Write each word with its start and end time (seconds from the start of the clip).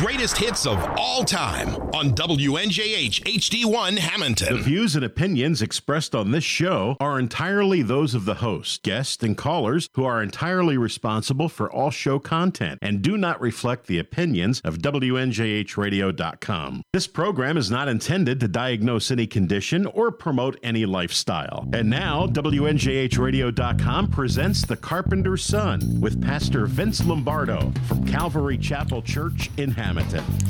greatest 0.00 0.36
hits 0.36 0.66
of 0.66 0.78
all 0.98 1.24
time 1.24 1.68
on 1.94 2.10
WNJH 2.10 3.22
HD1 3.22 3.96
Hamilton. 3.96 4.56
The 4.56 4.62
views 4.62 4.94
and 4.94 5.02
opinions 5.02 5.62
expressed 5.62 6.14
on 6.14 6.32
this 6.32 6.44
show 6.44 6.98
are 7.00 7.18
entirely 7.18 7.80
those 7.80 8.14
of 8.14 8.26
the 8.26 8.34
host, 8.34 8.82
guests, 8.82 9.22
and 9.22 9.38
callers 9.38 9.88
who 9.94 10.04
are 10.04 10.22
entirely 10.22 10.76
responsible 10.76 11.48
for 11.48 11.72
all 11.72 11.90
show 11.90 12.18
content 12.18 12.78
and 12.82 13.00
do 13.00 13.16
not 13.16 13.40
reflect 13.40 13.86
the 13.86 13.98
opinions 13.98 14.60
of 14.64 14.76
WNJHradio.com. 14.78 16.82
This 16.92 17.06
program 17.06 17.56
is 17.56 17.70
not 17.70 17.88
intended 17.88 18.38
to 18.40 18.48
diagnose 18.48 19.10
any 19.10 19.26
condition 19.26 19.86
or 19.86 20.12
promote 20.12 20.58
any 20.62 20.84
lifestyle. 20.84 21.66
And 21.72 21.88
now, 21.88 22.26
WNJHradio.com 22.26 24.10
presents 24.10 24.66
The 24.66 24.76
Carpenter's 24.76 25.42
Son 25.42 26.02
with 26.02 26.22
Pastor 26.22 26.66
Vince 26.66 27.02
Lombardo 27.02 27.72
from 27.88 28.06
Calvary 28.06 28.58
Chapel 28.58 29.00
Church 29.00 29.48
in 29.56 29.70
Hamilton. 29.70 29.85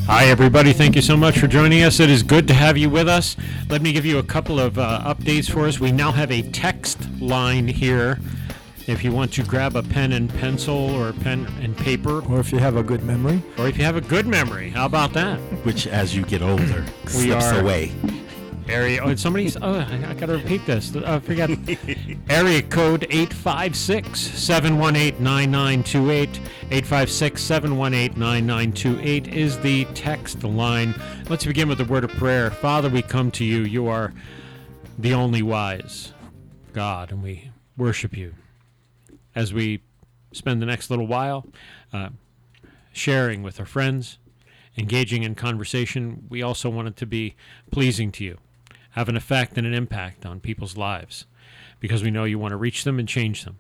Hi, 0.06 0.26
everybody. 0.26 0.72
Thank 0.72 0.96
you 0.96 1.02
so 1.02 1.14
much 1.16 1.38
for 1.38 1.46
joining 1.46 1.82
us. 1.82 2.00
It 2.00 2.08
is 2.08 2.22
good 2.22 2.48
to 2.48 2.54
have 2.54 2.78
you 2.78 2.88
with 2.88 3.06
us. 3.08 3.36
Let 3.68 3.82
me 3.82 3.92
give 3.92 4.06
you 4.06 4.18
a 4.18 4.22
couple 4.22 4.59
of 4.59 4.78
uh, 4.78 5.02
updates 5.04 5.50
for 5.50 5.66
us. 5.66 5.78
We 5.78 5.92
now 5.92 6.10
have 6.12 6.30
a 6.30 6.40
text 6.52 6.98
line 7.20 7.68
here. 7.68 8.18
If 8.86 9.04
you 9.04 9.12
want 9.12 9.32
to 9.34 9.42
grab 9.42 9.76
a 9.76 9.82
pen 9.82 10.12
and 10.12 10.30
pencil 10.38 10.76
or 10.95 11.12
pen 11.12 11.46
and 11.60 11.76
paper, 11.76 12.22
Or 12.30 12.40
if 12.40 12.50
you 12.52 12.59
have 12.59 12.76
a 12.76 12.82
good 12.82 13.02
memory. 13.04 13.42
or 13.59 13.68
if 13.68 13.76
you 13.76 13.84
have 13.84 13.96
a 13.96 14.00
good 14.00 14.26
memory, 14.26 14.70
how 14.70 14.86
about 14.86 15.12
that? 15.14 15.38
which 15.64 15.87
as 15.87 16.14
you 16.16 16.23
get 16.24 16.40
older 16.40 16.84
slips 17.06 17.45
are- 17.46 17.60
away. 17.60 17.92
Area. 18.68 19.00
Oh, 19.02 19.14
somebody's. 19.14 19.56
Oh, 19.56 19.74
I, 19.74 20.10
I 20.10 20.14
got 20.14 20.26
to 20.26 20.34
repeat 20.34 20.66
this. 20.66 20.94
I 20.96 21.20
forgot. 21.20 21.50
Area 22.28 22.62
code 22.62 23.06
856 23.10 24.20
718 24.20 25.23
9928. 25.23 26.28
856 26.70 27.42
718 27.42 28.18
9928 28.18 29.28
is 29.28 29.58
the 29.60 29.84
text 29.95 30.42
line. 30.42 30.95
Let's 31.28 31.45
begin 31.45 31.68
with 31.68 31.78
the 31.78 31.84
word 31.84 32.04
of 32.04 32.10
prayer. 32.10 32.50
Father, 32.50 32.88
we 32.88 33.02
come 33.02 33.30
to 33.32 33.45
you. 33.45 33.62
You 33.62 33.86
are 33.88 34.12
the 34.98 35.14
only 35.14 35.42
wise 35.42 36.12
God, 36.73 37.12
and 37.12 37.23
we 37.23 37.51
worship 37.76 38.16
you. 38.16 38.34
As 39.34 39.52
we 39.52 39.82
spend 40.32 40.60
the 40.60 40.66
next 40.66 40.90
little 40.90 41.06
while 41.06 41.46
uh, 41.92 42.10
sharing 42.92 43.42
with 43.42 43.60
our 43.60 43.66
friends, 43.66 44.18
engaging 44.76 45.23
in 45.23 45.34
conversation, 45.34 46.26
we 46.28 46.42
also 46.42 46.68
want 46.68 46.88
it 46.88 46.96
to 46.96 47.06
be 47.06 47.34
pleasing 47.70 48.12
to 48.12 48.24
you, 48.24 48.38
have 48.96 49.08
an 49.08 49.16
effect 49.16 49.56
and 49.56 49.66
an 49.66 49.74
impact 49.74 50.26
on 50.26 50.40
people's 50.40 50.76
lives, 50.76 51.26
because 51.78 52.02
we 52.02 52.10
know 52.10 52.24
you 52.24 52.38
want 52.38 52.52
to 52.52 52.56
reach 52.56 52.82
them 52.82 52.98
and 52.98 53.06
change 53.06 53.44
them. 53.44 53.58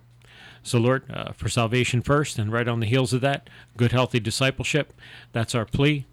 So, 0.62 0.78
Lord, 0.78 1.04
uh, 1.08 1.32
for 1.32 1.48
salvation 1.48 2.02
first, 2.02 2.38
and 2.38 2.50
right 2.50 2.66
on 2.66 2.80
the 2.80 2.86
heels 2.86 3.12
of 3.12 3.20
that, 3.20 3.48
good, 3.76 3.92
healthy 3.92 4.18
discipleship, 4.18 4.92
that's 5.32 5.54
our 5.54 5.66
plea. 5.66 6.06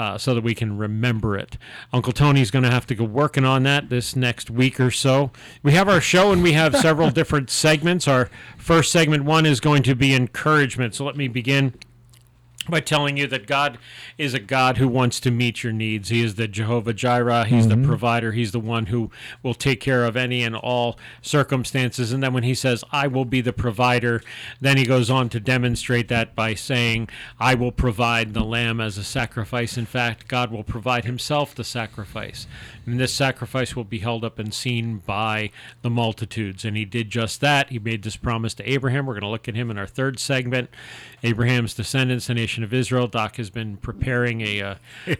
Uh, 0.00 0.16
so 0.16 0.32
that 0.32 0.42
we 0.42 0.54
can 0.54 0.78
remember 0.78 1.36
it. 1.36 1.58
Uncle 1.92 2.14
Tony's 2.14 2.50
going 2.50 2.62
to 2.62 2.70
have 2.70 2.86
to 2.86 2.94
go 2.94 3.04
working 3.04 3.44
on 3.44 3.64
that 3.64 3.90
this 3.90 4.16
next 4.16 4.48
week 4.48 4.80
or 4.80 4.90
so. 4.90 5.30
We 5.62 5.72
have 5.72 5.90
our 5.90 6.00
show 6.00 6.32
and 6.32 6.42
we 6.42 6.52
have 6.52 6.74
several 6.74 7.10
different 7.20 7.50
segments. 7.50 8.08
Our 8.08 8.30
first 8.56 8.92
segment 8.92 9.24
one 9.24 9.44
is 9.44 9.60
going 9.60 9.82
to 9.82 9.94
be 9.94 10.14
encouragement. 10.14 10.94
So 10.94 11.04
let 11.04 11.16
me 11.16 11.28
begin 11.28 11.74
by 12.68 12.80
telling 12.80 13.16
you 13.16 13.26
that 13.26 13.46
God 13.46 13.78
is 14.18 14.34
a 14.34 14.38
God 14.38 14.76
who 14.76 14.86
wants 14.86 15.18
to 15.20 15.30
meet 15.30 15.64
your 15.64 15.72
needs. 15.72 16.10
He 16.10 16.22
is 16.22 16.34
the 16.34 16.46
Jehovah 16.46 16.92
Jireh. 16.92 17.46
He's 17.46 17.68
the 17.68 17.74
mm-hmm. 17.74 17.86
provider. 17.86 18.32
He's 18.32 18.52
the 18.52 18.60
one 18.60 18.86
who 18.86 19.10
will 19.42 19.54
take 19.54 19.80
care 19.80 20.04
of 20.04 20.16
any 20.16 20.42
and 20.42 20.54
all 20.54 20.98
circumstances. 21.22 22.12
And 22.12 22.22
then 22.22 22.34
when 22.34 22.42
he 22.42 22.54
says, 22.54 22.84
I 22.92 23.06
will 23.06 23.24
be 23.24 23.40
the 23.40 23.54
provider, 23.54 24.22
then 24.60 24.76
he 24.76 24.84
goes 24.84 25.08
on 25.08 25.30
to 25.30 25.40
demonstrate 25.40 26.08
that 26.08 26.34
by 26.34 26.54
saying, 26.54 27.08
I 27.38 27.54
will 27.54 27.72
provide 27.72 28.34
the 28.34 28.44
lamb 28.44 28.78
as 28.78 28.98
a 28.98 29.04
sacrifice. 29.04 29.78
In 29.78 29.86
fact, 29.86 30.28
God 30.28 30.50
will 30.50 30.64
provide 30.64 31.06
himself 31.06 31.54
the 31.54 31.64
sacrifice. 31.64 32.46
And 32.84 33.00
this 33.00 33.14
sacrifice 33.14 33.74
will 33.74 33.84
be 33.84 34.00
held 34.00 34.22
up 34.24 34.38
and 34.38 34.52
seen 34.52 34.98
by 34.98 35.50
the 35.80 35.90
multitudes. 35.90 36.64
And 36.64 36.76
he 36.76 36.84
did 36.84 37.08
just 37.08 37.40
that. 37.40 37.70
He 37.70 37.78
made 37.78 38.02
this 38.02 38.16
promise 38.16 38.52
to 38.54 38.70
Abraham. 38.70 39.06
We're 39.06 39.14
going 39.14 39.22
to 39.22 39.28
look 39.28 39.48
at 39.48 39.54
him 39.54 39.70
in 39.70 39.78
our 39.78 39.86
third 39.86 40.18
segment. 40.18 40.68
Abraham's 41.22 41.74
descendants, 41.74 42.26
the 42.26 42.34
nation 42.50 42.64
of 42.64 42.74
Israel. 42.74 43.06
Doc 43.06 43.36
has 43.36 43.48
been 43.48 43.76
preparing 43.76 44.40
a, 44.40 44.60
uh, 44.60 44.74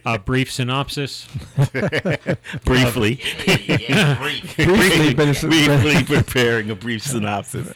a 0.05 0.19
brief 0.19 0.51
synopsis. 0.51 1.27
Briefly, 2.65 3.15
Briefly, 3.45 5.13
but 5.13 5.27
it's- 5.29 5.41
briefly 5.41 6.03
preparing 6.03 6.69
a 6.69 6.75
brief 6.75 7.03
synopsis. 7.03 7.71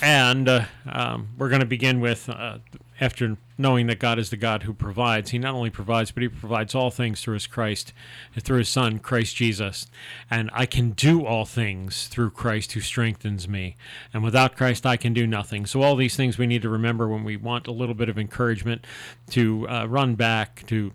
And 0.00 0.48
uh, 0.48 0.64
um, 0.86 1.28
we're 1.36 1.48
going 1.48 1.60
to 1.60 1.66
begin 1.66 1.98
with 1.98 2.28
uh, 2.28 2.58
after 3.00 3.36
knowing 3.56 3.86
that 3.86 3.98
God 3.98 4.18
is 4.18 4.30
the 4.30 4.36
God 4.36 4.64
who 4.64 4.72
provides, 4.72 5.30
He 5.30 5.38
not 5.38 5.54
only 5.54 5.70
provides, 5.70 6.10
but 6.10 6.22
He 6.22 6.28
provides 6.28 6.74
all 6.74 6.90
things 6.90 7.20
through 7.20 7.34
His 7.34 7.46
Christ, 7.46 7.92
through 8.40 8.58
His 8.58 8.68
Son, 8.68 8.98
Christ 8.98 9.36
Jesus. 9.36 9.86
And 10.30 10.50
I 10.52 10.66
can 10.66 10.90
do 10.90 11.24
all 11.24 11.44
things 11.44 12.08
through 12.08 12.30
Christ 12.30 12.72
who 12.72 12.80
strengthens 12.80 13.48
me. 13.48 13.76
And 14.12 14.22
without 14.22 14.56
Christ, 14.56 14.86
I 14.86 14.96
can 14.96 15.12
do 15.12 15.26
nothing. 15.26 15.66
So, 15.66 15.82
all 15.82 15.96
these 15.96 16.16
things 16.16 16.38
we 16.38 16.46
need 16.46 16.62
to 16.62 16.68
remember 16.68 17.08
when 17.08 17.24
we 17.24 17.36
want 17.36 17.66
a 17.66 17.72
little 17.72 17.94
bit 17.94 18.08
of 18.08 18.18
encouragement 18.18 18.86
to 19.30 19.68
uh, 19.68 19.86
run 19.86 20.14
back 20.14 20.64
to. 20.66 20.92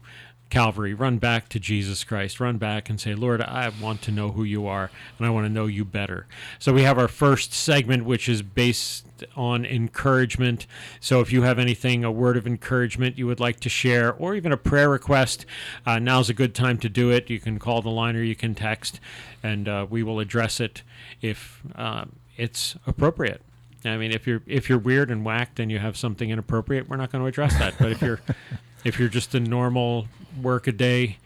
Calvary, 0.49 0.93
run 0.93 1.17
back 1.17 1.47
to 1.49 1.59
Jesus 1.59 2.03
Christ, 2.03 2.39
run 2.39 2.57
back 2.57 2.89
and 2.89 2.99
say, 2.99 3.13
Lord, 3.13 3.41
I 3.41 3.71
want 3.81 4.01
to 4.03 4.11
know 4.11 4.31
who 4.31 4.43
you 4.43 4.65
are 4.65 4.89
and 5.17 5.27
I 5.27 5.29
want 5.29 5.45
to 5.45 5.53
know 5.53 5.67
you 5.67 5.85
better. 5.85 6.25
So 6.57 6.73
we 6.73 6.83
have 6.83 6.97
our 6.97 7.07
first 7.07 7.53
segment, 7.53 8.05
which 8.05 8.27
is 8.27 8.41
based 8.41 9.05
on 9.35 9.65
encouragement. 9.65 10.65
So 10.99 11.19
if 11.21 11.31
you 11.31 11.43
have 11.43 11.59
anything, 11.59 12.03
a 12.03 12.11
word 12.11 12.37
of 12.37 12.47
encouragement 12.47 13.17
you 13.17 13.27
would 13.27 13.39
like 13.39 13.59
to 13.61 13.69
share, 13.69 14.13
or 14.13 14.35
even 14.35 14.51
a 14.51 14.57
prayer 14.57 14.89
request, 14.89 15.45
uh, 15.85 15.99
now's 15.99 16.29
a 16.29 16.33
good 16.33 16.55
time 16.55 16.77
to 16.79 16.89
do 16.89 17.11
it. 17.11 17.29
You 17.29 17.39
can 17.39 17.59
call 17.59 17.81
the 17.81 17.89
line 17.89 18.15
or 18.15 18.23
you 18.23 18.35
can 18.35 18.55
text, 18.55 18.99
and 19.43 19.67
uh, 19.67 19.85
we 19.89 20.03
will 20.03 20.19
address 20.19 20.59
it 20.59 20.83
if 21.21 21.61
uh, 21.75 22.05
it's 22.37 22.75
appropriate. 22.87 23.41
I 23.85 23.97
mean, 23.97 24.11
if 24.11 24.27
you're 24.27 24.41
if 24.45 24.67
you're 24.67 24.79
weird 24.79 25.09
and 25.09 25.23
whacked 25.23 25.59
and 25.59 25.71
you 25.71 25.79
have 25.79 25.95
something 25.95 26.29
inappropriate, 26.29 26.89
we're 26.89 26.97
not 26.97 27.11
going 27.11 27.23
to 27.23 27.27
address 27.27 27.57
that. 27.59 27.75
But 27.79 27.91
if 27.91 28.01
you're 28.01 28.19
if 28.83 28.99
you're 28.99 29.09
just 29.09 29.35
a 29.35 29.39
normal 29.39 30.07
workaday 30.41 31.17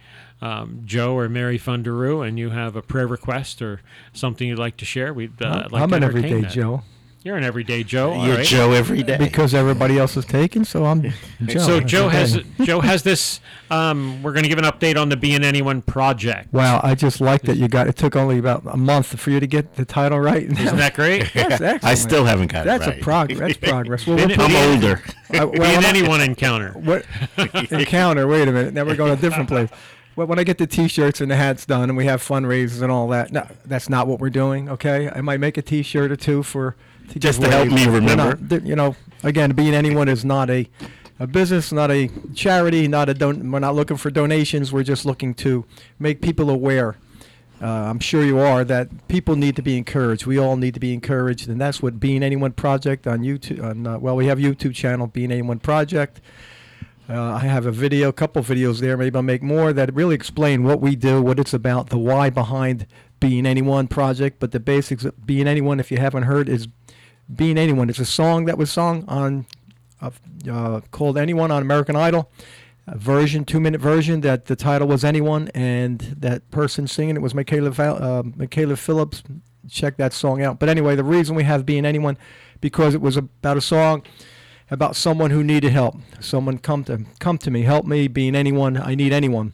um, 0.42 0.82
Joe 0.86 1.18
or 1.18 1.30
Mary 1.30 1.58
Funderoo 1.58 2.28
and 2.28 2.38
you 2.38 2.50
have 2.50 2.76
a 2.76 2.82
prayer 2.82 3.08
request 3.08 3.62
or 3.62 3.82
something 4.12 4.48
you'd 4.48 4.60
like 4.60 4.76
to 4.78 4.86
share, 4.86 5.14
we'd 5.14 5.42
uh, 5.42 5.70
like 5.72 5.82
I'm 5.82 5.90
to 5.90 5.96
an 5.96 6.04
everyday 6.04 6.42
that. 6.42 6.52
Joe 6.52 6.84
You're 7.26 7.38
an 7.38 7.46
everyday 7.46 7.84
Joe. 7.86 8.22
You're 8.26 8.36
right. 8.36 8.46
Joe 8.46 8.72
every 8.74 9.02
day. 9.02 9.18
because 9.18 9.54
everybody 9.54 9.98
else 9.98 10.18
is 10.18 10.26
taken, 10.26 10.66
so 10.66 10.84
I'm 10.84 11.14
Joe. 11.46 11.60
So 11.60 11.80
Joe 11.80 12.10
has 12.10 12.38
Joe 12.64 12.82
has 12.82 13.02
this. 13.04 13.40
Um, 13.72 14.22
we're 14.22 14.34
going 14.34 14.44
to 14.44 14.50
give 14.50 14.58
an 14.58 14.66
update 14.66 15.02
on 15.02 15.08
the 15.08 15.16
Being 15.16 15.42
Anyone 15.42 15.82
project. 15.84 16.52
Wow, 16.52 16.82
I 16.84 16.96
just 16.96 17.22
like 17.22 17.44
that 17.44 17.56
you 17.56 17.70
got. 17.70 17.88
It 17.88 17.96
took 17.96 18.18
only 18.18 18.40
about 18.40 18.64
a 18.66 18.76
month 18.76 19.18
for 19.18 19.30
you 19.32 19.40
to 19.40 19.48
get 19.48 19.76
the 19.76 19.86
title 19.86 20.20
right. 20.20 20.44
Isn't 20.44 20.76
that 20.76 20.94
great? 20.96 21.32
That's 21.34 21.62
excellent. 21.62 21.84
I 21.86 21.94
still 21.96 22.26
haven't 22.26 22.52
got 22.52 22.66
That's 22.66 22.86
it 22.86 22.90
right. 22.90 23.00
a 23.00 23.04
progress. 23.04 23.40
That's 23.40 23.58
progress. 23.72 24.06
Well, 24.06 24.18
we'll 24.18 24.30
it- 24.32 24.40
I'm 24.40 24.74
older. 24.74 25.02
uh, 25.34 25.46
Be 25.46 25.60
well, 25.60 25.70
in 25.70 25.76
when 25.78 25.86
I- 25.86 25.90
Anyone 25.90 26.20
encounter. 26.22 26.72
what 26.74 27.06
encounter? 27.72 28.28
Wait 28.28 28.50
a 28.50 28.52
minute. 28.52 28.74
Now 28.74 28.84
we're 28.84 28.98
going 28.98 29.16
to 29.16 29.18
a 29.18 29.22
different 29.30 29.48
place. 29.48 29.70
Well, 30.18 30.28
when 30.28 30.40
I 30.40 30.44
get 30.44 30.58
the 30.58 30.68
T-shirts 30.68 31.22
and 31.22 31.32
the 31.32 31.38
hats 31.38 31.66
done, 31.66 31.90
and 31.90 31.96
we 31.98 32.06
have 32.06 32.22
fundraisers 32.22 32.82
and 32.84 32.92
all 32.92 33.08
that, 33.08 33.32
no, 33.32 33.48
that's 33.66 33.88
not 33.90 34.08
what 34.08 34.20
we're 34.20 34.30
doing. 34.30 34.68
Okay, 34.70 35.10
I 35.10 35.22
might 35.22 35.40
make 35.40 35.58
a 35.58 35.62
T-shirt 35.62 36.12
or 36.12 36.16
two 36.18 36.44
for 36.44 36.76
to 37.14 37.20
Just 37.20 37.40
give 37.40 37.50
to 37.50 37.56
help 37.56 37.70
me 37.70 37.86
we're 37.88 37.94
remember. 37.94 38.16
not- 38.38 38.50
th- 38.50 38.64
you 38.64 38.76
know, 38.76 38.96
again, 39.24 39.52
being 39.52 39.74
anyone 39.74 40.08
is 40.10 40.26
not 40.26 40.50
a 40.50 40.68
a 41.20 41.28
business, 41.28 41.72
not 41.72 41.92
a 41.92 42.10
charity, 42.34 42.88
not 42.88 43.08
a 43.08 43.14
don. 43.14 43.52
We're 43.52 43.60
not 43.60 43.76
looking 43.76 43.98
for 43.98 44.10
donations. 44.10 44.74
We're 44.74 44.84
just 44.84 45.06
looking 45.06 45.34
to 45.36 45.64
make 46.00 46.22
people 46.22 46.50
aware. 46.50 46.96
Uh, 47.62 47.68
I'm 47.68 48.00
sure 48.00 48.26
you 48.26 48.40
are 48.40 48.64
that 48.66 49.08
people 49.08 49.36
need 49.36 49.56
to 49.56 49.62
be 49.62 49.78
encouraged. 49.78 50.26
We 50.26 50.38
all 50.40 50.58
need 50.58 50.74
to 50.74 50.80
be 50.80 50.92
encouraged, 50.92 51.48
and 51.48 51.62
that's 51.62 51.82
what 51.84 52.00
Being 52.00 52.24
Anyone 52.24 52.52
Project 52.54 53.06
on 53.08 53.20
YouTube. 53.20 53.64
On, 53.64 53.88
uh, 53.88 54.00
well, 54.00 54.16
we 54.16 54.26
have 54.26 54.40
a 54.40 54.42
YouTube 54.42 54.74
channel, 54.74 55.06
Being 55.08 55.32
Anyone 55.32 55.60
Project. 55.60 56.20
Uh, 57.08 57.22
I 57.34 57.40
have 57.40 57.66
a 57.66 57.72
video, 57.72 58.10
a 58.10 58.14
couple 58.14 58.42
videos 58.42 58.80
there. 58.80 58.98
Maybe 58.98 59.16
I'll 59.16 59.22
make 59.22 59.44
more 59.44 59.72
that 59.72 59.94
really 59.94 60.16
explain 60.16 60.64
what 60.64 60.82
we 60.82 60.96
do, 60.96 61.22
what 61.22 61.38
it's 61.40 61.54
about, 61.54 61.90
the 61.90 61.98
why 62.00 62.32
behind 62.32 62.86
Being 63.20 63.46
Anyone 63.46 63.88
project. 63.88 64.40
But 64.40 64.52
the 64.52 64.60
basics 64.60 65.06
of 65.06 65.26
Being 65.26 65.48
Anyone, 65.48 65.80
if 65.80 65.92
you 65.92 65.98
haven't 66.00 66.24
heard, 66.24 66.50
is 66.50 66.68
Being 67.34 67.58
Anyone. 67.58 67.90
It's 67.90 68.00
a 68.00 68.06
song 68.06 68.46
that 68.46 68.58
was 68.58 68.72
sung 68.72 69.06
on, 69.08 69.46
uh, 70.02 70.12
uh, 70.50 70.82
called 70.92 71.18
Anyone 71.18 71.52
on 71.52 71.62
American 71.62 71.96
Idol. 71.96 72.32
a 72.86 72.98
version, 72.98 73.46
two 73.46 73.60
minute 73.60 73.80
version 73.80 74.22
that 74.22 74.46
the 74.46 74.56
title 74.56 74.88
was 74.88 75.04
Anyone, 75.04 75.48
and 75.54 76.00
that 76.20 76.50
person 76.52 76.86
singing 76.88 77.16
it 77.16 77.22
was 77.22 77.34
Michaela, 77.34 77.72
uh, 77.72 78.24
Michaela 78.36 78.76
Phillips. 78.76 79.24
Check 79.70 79.96
that 79.98 80.12
song 80.12 80.42
out. 80.42 80.60
But 80.60 80.68
anyway, 80.68 80.96
the 80.96 81.04
reason 81.04 81.36
we 81.36 81.44
have 81.44 81.66
Being 81.66 81.86
Anyone, 81.86 82.18
because 82.60 82.94
it 82.94 83.02
was 83.02 83.16
about 83.16 83.56
a 83.56 83.62
song 83.62 84.04
about 84.74 84.96
someone 84.96 85.30
who 85.30 85.44
needed 85.44 85.72
help. 85.72 85.96
Someone 86.20 86.58
come 86.58 86.84
to 86.86 87.06
come 87.20 87.38
to 87.40 87.52
me, 87.52 87.62
help 87.62 87.86
me, 87.86 88.08
being 88.08 88.36
anyone, 88.36 88.76
I 88.76 88.96
need 88.96 89.14
anyone. 89.14 89.54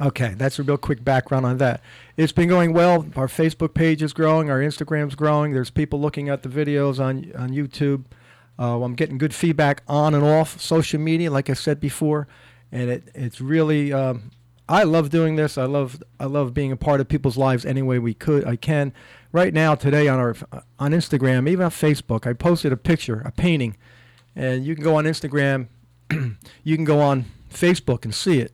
Okay, 0.00 0.34
that's 0.36 0.58
a 0.58 0.62
real 0.62 0.76
quick 0.76 1.02
background 1.02 1.44
on 1.44 1.58
that. 1.58 1.80
It's 2.18 2.32
been 2.32 2.48
going 2.48 2.72
well. 2.72 3.06
Our 3.14 3.28
Facebook 3.28 3.74
page 3.74 4.02
is 4.02 4.12
growing. 4.12 4.50
Our 4.50 4.58
Instagram's 4.58 5.14
growing. 5.14 5.52
There's 5.52 5.70
people 5.70 6.00
looking 6.00 6.28
at 6.28 6.42
the 6.42 6.48
videos 6.48 6.98
on 6.98 7.30
on 7.40 7.50
YouTube. 7.50 8.06
Uh, 8.58 8.82
I'm 8.82 8.96
getting 8.96 9.18
good 9.18 9.32
feedback 9.32 9.84
on 9.86 10.16
and 10.16 10.24
off 10.24 10.60
social 10.60 10.98
media, 10.98 11.30
like 11.30 11.48
I 11.48 11.52
said 11.52 11.78
before, 11.78 12.26
and 12.72 12.90
it 12.90 13.08
it's 13.14 13.40
really. 13.40 13.92
Um, 13.92 14.32
I 14.68 14.82
love 14.82 15.10
doing 15.10 15.36
this. 15.36 15.56
I 15.56 15.66
love 15.66 16.02
I 16.18 16.24
love 16.24 16.52
being 16.52 16.72
a 16.72 16.76
part 16.76 17.00
of 17.00 17.06
people's 17.06 17.36
lives 17.36 17.64
any 17.64 17.82
way 17.82 18.00
we 18.00 18.14
could. 18.14 18.44
I 18.44 18.56
can. 18.56 18.92
Right 19.30 19.54
now, 19.54 19.76
today 19.76 20.08
on 20.08 20.18
our 20.18 20.34
on 20.80 20.90
Instagram, 20.90 21.48
even 21.48 21.66
on 21.66 21.70
Facebook, 21.70 22.26
I 22.26 22.32
posted 22.32 22.72
a 22.72 22.76
picture, 22.76 23.22
a 23.24 23.30
painting, 23.30 23.76
and 24.34 24.66
you 24.66 24.74
can 24.74 24.82
go 24.82 24.96
on 24.96 25.04
Instagram, 25.04 25.68
you 26.64 26.74
can 26.74 26.84
go 26.84 26.98
on 27.00 27.26
Facebook 27.48 28.04
and 28.04 28.12
see 28.12 28.40
it. 28.40 28.52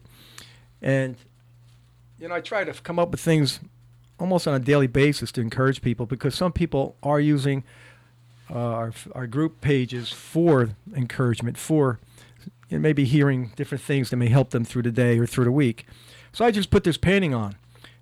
And 0.83 1.17
you 2.25 2.29
know, 2.31 2.37
I 2.37 2.41
try 2.41 2.65
to 2.65 2.73
come 2.73 2.99
up 2.99 3.11
with 3.11 3.21
things 3.21 3.61
almost 4.19 4.49
on 4.49 4.55
a 4.55 4.59
daily 4.59 4.87
basis 4.87 5.31
to 5.32 5.43
encourage 5.43 5.82
people 5.82 6.06
because 6.06 6.35
some 6.35 6.53
people 6.53 6.97
are 7.03 7.21
using 7.21 7.65
uh, 8.49 8.55
our 8.55 8.93
our 9.15 9.26
group 9.26 9.61
pages 9.61 10.11
for 10.11 10.71
encouragement, 10.97 11.59
for 11.59 12.00
you 12.71 12.79
know, 12.79 12.81
maybe 12.81 13.05
hearing 13.05 13.53
different 13.56 13.85
things 13.85 14.09
that 14.09 14.17
may 14.17 14.29
help 14.29 14.53
them 14.53 14.65
through 14.65 14.81
the 14.81 14.91
day 14.91 15.19
or 15.19 15.26
through 15.26 15.44
the 15.44 15.53
week. 15.53 15.85
So 16.32 16.47
I 16.47 16.50
just 16.50 16.71
put 16.71 16.82
this 16.82 16.97
painting 16.97 17.35
on, 17.35 17.56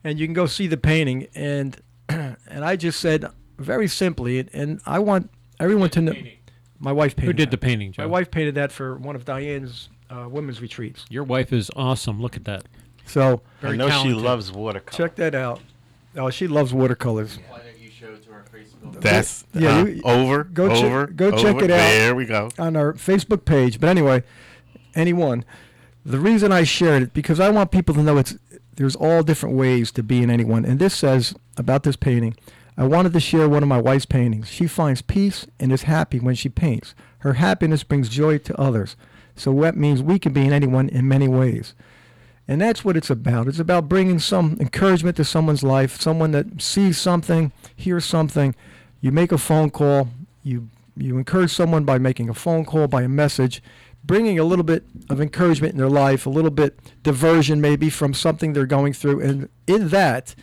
and 0.04 0.20
you 0.20 0.26
can 0.28 0.34
go 0.34 0.46
see 0.46 0.68
the 0.68 0.76
painting. 0.76 1.26
And 1.34 1.80
and 2.08 2.64
I 2.64 2.76
just 2.76 3.00
said 3.00 3.26
very 3.58 3.88
simply, 3.88 4.48
and 4.52 4.80
I 4.86 5.00
want 5.00 5.32
everyone 5.58 5.90
to 5.90 6.00
know. 6.00 6.14
My 6.78 6.92
wife 6.92 7.16
painted. 7.16 7.26
Who 7.26 7.32
did 7.32 7.48
that. 7.48 7.60
the 7.60 7.66
painting, 7.66 7.90
Joe? 7.90 8.02
My 8.02 8.06
wife 8.06 8.30
painted 8.30 8.54
that 8.54 8.70
for 8.70 8.98
one 8.98 9.16
of 9.16 9.24
Diane's 9.24 9.88
uh, 10.10 10.28
women's 10.28 10.60
retreats. 10.60 11.06
Your 11.10 11.24
wife 11.24 11.52
is 11.52 11.72
awesome. 11.74 12.22
Look 12.22 12.36
at 12.36 12.44
that. 12.44 12.66
So 13.12 13.42
I 13.62 13.72
know 13.76 13.88
talented. 13.88 14.16
she 14.16 14.22
loves 14.22 14.50
watercolor. 14.50 14.96
check 15.08 15.16
that 15.16 15.34
out. 15.34 15.60
Oh, 16.16 16.30
she 16.30 16.46
loves 16.46 16.72
watercolors. 16.72 17.38
Why 17.50 17.58
don't 17.58 17.78
you 17.78 17.90
show 17.90 18.06
it 18.14 18.22
to 18.24 18.32
our 18.32 18.44
Facebook? 18.54 19.00
That's 19.02 19.44
Yeah, 19.54 19.80
uh, 19.80 19.84
you- 19.84 20.02
over. 20.04 20.44
go 20.44 20.68
check- 20.74 20.84
over. 20.84 21.06
go 21.08 21.30
check 21.32 21.56
over. 21.56 21.64
it 21.64 21.70
out. 21.70 21.76
There 21.90 22.14
we 22.14 22.24
go. 22.24 22.48
on 22.58 22.74
our 22.76 22.94
Facebook 22.94 23.44
page. 23.44 23.78
But 23.80 23.88
anyway, 23.90 24.22
anyone. 24.94 25.44
The 26.04 26.18
reason 26.18 26.50
I 26.52 26.64
shared 26.64 27.02
it 27.02 27.14
because 27.14 27.38
I 27.38 27.48
want 27.50 27.70
people 27.70 27.94
to 27.94 28.02
know 28.02 28.16
it's 28.18 28.34
there's 28.76 28.96
all 28.96 29.22
different 29.22 29.54
ways 29.56 29.92
to 29.92 30.02
be 30.02 30.22
in 30.22 30.30
anyone. 30.30 30.64
And 30.64 30.78
this 30.78 30.94
says 30.94 31.34
about 31.58 31.82
this 31.82 31.96
painting. 31.96 32.34
I 32.78 32.84
wanted 32.84 33.12
to 33.12 33.20
share 33.20 33.48
one 33.48 33.62
of 33.62 33.68
my 33.68 33.78
wife's 33.80 34.06
paintings. 34.06 34.48
She 34.48 34.66
finds 34.66 35.02
peace 35.02 35.46
and 35.60 35.70
is 35.70 35.82
happy 35.82 36.18
when 36.18 36.34
she 36.34 36.48
paints. 36.48 36.94
Her 37.18 37.34
happiness 37.34 37.84
brings 37.84 38.08
joy 38.08 38.38
to 38.38 38.58
others. 38.58 38.96
So 39.36 39.52
that 39.60 39.76
means 39.76 40.02
we 40.02 40.18
can 40.18 40.32
be 40.32 40.46
in 40.46 40.52
anyone 40.54 40.88
in 40.88 41.06
many 41.06 41.28
ways. 41.28 41.74
And 42.48 42.60
that's 42.60 42.84
what 42.84 42.96
it's 42.96 43.10
about. 43.10 43.48
It's 43.48 43.58
about 43.58 43.88
bringing 43.88 44.18
some 44.18 44.56
encouragement 44.60 45.16
to 45.16 45.24
someone's 45.24 45.62
life, 45.62 46.00
someone 46.00 46.32
that 46.32 46.60
sees 46.60 46.98
something, 46.98 47.52
hears 47.76 48.04
something. 48.04 48.54
You 49.00 49.12
make 49.12 49.32
a 49.32 49.38
phone 49.38 49.70
call, 49.70 50.08
you 50.42 50.68
you 50.96 51.16
encourage 51.16 51.50
someone 51.50 51.84
by 51.84 51.98
making 51.98 52.28
a 52.28 52.34
phone 52.34 52.64
call, 52.64 52.86
by 52.86 53.02
a 53.02 53.08
message, 53.08 53.62
bringing 54.04 54.38
a 54.38 54.44
little 54.44 54.64
bit 54.64 54.84
of 55.08 55.20
encouragement 55.20 55.72
in 55.72 55.78
their 55.78 55.88
life, 55.88 56.26
a 56.26 56.30
little 56.30 56.50
bit 56.50 56.78
diversion 57.02 57.60
maybe 57.60 57.88
from 57.88 58.12
something 58.12 58.52
they're 58.52 58.66
going 58.66 58.92
through. 58.92 59.20
And 59.20 59.48
in 59.66 59.88
that, 59.88 60.34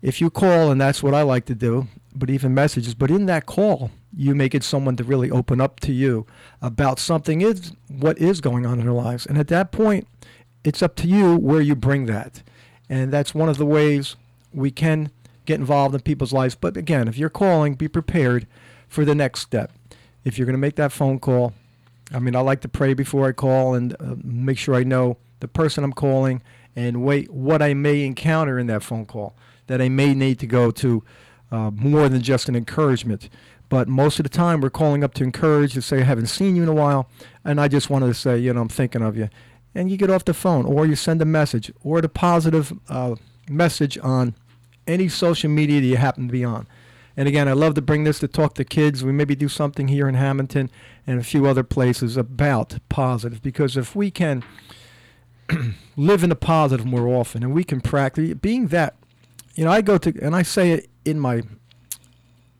if 0.00 0.20
you 0.20 0.30
call, 0.30 0.70
and 0.70 0.80
that's 0.80 1.02
what 1.02 1.14
I 1.14 1.22
like 1.22 1.44
to 1.46 1.54
do, 1.54 1.88
but 2.14 2.30
even 2.30 2.54
messages, 2.54 2.94
but 2.94 3.10
in 3.10 3.26
that 3.26 3.46
call, 3.46 3.90
you 4.14 4.34
may 4.34 4.48
get 4.48 4.62
someone 4.62 4.96
to 4.96 5.04
really 5.04 5.30
open 5.30 5.60
up 5.60 5.80
to 5.80 5.92
you 5.92 6.26
about 6.60 6.98
something 6.98 7.40
is 7.40 7.72
what 7.88 8.18
is 8.18 8.40
going 8.40 8.66
on 8.66 8.78
in 8.78 8.84
their 8.84 8.94
lives. 8.94 9.26
And 9.26 9.38
at 9.38 9.48
that 9.48 9.72
point, 9.72 10.06
it's 10.64 10.82
up 10.82 10.96
to 10.96 11.08
you 11.08 11.36
where 11.36 11.60
you 11.60 11.74
bring 11.74 12.06
that. 12.06 12.42
And 12.88 13.12
that's 13.12 13.34
one 13.34 13.48
of 13.48 13.58
the 13.58 13.66
ways 13.66 14.16
we 14.52 14.70
can 14.70 15.10
get 15.46 15.58
involved 15.58 15.94
in 15.94 16.00
people's 16.00 16.32
lives. 16.32 16.54
But 16.54 16.76
again, 16.76 17.08
if 17.08 17.16
you're 17.18 17.30
calling, 17.30 17.74
be 17.74 17.88
prepared 17.88 18.46
for 18.88 19.04
the 19.04 19.14
next 19.14 19.40
step. 19.40 19.72
If 20.24 20.38
you're 20.38 20.46
going 20.46 20.54
to 20.54 20.58
make 20.58 20.76
that 20.76 20.92
phone 20.92 21.18
call, 21.18 21.54
I 22.12 22.18
mean, 22.18 22.36
I 22.36 22.40
like 22.40 22.60
to 22.60 22.68
pray 22.68 22.94
before 22.94 23.26
I 23.26 23.32
call 23.32 23.74
and 23.74 23.94
uh, 23.94 24.16
make 24.22 24.58
sure 24.58 24.74
I 24.74 24.84
know 24.84 25.16
the 25.40 25.48
person 25.48 25.82
I'm 25.82 25.92
calling 25.92 26.42
and 26.76 27.02
wait 27.02 27.30
what 27.30 27.62
I 27.62 27.74
may 27.74 28.04
encounter 28.04 28.58
in 28.58 28.66
that 28.68 28.82
phone 28.82 29.06
call 29.06 29.34
that 29.66 29.80
I 29.80 29.88
may 29.88 30.14
need 30.14 30.38
to 30.40 30.46
go 30.46 30.70
to 30.70 31.02
uh, 31.50 31.70
more 31.70 32.08
than 32.08 32.22
just 32.22 32.48
an 32.48 32.56
encouragement. 32.56 33.28
But 33.68 33.88
most 33.88 34.18
of 34.18 34.24
the 34.24 34.28
time, 34.28 34.60
we're 34.60 34.70
calling 34.70 35.02
up 35.02 35.14
to 35.14 35.24
encourage, 35.24 35.72
to 35.74 35.82
say, 35.82 36.00
I 36.00 36.04
haven't 36.04 36.26
seen 36.26 36.56
you 36.56 36.62
in 36.62 36.68
a 36.68 36.74
while, 36.74 37.08
and 37.42 37.58
I 37.58 37.68
just 37.68 37.88
wanted 37.88 38.08
to 38.08 38.14
say, 38.14 38.38
you 38.38 38.52
know, 38.52 38.60
I'm 38.60 38.68
thinking 38.68 39.00
of 39.00 39.16
you. 39.16 39.30
And 39.74 39.90
you 39.90 39.96
get 39.96 40.10
off 40.10 40.24
the 40.24 40.34
phone, 40.34 40.66
or 40.66 40.86
you 40.86 40.96
send 40.96 41.22
a 41.22 41.24
message, 41.24 41.72
or 41.82 42.00
the 42.00 42.08
positive 42.08 42.72
uh, 42.88 43.14
message 43.48 43.98
on 43.98 44.34
any 44.86 45.08
social 45.08 45.50
media 45.50 45.80
that 45.80 45.86
you 45.86 45.96
happen 45.96 46.26
to 46.26 46.32
be 46.32 46.44
on. 46.44 46.66
And 47.16 47.28
again, 47.28 47.48
I 47.48 47.52
love 47.52 47.74
to 47.74 47.82
bring 47.82 48.04
this 48.04 48.18
to 48.20 48.28
talk 48.28 48.54
to 48.54 48.64
kids. 48.64 49.04
We 49.04 49.12
maybe 49.12 49.34
do 49.34 49.48
something 49.48 49.88
here 49.88 50.08
in 50.08 50.14
Hamilton 50.14 50.70
and 51.06 51.20
a 51.20 51.24
few 51.24 51.46
other 51.46 51.62
places 51.62 52.16
about 52.16 52.78
positive, 52.88 53.42
because 53.42 53.76
if 53.76 53.94
we 53.94 54.10
can 54.10 54.42
live 55.96 56.22
in 56.22 56.30
the 56.30 56.36
positive 56.36 56.86
more 56.86 57.08
often, 57.08 57.42
and 57.42 57.52
we 57.52 57.64
can 57.64 57.80
practice 57.80 58.34
being 58.34 58.68
that, 58.68 58.94
you 59.54 59.64
know, 59.64 59.70
I 59.70 59.82
go 59.82 59.98
to 59.98 60.14
and 60.22 60.34
I 60.34 60.42
say 60.42 60.72
it 60.72 60.90
in 61.04 61.20
my 61.20 61.42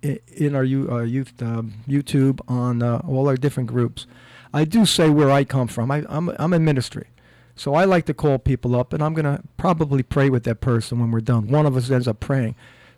in 0.03 0.55
our 0.55 0.63
uh, 0.63 1.03
youth 1.03 1.41
um, 1.43 1.75
YouTube 1.89 2.41
on 2.49 2.83
uh, 2.83 3.01
all 3.07 3.29
our 3.29 3.37
different 3.37 3.69
groups. 3.69 4.07
I 4.53 4.65
do 4.65 4.85
say 4.85 5.09
where 5.11 5.31
I 5.31 5.45
come 5.45 5.69
from. 5.69 5.91
I, 5.91 6.05
I'm 6.09 6.29
I'm 6.39 6.53
in 6.53 6.65
ministry, 6.65 7.09
so 7.57 7.75
I 7.75 7.85
like 7.85 8.07
to 8.07 8.15
call 8.15 8.39
people 8.39 8.77
up, 8.77 8.93
and 8.93 9.03
I'm 9.03 9.15
gonna 9.15 9.43
probably 9.57 10.03
pray 10.03 10.29
with 10.31 10.45
that 10.45 10.61
person 10.61 10.99
when 11.01 11.11
we're 11.11 11.21
done. 11.21 11.49
One 11.49 11.67
of 11.67 11.77
us 11.77 11.91
ends 11.91 12.07
up 12.09 12.21
praying, 12.21 12.55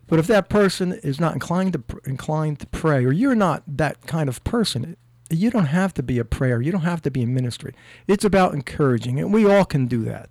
but 0.07 0.19
if 0.19 0.27
that 0.27 0.49
person 0.49 0.93
is 0.93 1.21
not 1.21 1.35
inclined 1.35 1.75
to 1.75 1.79
pr- 1.79 1.99
inclined 2.05 2.61
to 2.61 2.67
pray, 2.67 3.05
or 3.05 3.13
you're 3.13 3.35
not 3.35 3.63
that 3.67 4.07
kind 4.07 4.29
of 4.29 4.43
person, 4.45 4.97
you 5.31 5.51
don't 5.51 5.67
have 5.67 5.95
to 5.95 6.03
be 6.03 6.19
a 6.19 6.25
prayer. 6.25 6.61
You 6.61 6.73
don't 6.73 6.83
have 6.83 7.03
to 7.03 7.11
be 7.11 7.23
in 7.23 7.35
ministry. 7.35 7.75
It's 8.07 8.25
about 8.25 8.55
encouraging, 8.55 9.19
and 9.21 9.33
we 9.33 9.49
all 9.49 9.65
can 9.65 9.87
do 9.87 10.05
that. 10.05 10.31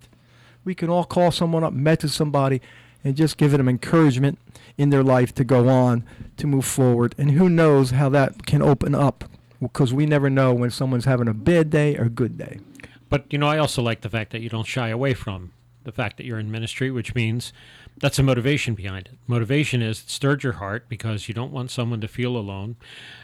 We 0.64 0.74
can 0.74 0.88
all 0.88 1.04
call 1.04 1.30
someone 1.30 1.64
up, 1.64 1.72
message 1.72 2.12
somebody, 2.12 2.60
and 3.02 3.16
just 3.16 3.36
give 3.36 3.52
them 3.52 3.68
encouragement 3.68 4.38
in 4.78 4.90
their 4.90 5.02
life 5.02 5.34
to 5.34 5.44
go 5.44 5.68
on, 5.68 6.04
to 6.38 6.46
move 6.46 6.64
forward. 6.64 7.14
And 7.18 7.32
who 7.32 7.48
knows 7.48 7.90
how 7.90 8.08
that 8.10 8.46
can 8.46 8.62
open 8.62 8.94
up 8.94 9.24
because 9.60 9.92
we 9.92 10.06
never 10.06 10.28
know 10.30 10.52
when 10.52 10.70
someone's 10.70 11.04
having 11.04 11.28
a 11.28 11.34
bad 11.34 11.70
day 11.70 11.96
or 11.96 12.04
a 12.04 12.10
good 12.10 12.36
day. 12.38 12.60
But 13.08 13.32
you 13.32 13.38
know, 13.38 13.48
I 13.48 13.58
also 13.58 13.82
like 13.82 14.00
the 14.00 14.10
fact 14.10 14.32
that 14.32 14.40
you 14.40 14.48
don't 14.48 14.66
shy 14.66 14.88
away 14.88 15.14
from 15.14 15.52
the 15.84 15.92
fact 15.92 16.16
that 16.16 16.26
you're 16.26 16.38
in 16.38 16.50
ministry, 16.50 16.90
which 16.90 17.14
means 17.14 17.52
that's 17.98 18.18
a 18.18 18.22
motivation 18.22 18.74
behind 18.74 19.06
it. 19.06 19.18
Motivation 19.26 19.82
is 19.82 20.00
it 20.00 20.10
stirred 20.10 20.42
your 20.42 20.54
heart 20.54 20.88
because 20.88 21.28
you 21.28 21.34
don't 21.34 21.52
want 21.52 21.70
someone 21.70 22.00
to 22.00 22.08
feel 22.08 22.36
alone, 22.36 22.76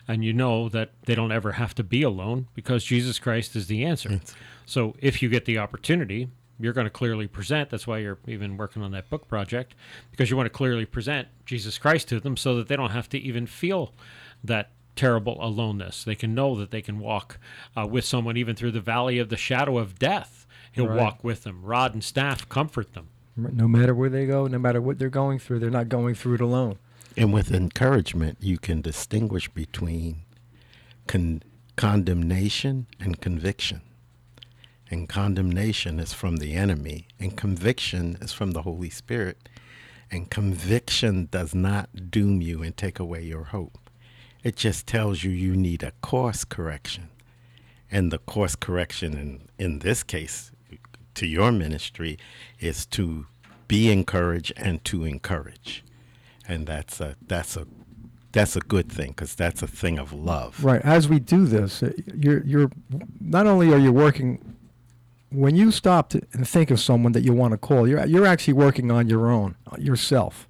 and 0.06 0.25
you 0.25 0.32
know 0.32 0.68
that 0.68 0.90
they 1.06 1.14
don't 1.14 1.32
ever 1.32 1.52
have 1.52 1.75
to 1.75 1.82
be 1.82 2.02
alone 2.02 2.46
because 2.54 2.84
Jesus 2.84 3.18
Christ 3.18 3.56
is 3.56 3.66
the 3.66 3.84
answer. 3.84 4.20
So 4.66 4.94
if 5.00 5.22
you 5.22 5.28
get 5.28 5.46
the 5.46 5.58
opportunity, 5.58 6.28
you're 6.60 6.75
going 6.75 6.87
to 6.87 6.90
clearly 6.90 7.26
present. 7.26 7.70
That's 7.70 7.87
why 7.87 7.99
you're 7.99 8.18
even 8.28 8.56
working 8.56 8.82
on 8.82 8.92
that 8.92 9.08
book 9.10 9.26
project 9.26 9.75
because 10.10 10.30
you 10.30 10.37
want 10.37 10.46
to 10.46 10.50
clearly 10.50 10.84
present 10.84 11.28
Jesus 11.46 11.78
Christ 11.78 12.08
to 12.08 12.20
them 12.20 12.37
so 12.37 12.54
that 12.56 12.68
they 12.68 12.76
don't 12.76 12.90
have 12.90 13.08
to 13.08 13.18
even 13.18 13.46
feel 13.46 13.94
that 14.44 14.70
terrible 14.97 15.38
aloneness. 15.40 16.04
They 16.04 16.14
can 16.14 16.35
know 16.35 16.56
that 16.56 16.70
they 16.70 16.82
can 16.82 16.99
walk 16.99 17.38
uh, 17.76 17.87
with 17.87 18.04
someone 18.04 18.37
even 18.37 18.56
through 18.56 18.73
the 18.73 18.80
valley 18.80 19.18
of 19.18 19.28
the 19.28 19.37
shadow 19.37 19.78
of 19.78 19.99
death. 19.99 20.47
He'll 20.73 20.88
Right. 20.88 20.99
walk 20.99 21.25
with 21.25 21.42
them. 21.44 21.62
Rod 21.62 21.94
and 21.94 22.04
staff 22.04 22.49
comfort 22.49 22.92
them. 22.94 23.09
No 23.37 23.66
matter 23.66 23.94
where 23.94 24.11
they 24.11 24.26
go, 24.26 24.47
no 24.47 24.59
matter 24.59 24.80
what 24.80 24.99
they're 24.99 25.09
going 25.09 25.38
through, 25.38 25.61
they're 25.61 25.70
not 25.70 25.88
going 25.88 26.14
through 26.14 26.35
it 26.35 26.40
alone. 26.40 26.78
And 27.16 27.32
with 27.32 27.50
encouragement, 27.52 28.38
you 28.40 28.59
can 28.59 28.80
distinguish 28.82 29.49
between 29.49 30.23
con- 31.06 31.42
condemnation 31.76 32.87
and 33.00 33.20
conviction. 33.20 33.80
And 34.90 35.09
condemnation 35.09 35.99
is 36.00 36.12
from 36.12 36.37
the 36.37 36.54
enemy, 36.54 37.06
and 37.18 37.37
conviction 37.37 38.18
is 38.20 38.32
from 38.32 38.50
the 38.52 38.62
Holy 38.62 38.90
Spirit. 38.90 39.49
And 40.11 40.28
conviction 40.30 41.28
does 41.30 41.54
not 41.54 42.11
doom 42.11 42.42
you 42.42 42.62
and 42.62 42.76
take 42.76 42.99
away 42.99 43.23
your 43.23 43.44
hope. 43.44 43.78
It 44.42 44.56
just 44.56 44.87
tells 44.87 45.23
you 45.23 45.30
you 45.30 45.56
need 45.56 45.82
a 45.82 45.92
course 46.00 46.44
correction. 46.44 47.09
And 47.90 48.12
the 48.12 48.18
course 48.18 48.54
correction 48.54 49.14
in, 49.18 49.49
in 49.59 49.78
this 49.80 50.02
case 50.02 50.52
to 51.14 51.26
your 51.26 51.52
ministry 51.52 52.18
is 52.61 52.87
to 52.87 53.26
be 53.68 53.90
encouraged 53.90 54.52
and 54.56 54.85
to 54.85 55.04
encourage. 55.04 55.85
And 56.47 56.66
that's 56.66 57.00
a 57.00 57.16
that's 57.26 57.56
a 57.56 57.66
that's 58.32 58.56
a 58.56 58.61
good 58.61 58.90
thing 58.90 59.09
because 59.11 59.35
that's 59.35 59.62
a 59.62 59.66
thing 59.66 59.99
of 59.99 60.12
love. 60.12 60.64
Right. 60.64 60.80
As 60.82 61.09
we 61.09 61.18
do 61.18 61.47
this, 61.47 61.82
uh, 61.82 61.92
you're 62.14 62.42
you're 62.44 62.70
not 63.20 63.47
only 63.47 63.73
are 63.73 63.78
you 63.78 63.92
working 63.92 64.56
when 65.30 65.54
you 65.54 65.70
stop 65.70 66.11
to, 66.11 66.23
and 66.32 66.47
think 66.49 66.70
of 66.70 66.80
someone 66.80 67.12
that 67.12 67.23
you 67.23 67.32
want 67.32 67.52
to 67.52 67.59
call, 67.59 67.87
you're 67.87 68.04
you're 68.06 68.26
actually 68.26 68.54
working 68.54 68.90
on 68.90 69.09
your 69.09 69.30
own 69.30 69.56
yourself. 69.78 70.49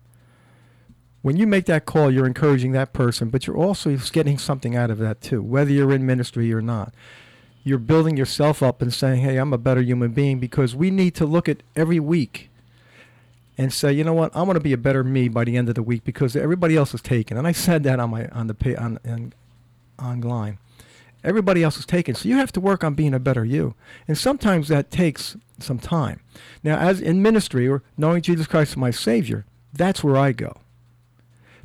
When 1.22 1.36
you 1.36 1.46
make 1.46 1.66
that 1.66 1.84
call, 1.84 2.10
you're 2.10 2.26
encouraging 2.26 2.72
that 2.72 2.92
person, 2.92 3.28
but 3.28 3.46
you're 3.46 3.56
also 3.56 3.94
getting 4.12 4.38
something 4.38 4.74
out 4.74 4.90
of 4.90 4.98
that 4.98 5.20
too, 5.20 5.42
whether 5.42 5.70
you're 5.70 5.92
in 5.92 6.06
ministry 6.06 6.52
or 6.52 6.62
not. 6.62 6.94
You're 7.62 7.78
building 7.78 8.16
yourself 8.16 8.62
up 8.62 8.80
and 8.80 8.92
saying, 8.92 9.20
"Hey, 9.20 9.36
I'm 9.36 9.52
a 9.52 9.58
better 9.58 9.82
human 9.82 10.12
being," 10.12 10.38
because 10.38 10.74
we 10.74 10.90
need 10.90 11.14
to 11.16 11.26
look 11.26 11.46
at 11.46 11.62
every 11.76 12.00
week 12.00 12.50
and 13.60 13.74
say, 13.74 13.92
you 13.92 14.02
know 14.02 14.14
what, 14.14 14.34
I'm 14.34 14.46
going 14.46 14.54
to 14.54 14.60
be 14.60 14.72
a 14.72 14.78
better 14.78 15.04
me 15.04 15.28
by 15.28 15.44
the 15.44 15.58
end 15.58 15.68
of 15.68 15.74
the 15.74 15.82
week 15.82 16.02
because 16.02 16.34
everybody 16.34 16.76
else 16.76 16.94
is 16.94 17.02
taken. 17.02 17.36
And 17.36 17.46
I 17.46 17.52
said 17.52 17.82
that 17.82 18.00
on 18.00 18.08
my 18.08 18.26
on 18.28 18.46
the 18.46 18.54
pa- 18.54 18.82
on, 18.82 18.98
on 19.06 19.34
online. 20.02 20.56
Everybody 21.22 21.62
else 21.62 21.76
is 21.76 21.84
taken, 21.84 22.14
so 22.14 22.26
you 22.26 22.36
have 22.38 22.52
to 22.52 22.60
work 22.60 22.82
on 22.82 22.94
being 22.94 23.12
a 23.12 23.18
better 23.18 23.44
you. 23.44 23.74
And 24.08 24.16
sometimes 24.16 24.68
that 24.68 24.90
takes 24.90 25.36
some 25.58 25.78
time. 25.78 26.20
Now, 26.64 26.78
as 26.78 27.02
in 27.02 27.20
ministry 27.20 27.68
or 27.68 27.82
knowing 27.98 28.22
Jesus 28.22 28.46
Christ 28.46 28.72
as 28.72 28.76
my 28.78 28.90
Savior, 28.90 29.44
that's 29.74 30.02
where 30.02 30.16
I 30.16 30.32
go. 30.32 30.56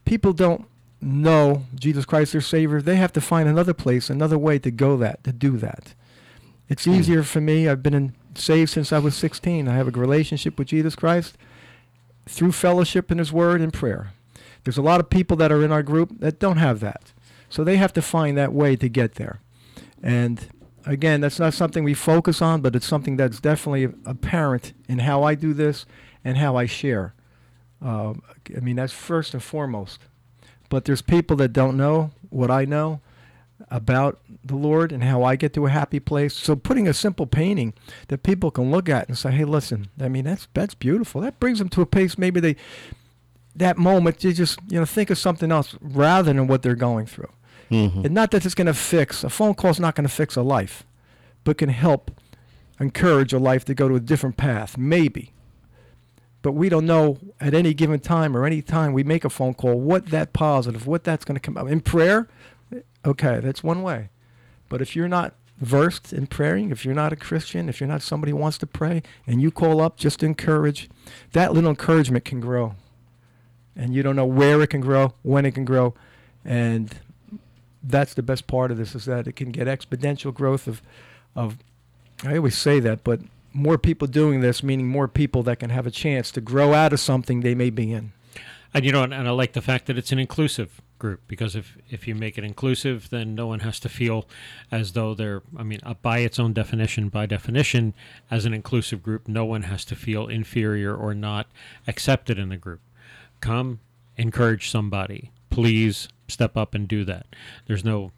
People 0.05 0.33
don't 0.33 0.65
know 1.01 1.63
Jesus 1.75 2.05
Christ 2.05 2.31
their 2.31 2.41
Savior. 2.41 2.81
They 2.81 2.95
have 2.95 3.13
to 3.13 3.21
find 3.21 3.47
another 3.50 3.74
place, 3.74 4.09
another 4.09 4.38
way 4.38 4.59
to 4.59 4.71
go 4.71 4.97
that 4.97 5.24
to 5.24 5.31
do 5.31 5.57
that. 5.57 5.93
It's 6.69 6.85
hmm. 6.85 6.93
easier 6.93 7.24
for 7.24 7.41
me. 7.41 7.67
I've 7.67 7.83
been 7.83 7.93
in, 7.93 8.15
saved 8.35 8.71
since 8.71 8.91
I 8.91 9.00
was 9.00 9.15
16. 9.15 9.67
I 9.67 9.75
have 9.75 9.88
a 9.88 9.91
relationship 9.91 10.57
with 10.57 10.67
Jesus 10.67 10.95
Christ 10.95 11.38
through 12.27 12.51
fellowship 12.53 13.12
in 13.12 13.17
His 13.17 13.31
Word 13.31 13.62
and 13.62 13.74
prayer. 13.74 14.13
There's 14.63 14.77
a 14.77 14.83
lot 14.83 15.00
of 15.00 15.09
people 15.09 15.38
that 15.38 15.51
are 15.51 15.63
in 15.63 15.71
our 15.71 15.83
group 15.83 16.19
that 16.19 16.39
don't 16.39 16.57
have 16.57 16.79
that. 16.79 17.13
So 17.50 17.63
they 17.63 17.77
have 17.77 17.93
to 17.93 18.01
find 18.01 18.35
that 18.38 18.51
way 18.51 18.75
to 18.75 18.89
get 18.89 19.15
there. 19.15 19.39
And 20.01 20.47
again, 20.85 21.21
that's 21.21 21.39
not 21.39 21.53
something 21.53 21.83
we 21.83 21.93
focus 21.93 22.41
on, 22.41 22.62
but 22.62 22.75
it's 22.75 22.88
something 22.88 23.15
that's 23.15 23.39
definitely 23.39 23.93
apparent 24.05 24.74
in 24.89 25.00
how 25.00 25.24
I 25.24 25.35
do 25.35 25.53
this 25.53 25.85
and 26.24 26.38
how 26.38 26.55
I 26.55 26.65
share. 26.65 27.13
Uh, 27.86 28.15
I 28.56 28.60
mean, 28.62 28.77
that's 28.77 28.94
first 28.94 29.34
and 29.34 29.44
foremost. 29.44 30.01
But 30.70 30.86
there's 30.86 31.04
people 31.04 31.38
that 31.38 31.54
don't 31.54 31.77
know 31.77 32.12
what 32.30 32.50
I 32.50 32.65
know 32.65 33.01
about 33.70 34.20
the 34.44 34.56
Lord 34.56 34.92
and 34.92 35.04
how 35.04 35.24
I 35.24 35.36
get 35.36 35.54
to 35.54 35.68
a 35.68 35.70
happy 35.70 36.00
place. 36.00 36.34
So 36.34 36.56
putting 36.56 36.88
a 36.88 36.94
simple 36.94 37.27
painting 37.27 37.74
that 38.08 38.24
people 38.24 38.50
can 38.50 38.72
look 38.72 38.89
at 38.89 39.08
and 39.08 39.18
say, 39.18 39.32
"Hey, 39.32 39.46
listen, 39.46 39.89
I 40.01 40.10
mean 40.10 40.25
that's 40.25 40.48
that's 40.54 40.74
beautiful." 40.74 41.22
That 41.22 41.39
brings 41.39 41.60
them 41.60 41.70
to 41.70 41.82
a 41.82 41.86
place 41.86 42.18
maybe 42.18 42.39
they 42.39 42.56
that 43.56 43.77
moment 43.77 44.24
you 44.24 44.34
just 44.34 44.60
you 44.68 44.80
know 44.80 44.86
think 44.86 45.10
of 45.10 45.18
something 45.18 45.51
else 45.51 45.77
rather 45.80 46.34
than 46.34 46.48
what 46.48 46.63
they're 46.63 46.75
going 46.75 47.06
through. 47.06 47.32
Mm-hmm. 47.72 48.06
And 48.06 48.13
not 48.13 48.32
that 48.32 48.46
it's 48.46 48.56
going 48.56 48.68
to 48.68 48.74
fix 48.74 49.24
a 49.24 49.30
phone 49.30 49.54
call 49.54 49.72
is 49.72 49.80
not 49.80 49.96
going 49.96 50.08
to 50.08 50.13
fix 50.13 50.36
a 50.36 50.42
life, 50.42 50.84
but 51.44 51.58
can 51.58 51.70
help 51.70 52.12
encourage 52.80 53.32
a 53.34 53.39
life 53.39 53.65
to 53.65 53.74
go 53.74 53.88
to 53.88 53.96
a 53.96 54.00
different 54.00 54.38
path, 54.38 54.77
maybe. 54.77 55.32
But 56.46 56.52
we 56.52 56.70
don't 56.70 56.86
know 56.86 57.18
at 57.42 57.56
any 57.56 57.74
given 57.74 58.00
time 58.00 58.38
or 58.38 58.46
any 58.46 58.62
time 58.62 58.94
we 58.94 59.04
make 59.04 59.25
a 59.25 59.32
phone 59.32 59.56
call 59.56 59.80
what 59.80 60.12
that 60.12 60.32
positive, 60.32 60.86
what 60.86 61.04
that's 61.04 61.25
going 61.25 61.34
to 61.34 61.40
come 61.40 61.58
out 61.58 61.72
in 61.72 61.82
prayer. 61.82 62.28
Okay, 63.04 63.40
that's 63.40 63.64
one 63.64 63.82
way. 63.82 64.10
But 64.70 64.80
if 64.80 64.96
you're 64.96 65.08
not 65.08 65.34
versed 65.60 66.14
in 66.14 66.28
praying, 66.28 66.70
if 66.70 66.86
you're 66.86 66.94
not 66.94 67.12
a 67.12 67.16
Christian, 67.16 67.68
if 67.68 67.80
you're 67.82 67.88
not 67.88 68.04
somebody 68.04 68.30
who 68.30 68.38
wants 68.38 68.60
to 68.60 68.68
pray, 68.68 69.02
and 69.25 69.42
you 69.42 69.50
call 69.50 69.82
up 69.82 69.98
just 69.98 70.20
to 70.20 70.28
encourage, 70.28 70.88
that 71.32 71.52
little 71.52 71.72
encouragement 71.72 72.25
can 72.25 72.42
grow. 72.42 72.75
And 73.75 73.96
you 73.96 74.04
don't 74.04 74.16
know 74.16 74.28
where 74.28 74.62
it 74.62 74.68
can 74.68 74.82
grow, 74.82 75.16
when 75.24 75.48
it 75.48 75.56
can 75.56 75.66
grow, 75.66 75.96
and 76.46 76.94
that's 77.82 78.14
the 78.14 78.22
best 78.22 78.46
part 78.46 78.70
of 78.70 78.78
this 78.78 78.94
is 78.94 79.06
that 79.06 79.25
it 79.25 79.36
can 79.36 79.50
get 79.50 79.66
exponential 79.66 80.32
growth 80.32 80.68
of, 80.68 80.84
of. 81.36 81.58
I 82.24 82.38
always 82.38 82.56
say 82.56 82.80
that, 82.82 83.04
but 83.04 83.22
more 83.55 83.77
people 83.77 84.07
doing 84.07 84.41
this, 84.41 84.62
meaning 84.62 84.88
more 84.88 85.07
people 85.07 85.41
that 85.43 85.59
can 85.59 85.69
have 85.69 85.88
a 85.88 85.91
chance 85.91 86.29
to 86.31 86.41
grow 86.41 86.74
out 86.74 86.91
of 86.91 87.00
something 87.00 87.39
they 87.39 87.55
may 87.55 87.69
be 87.69 87.91
in. 87.91 88.12
And 88.74 88.83
you 88.83 88.91
know, 88.91 89.03
and, 89.03 89.13
and 89.13 89.27
I 89.27 89.31
like 89.31 89.53
the 89.53 89.62
fact 89.62 89.85
that 89.85 89.97
it's 89.97 90.12
an 90.12 90.19
inclusive 90.19 90.81
group 91.00 91.21
because 91.27 91.55
if 91.55 91.77
if 91.89 92.07
you 92.07 92.13
make 92.13 92.38
it 92.38 92.43
inclusive, 92.43 93.09
then 93.09 93.33
no 93.33 93.47
one 93.47 93.62
has 93.62 93.79
to 93.79 93.89
feel 93.89 94.27
as 94.69 94.91
though 94.91 95.13
they're. 95.13 95.43
I 95.57 95.63
mean, 95.63 95.79
uh, 95.83 95.93
by 95.93 96.19
its 96.19 96.38
own 96.39 96.51
definition, 96.51 97.07
by 97.07 97.25
definition, 97.25 97.93
as 98.29 98.45
an 98.45 98.53
inclusive 98.53 99.01
group, 99.01 99.29
no 99.29 99.45
one 99.45 99.63
has 99.63 99.85
to 99.85 99.95
feel 99.95 100.27
inferior 100.27 100.93
or 100.93 101.15
not 101.15 101.47
accepted 101.88 102.38
in 102.38 102.50
the 102.50 102.57
group. 102.57 102.81
Come, 103.39 103.79
encourage 104.17 104.69
somebody. 104.69 105.31
Please 105.50 106.09
step 106.27 106.57
up 106.57 106.75
and 106.75 106.88
do 106.88 107.05
that. 107.05 107.27
There's 107.67 107.85
no. 107.85 108.12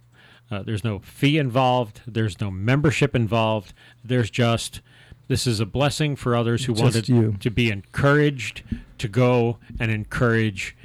Uh, 0.49 0.63
there's 0.63 0.83
no 0.83 0.99
fee 0.99 1.37
involved. 1.37 1.99
There's 2.07 2.39
no 2.39 2.49
membership 2.49 3.13
involved. 3.13 3.73
There's 4.01 4.31
just 4.31 4.79
this 5.27 5.45
is 5.47 5.59
a 5.59 5.65
blessing 5.65 6.15
for 6.15 6.35
others 6.35 6.65
who 6.65 6.73
Just 6.73 6.83
wanted 6.83 7.09
you. 7.09 7.35
to 7.39 7.49
be 7.49 7.69
encouraged 7.69 8.63
to 8.97 9.07
go 9.07 9.57
and 9.79 9.91
encourage 9.91 10.75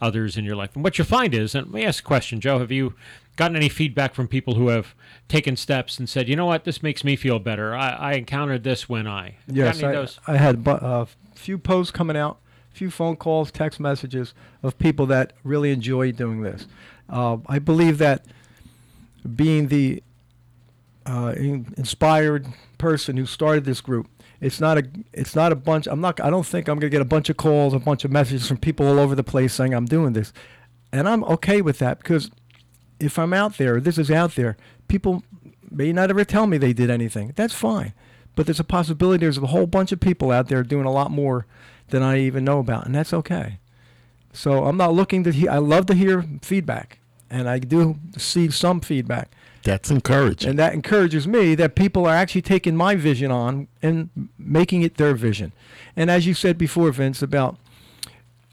others 0.00 0.36
in 0.36 0.44
your 0.44 0.56
life. 0.56 0.74
And 0.74 0.84
what 0.84 0.98
you 0.98 1.04
find 1.04 1.34
is, 1.34 1.54
and 1.54 1.66
let 1.66 1.74
me 1.74 1.84
ask 1.84 2.04
a 2.04 2.06
question, 2.06 2.40
Joe, 2.40 2.58
have 2.58 2.70
you 2.70 2.94
gotten 3.36 3.56
any 3.56 3.68
feedback 3.68 4.14
from 4.14 4.26
people 4.26 4.54
who 4.54 4.68
have 4.68 4.94
taken 5.28 5.56
steps 5.56 5.98
and 5.98 6.08
said, 6.08 6.28
you 6.28 6.36
know 6.36 6.46
what, 6.46 6.64
this 6.64 6.82
makes 6.82 7.04
me 7.04 7.16
feel 7.16 7.38
better. 7.38 7.74
I, 7.74 7.90
I 7.90 8.12
encountered 8.14 8.64
this 8.64 8.88
when 8.88 9.06
I. 9.06 9.36
Yes, 9.46 9.82
I? 9.82 10.06
I 10.26 10.36
had 10.36 10.66
a 10.66 11.06
few 11.34 11.58
posts 11.58 11.90
coming 11.90 12.16
out, 12.16 12.38
a 12.72 12.76
few 12.76 12.90
phone 12.90 13.16
calls, 13.16 13.50
text 13.50 13.78
messages 13.78 14.32
of 14.62 14.78
people 14.78 15.06
that 15.06 15.32
really 15.44 15.70
enjoy 15.70 16.12
doing 16.12 16.42
this. 16.42 16.66
Uh, 17.08 17.38
I 17.46 17.58
believe 17.58 17.98
that 17.98 18.24
being 19.34 19.68
the 19.68 20.02
uh, 21.06 21.34
inspired 21.36 22.46
person 22.78 23.16
who 23.16 23.26
started 23.26 23.64
this 23.64 23.80
group, 23.80 24.08
it's 24.40 24.60
not 24.60 24.76
a 24.78 24.84
it's 25.12 25.34
not 25.34 25.52
a 25.52 25.56
bunch. 25.56 25.86
I'm 25.86 26.00
not. 26.00 26.20
I 26.20 26.30
don't 26.30 26.46
think 26.46 26.68
I'm 26.68 26.78
gonna 26.78 26.90
get 26.90 27.00
a 27.00 27.06
bunch 27.06 27.30
of 27.30 27.36
calls, 27.36 27.72
a 27.72 27.78
bunch 27.78 28.04
of 28.04 28.10
messages 28.10 28.46
from 28.46 28.58
people 28.58 28.86
all 28.86 28.98
over 28.98 29.14
the 29.14 29.24
place 29.24 29.54
saying 29.54 29.72
I'm 29.72 29.86
doing 29.86 30.12
this, 30.12 30.32
and 30.92 31.08
I'm 31.08 31.24
okay 31.24 31.62
with 31.62 31.78
that 31.78 31.98
because 31.98 32.30
if 33.00 33.18
I'm 33.18 33.32
out 33.32 33.56
there, 33.56 33.80
this 33.80 33.98
is 33.98 34.10
out 34.10 34.34
there, 34.34 34.56
people 34.88 35.22
may 35.70 35.92
not 35.92 36.10
ever 36.10 36.24
tell 36.24 36.46
me 36.46 36.58
they 36.58 36.72
did 36.72 36.90
anything. 36.90 37.32
That's 37.36 37.54
fine. 37.54 37.92
But 38.34 38.46
there's 38.46 38.60
a 38.60 38.64
possibility 38.64 39.24
there's 39.24 39.38
a 39.38 39.46
whole 39.46 39.66
bunch 39.66 39.92
of 39.92 40.00
people 40.00 40.30
out 40.30 40.48
there 40.48 40.62
doing 40.62 40.84
a 40.84 40.92
lot 40.92 41.10
more 41.10 41.46
than 41.88 42.02
I 42.02 42.18
even 42.20 42.44
know 42.44 42.58
about, 42.58 42.86
and 42.86 42.94
that's 42.94 43.14
okay. 43.14 43.58
So 44.32 44.66
I'm 44.66 44.76
not 44.76 44.92
looking 44.92 45.24
to 45.24 45.32
hear, 45.32 45.50
I 45.50 45.58
love 45.58 45.86
to 45.86 45.94
hear 45.94 46.24
feedback, 46.42 46.98
and 47.30 47.48
I 47.48 47.58
do 47.58 47.96
see 48.18 48.50
some 48.50 48.80
feedback. 48.80 49.30
That's 49.66 49.90
encouraging. 49.90 50.50
And 50.50 50.58
that 50.60 50.74
encourages 50.74 51.26
me 51.26 51.56
that 51.56 51.74
people 51.74 52.06
are 52.06 52.14
actually 52.14 52.42
taking 52.42 52.76
my 52.76 52.94
vision 52.94 53.32
on 53.32 53.66
and 53.82 54.28
making 54.38 54.82
it 54.82 54.96
their 54.96 55.12
vision. 55.12 55.50
And 55.96 56.08
as 56.08 56.24
you 56.24 56.34
said 56.34 56.56
before, 56.56 56.92
Vince, 56.92 57.20
about 57.20 57.56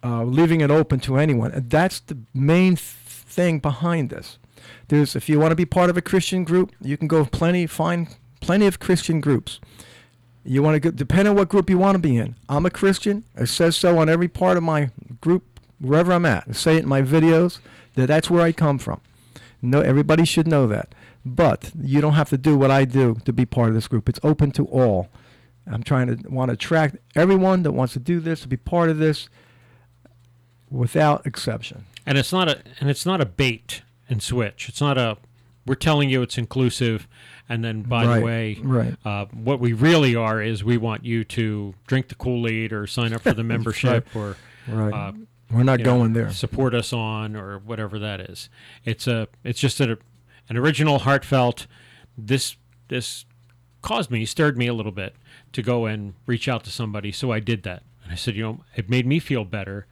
uh, 0.04 0.24
leaving 0.24 0.62
it 0.62 0.72
open 0.72 1.00
to 1.02 1.18
anyone, 1.18 1.52
that's 1.70 2.00
the 2.00 2.18
main 2.34 2.78
th- 2.78 2.80
thing 2.80 3.60
behind 3.60 4.10
this. 4.10 4.40
There's, 4.88 5.16
if 5.16 5.30
you 5.30 5.40
want 5.40 5.52
to 5.52 5.56
be 5.56 5.66
part 5.66 5.92
of 5.92 5.98
a 5.98 6.02
Christian 6.02 6.44
group, 6.44 6.72
you 6.82 6.98
can 6.98 7.08
go 7.08 7.26
plenty, 7.26 7.68
find 7.68 8.08
plenty 8.42 8.66
of 8.66 8.80
Christian 8.80 9.22
groups. 9.22 9.60
You 10.44 10.64
want 10.64 10.76
to 10.76 10.80
go, 10.80 10.90
depend 10.90 11.28
on 11.28 11.36
what 11.36 11.48
group 11.48 11.70
you 11.70 11.78
want 11.78 11.94
to 11.94 12.00
be 12.00 12.18
in. 12.18 12.36
I'm 12.50 12.66
a 12.66 12.72
Christian. 12.72 13.24
It 13.36 13.50
says 13.50 13.76
so 13.76 14.00
on 14.00 14.10
every 14.10 14.28
part 14.28 14.58
of 14.58 14.64
my 14.64 14.90
group, 15.22 15.60
wherever 15.80 16.12
I'm 16.12 16.26
at. 16.26 16.46
I 16.50 16.54
say 16.54 16.78
it 16.78 16.84
in 16.84 16.90
my 16.90 17.04
videos 17.04 17.60
that 17.94 18.08
that's 18.08 18.32
where 18.32 18.42
I 18.42 18.52
come 18.52 18.80
from. 18.80 19.00
No, 19.62 19.80
everybody 19.80 20.26
should 20.26 20.48
know 20.48 20.66
that. 20.68 20.94
But 21.26 21.72
you 21.82 22.02
don't 22.02 22.14
have 22.14 22.30
to 22.30 22.38
do 22.38 22.58
what 22.58 22.70
I 22.72 22.84
do 22.86 23.16
to 23.26 23.32
be 23.34 23.46
part 23.46 23.70
of 23.70 23.76
this 23.76 23.88
group. 23.88 24.10
It's 24.10 24.20
open 24.24 24.52
to 24.52 24.66
all. 24.66 25.10
I'm 25.66 25.82
trying 25.84 26.08
to 26.08 26.30
want 26.30 26.50
to 26.50 26.54
attract 26.54 26.98
everyone 27.16 27.64
that 27.64 27.72
wants 27.72 27.94
to 27.94 28.00
do 28.00 28.20
this 28.20 28.42
to 28.42 28.48
be 28.50 28.58
part 28.58 28.90
of 28.90 28.98
this 28.98 29.30
without 30.70 31.26
exception. 31.26 31.86
and 32.06 32.18
it's 32.18 32.32
not 32.34 32.50
a 32.50 32.62
and 32.80 32.90
it's 32.90 33.06
not 33.06 33.22
a 33.22 33.26
bait 33.26 33.84
and 34.10 34.22
switch. 34.22 34.68
It's 34.68 34.82
not 34.82 34.98
a 34.98 35.18
we're 35.66 35.76
telling 35.76 36.10
you 36.10 36.22
it's 36.22 36.38
inclusive, 36.38 37.08
and 37.48 37.64
then 37.64 37.84
by 37.84 38.06
Right, 38.06 38.20
the 38.20 38.26
way, 38.26 38.58
right. 38.62 38.96
uh, 39.06 39.26
what 39.32 39.62
we 39.62 39.72
really 39.72 40.14
are 40.14 40.42
is 40.42 40.62
we 40.62 40.76
want 40.76 41.06
you 41.06 41.24
to 41.24 41.74
drink 41.88 42.10
the 42.10 42.16
Kool 42.16 42.46
Aid 42.50 42.74
or 42.74 42.86
sign 42.86 43.14
up 43.14 43.22
for 43.22 43.32
the 43.34 43.44
membership 43.54 44.14
or 44.14 44.36
Right. 44.68 44.94
uh, 44.94 45.14
We're 45.50 45.64
not 45.64 45.80
you 45.80 45.86
know, 45.86 45.98
going 46.00 46.12
there. 46.14 46.32
Support 46.32 46.74
us 46.76 46.92
on 46.92 47.38
or 47.38 47.60
whatever 47.60 47.98
that 48.00 48.20
is. 48.20 48.50
It's 48.84 49.08
a 49.08 49.30
it's 49.46 49.60
just 49.62 49.80
a, 49.80 49.98
an 50.50 50.58
original 50.58 51.00
heartfelt. 51.00 51.68
This 52.18 52.56
this 52.90 53.26
caused 53.82 54.10
me 54.12 54.26
stirred 54.26 54.58
me 54.58 54.68
a 54.68 54.74
little 54.74 54.92
bit 54.92 55.16
to 55.52 55.62
go 55.62 55.86
and 55.86 56.14
reach 56.26 56.48
out 56.48 56.64
to 56.64 56.70
somebody. 56.70 57.12
So 57.12 57.32
I 57.32 57.40
did 57.40 57.64
that, 57.64 57.84
and 58.04 58.12
I 58.12 58.16
said, 58.16 58.36
you 58.36 58.44
know, 58.44 58.64
it 58.76 58.90
made 58.90 59.06
me 59.06 59.20
feel 59.20 59.44
better, 59.46 59.88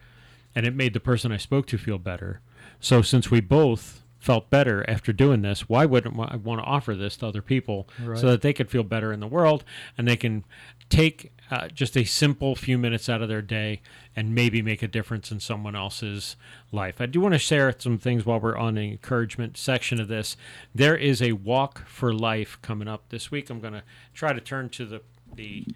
and 0.54 0.66
it 0.66 0.74
made 0.74 0.92
the 0.94 1.00
person 1.00 1.30
I 1.32 1.36
spoke 1.36 1.66
to 1.68 1.78
feel 1.78 1.98
better. 1.98 2.40
So 2.80 3.02
since 3.02 3.30
we 3.30 3.40
both 3.40 4.02
felt 4.18 4.50
better 4.50 4.88
after 4.88 5.12
doing 5.12 5.42
this, 5.42 5.68
why 5.68 5.84
wouldn't 5.84 6.16
I 6.18 6.36
want 6.36 6.60
to 6.60 6.64
offer 6.64 6.94
this 6.94 7.16
to 7.18 7.26
other 7.26 7.42
people 7.42 7.88
Right. 8.00 8.16
so 8.18 8.28
that 8.30 8.40
they 8.42 8.52
could 8.52 8.70
feel 8.70 8.84
better 8.84 9.12
in 9.12 9.18
the 9.18 9.26
world 9.26 9.64
and 9.98 10.06
they 10.06 10.16
can 10.16 10.44
take 10.88 11.32
uh, 11.52 11.68
just 11.68 11.98
a 11.98 12.04
simple 12.04 12.54
few 12.54 12.78
minutes 12.78 13.10
out 13.10 13.20
of 13.20 13.28
their 13.28 13.42
day 13.42 13.82
and 14.16 14.34
maybe 14.34 14.62
make 14.62 14.82
a 14.82 14.88
difference 14.88 15.30
in 15.30 15.38
someone 15.38 15.76
else's 15.76 16.34
life. 16.72 16.98
I 16.98 17.04
do 17.04 17.20
want 17.20 17.34
to 17.34 17.38
share 17.38 17.74
some 17.78 17.98
things 17.98 18.24
while 18.24 18.40
we're 18.40 18.56
on 18.56 18.76
the 18.76 18.92
encouragement 18.92 19.58
section 19.58 20.00
of 20.00 20.08
this. 20.08 20.34
There 20.74 20.96
is 20.96 21.20
a 21.20 21.32
walk 21.32 21.86
for 21.86 22.14
life 22.14 22.56
coming 22.62 22.88
up 22.88 23.10
this 23.10 23.30
week. 23.30 23.50
I'm 23.50 23.60
going 23.60 23.74
to 23.74 23.82
try 24.14 24.32
to 24.32 24.40
turn 24.40 24.70
to 24.70 24.86
the 24.86 25.02
the 25.34 25.66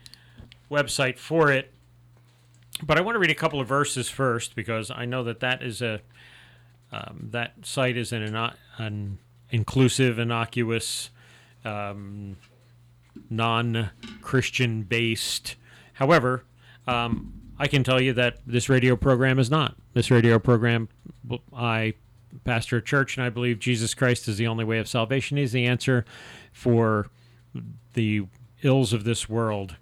website 0.71 1.19
for 1.19 1.53
it, 1.53 1.73
but 2.83 2.97
I 2.97 3.03
want 3.03 3.17
to 3.17 3.19
read 3.19 3.31
a 3.31 3.35
couple 3.35 3.61
of 3.61 3.69
verses 3.69 4.09
first 4.09 4.57
because 4.57 4.91
I 4.91 5.05
know 5.05 5.25
that 5.25 5.41
that 5.41 5.63
is 5.63 5.83
a 5.83 6.01
um, 6.91 7.29
that 7.33 7.53
site 7.67 7.99
is 7.99 8.13
an, 8.13 8.35
an 8.79 9.19
inclusive, 9.51 10.19
innocuous, 10.19 11.11
um, 11.67 12.37
non-Christian 13.29 14.83
based. 14.85 15.57
However, 15.97 16.45
um, 16.87 17.33
I 17.59 17.67
can 17.67 17.83
tell 17.83 18.01
you 18.01 18.13
that 18.15 18.39
this 18.47 18.69
radio 18.69 18.97
program 18.97 19.39
is 19.39 19.51
not. 19.51 19.77
This 19.95 20.11
radio 20.11 20.39
program, 20.39 20.89
I 21.55 21.95
pastor 22.45 22.77
a 22.77 22.83
church, 22.83 23.17
and 23.17 23.25
I 23.25 23.31
believe 23.31 23.59
Jesus 23.59 23.95
Christ 23.95 24.29
is 24.29 24.37
the 24.37 24.47
only 24.47 24.65
way 24.65 24.79
of 24.79 24.89
salvation. 24.89 25.37
He's 25.37 25.53
the 25.53 25.67
answer 25.67 26.05
for 26.53 27.09
the 27.95 28.27
ills 28.63 28.93
of 28.93 29.05
this 29.05 29.29
world 29.29 29.77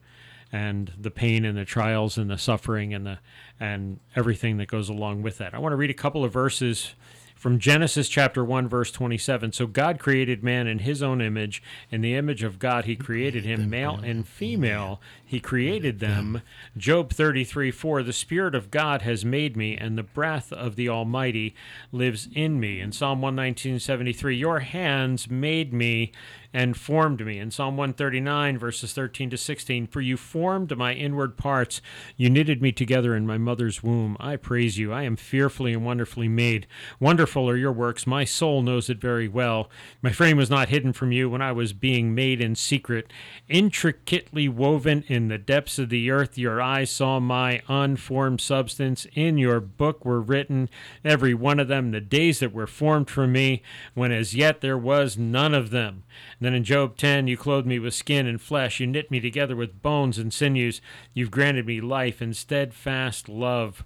and 0.52 0.92
the 0.96 1.10
pain 1.10 1.44
and 1.44 1.58
the 1.58 1.64
trials 1.64 2.16
and 2.16 2.30
the 2.30 2.38
suffering 2.38 2.94
and 2.94 3.04
the 3.04 3.18
and 3.58 3.98
everything 4.14 4.56
that 4.58 4.68
goes 4.68 4.88
along 4.88 5.22
with 5.22 5.38
that. 5.38 5.52
I 5.52 5.58
want 5.58 5.72
to 5.72 5.76
read 5.76 5.90
a 5.90 5.94
couple 5.94 6.24
of 6.24 6.32
verses 6.32 6.94
from 7.34 7.58
Genesis 7.58 8.08
chapter 8.08 8.44
1 8.44 8.68
verse 8.68 8.90
27. 8.92 9.52
So 9.52 9.66
God 9.66 9.98
created 9.98 10.44
man 10.44 10.66
in 10.66 10.78
his 10.80 11.02
own 11.02 11.20
image, 11.20 11.62
in 11.90 12.00
the 12.00 12.14
image 12.14 12.42
of 12.42 12.58
God 12.58 12.84
he 12.84 12.94
created 12.96 13.44
him, 13.44 13.68
male 13.68 13.98
and 14.02 14.26
female 14.26 15.00
he 15.26 15.40
created 15.40 16.00
them. 16.00 16.42
Job 16.76 17.12
33 17.12 17.70
4 17.70 18.02
The 18.02 18.12
Spirit 18.12 18.54
of 18.54 18.70
God 18.70 19.02
has 19.02 19.24
made 19.24 19.56
me, 19.56 19.76
and 19.76 19.96
the 19.96 20.02
breath 20.02 20.52
of 20.52 20.76
the 20.76 20.88
Almighty 20.88 21.54
lives 21.92 22.28
in 22.34 22.60
me. 22.60 22.80
In 22.80 22.92
Psalm 22.92 23.22
119 23.22 23.78
73, 23.78 24.36
Your 24.36 24.60
hands 24.60 25.30
made 25.30 25.72
me 25.72 26.12
and 26.54 26.76
formed 26.76 27.26
me. 27.26 27.40
In 27.40 27.50
Psalm 27.50 27.76
139, 27.76 28.58
verses 28.58 28.92
13 28.92 29.28
to 29.30 29.36
16, 29.36 29.88
For 29.88 30.00
you 30.00 30.16
formed 30.16 30.76
my 30.78 30.94
inward 30.94 31.36
parts, 31.36 31.82
you 32.16 32.30
knitted 32.30 32.62
me 32.62 32.70
together 32.70 33.16
in 33.16 33.26
my 33.26 33.36
mother's 33.36 33.82
womb. 33.82 34.16
I 34.20 34.36
praise 34.36 34.78
you. 34.78 34.92
I 34.92 35.02
am 35.02 35.16
fearfully 35.16 35.72
and 35.72 35.84
wonderfully 35.84 36.28
made. 36.28 36.68
Wonderful 37.00 37.50
are 37.50 37.56
your 37.56 37.72
works. 37.72 38.06
My 38.06 38.24
soul 38.24 38.62
knows 38.62 38.88
it 38.88 39.00
very 39.00 39.26
well. 39.26 39.68
My 40.00 40.12
frame 40.12 40.36
was 40.36 40.48
not 40.48 40.68
hidden 40.68 40.92
from 40.92 41.10
you 41.10 41.28
when 41.28 41.42
I 41.42 41.50
was 41.50 41.72
being 41.72 42.14
made 42.14 42.40
in 42.40 42.54
secret, 42.54 43.12
intricately 43.48 44.48
woven 44.48 45.02
in 45.08 45.23
the 45.28 45.38
depths 45.38 45.78
of 45.78 45.88
the 45.88 46.10
earth. 46.10 46.36
Your 46.38 46.60
eyes 46.60 46.90
saw 46.90 47.20
my 47.20 47.62
unformed 47.68 48.40
substance. 48.40 49.06
In 49.14 49.38
your 49.38 49.60
book 49.60 50.04
were 50.04 50.20
written, 50.20 50.68
every 51.04 51.34
one 51.34 51.60
of 51.60 51.68
them, 51.68 51.90
the 51.90 52.00
days 52.00 52.40
that 52.40 52.52
were 52.52 52.66
formed 52.66 53.10
for 53.10 53.26
me, 53.26 53.62
when 53.94 54.12
as 54.12 54.34
yet 54.34 54.60
there 54.60 54.78
was 54.78 55.16
none 55.16 55.54
of 55.54 55.70
them. 55.70 56.04
Then 56.40 56.54
in 56.54 56.64
Job 56.64 56.96
10, 56.96 57.26
you 57.28 57.36
clothed 57.36 57.66
me 57.66 57.78
with 57.78 57.94
skin 57.94 58.26
and 58.26 58.40
flesh. 58.40 58.80
You 58.80 58.86
knit 58.86 59.10
me 59.10 59.20
together 59.20 59.56
with 59.56 59.82
bones 59.82 60.18
and 60.18 60.32
sinews. 60.32 60.80
You've 61.12 61.30
granted 61.30 61.66
me 61.66 61.80
life 61.80 62.20
and 62.20 62.36
steadfast 62.36 63.28
love. 63.28 63.84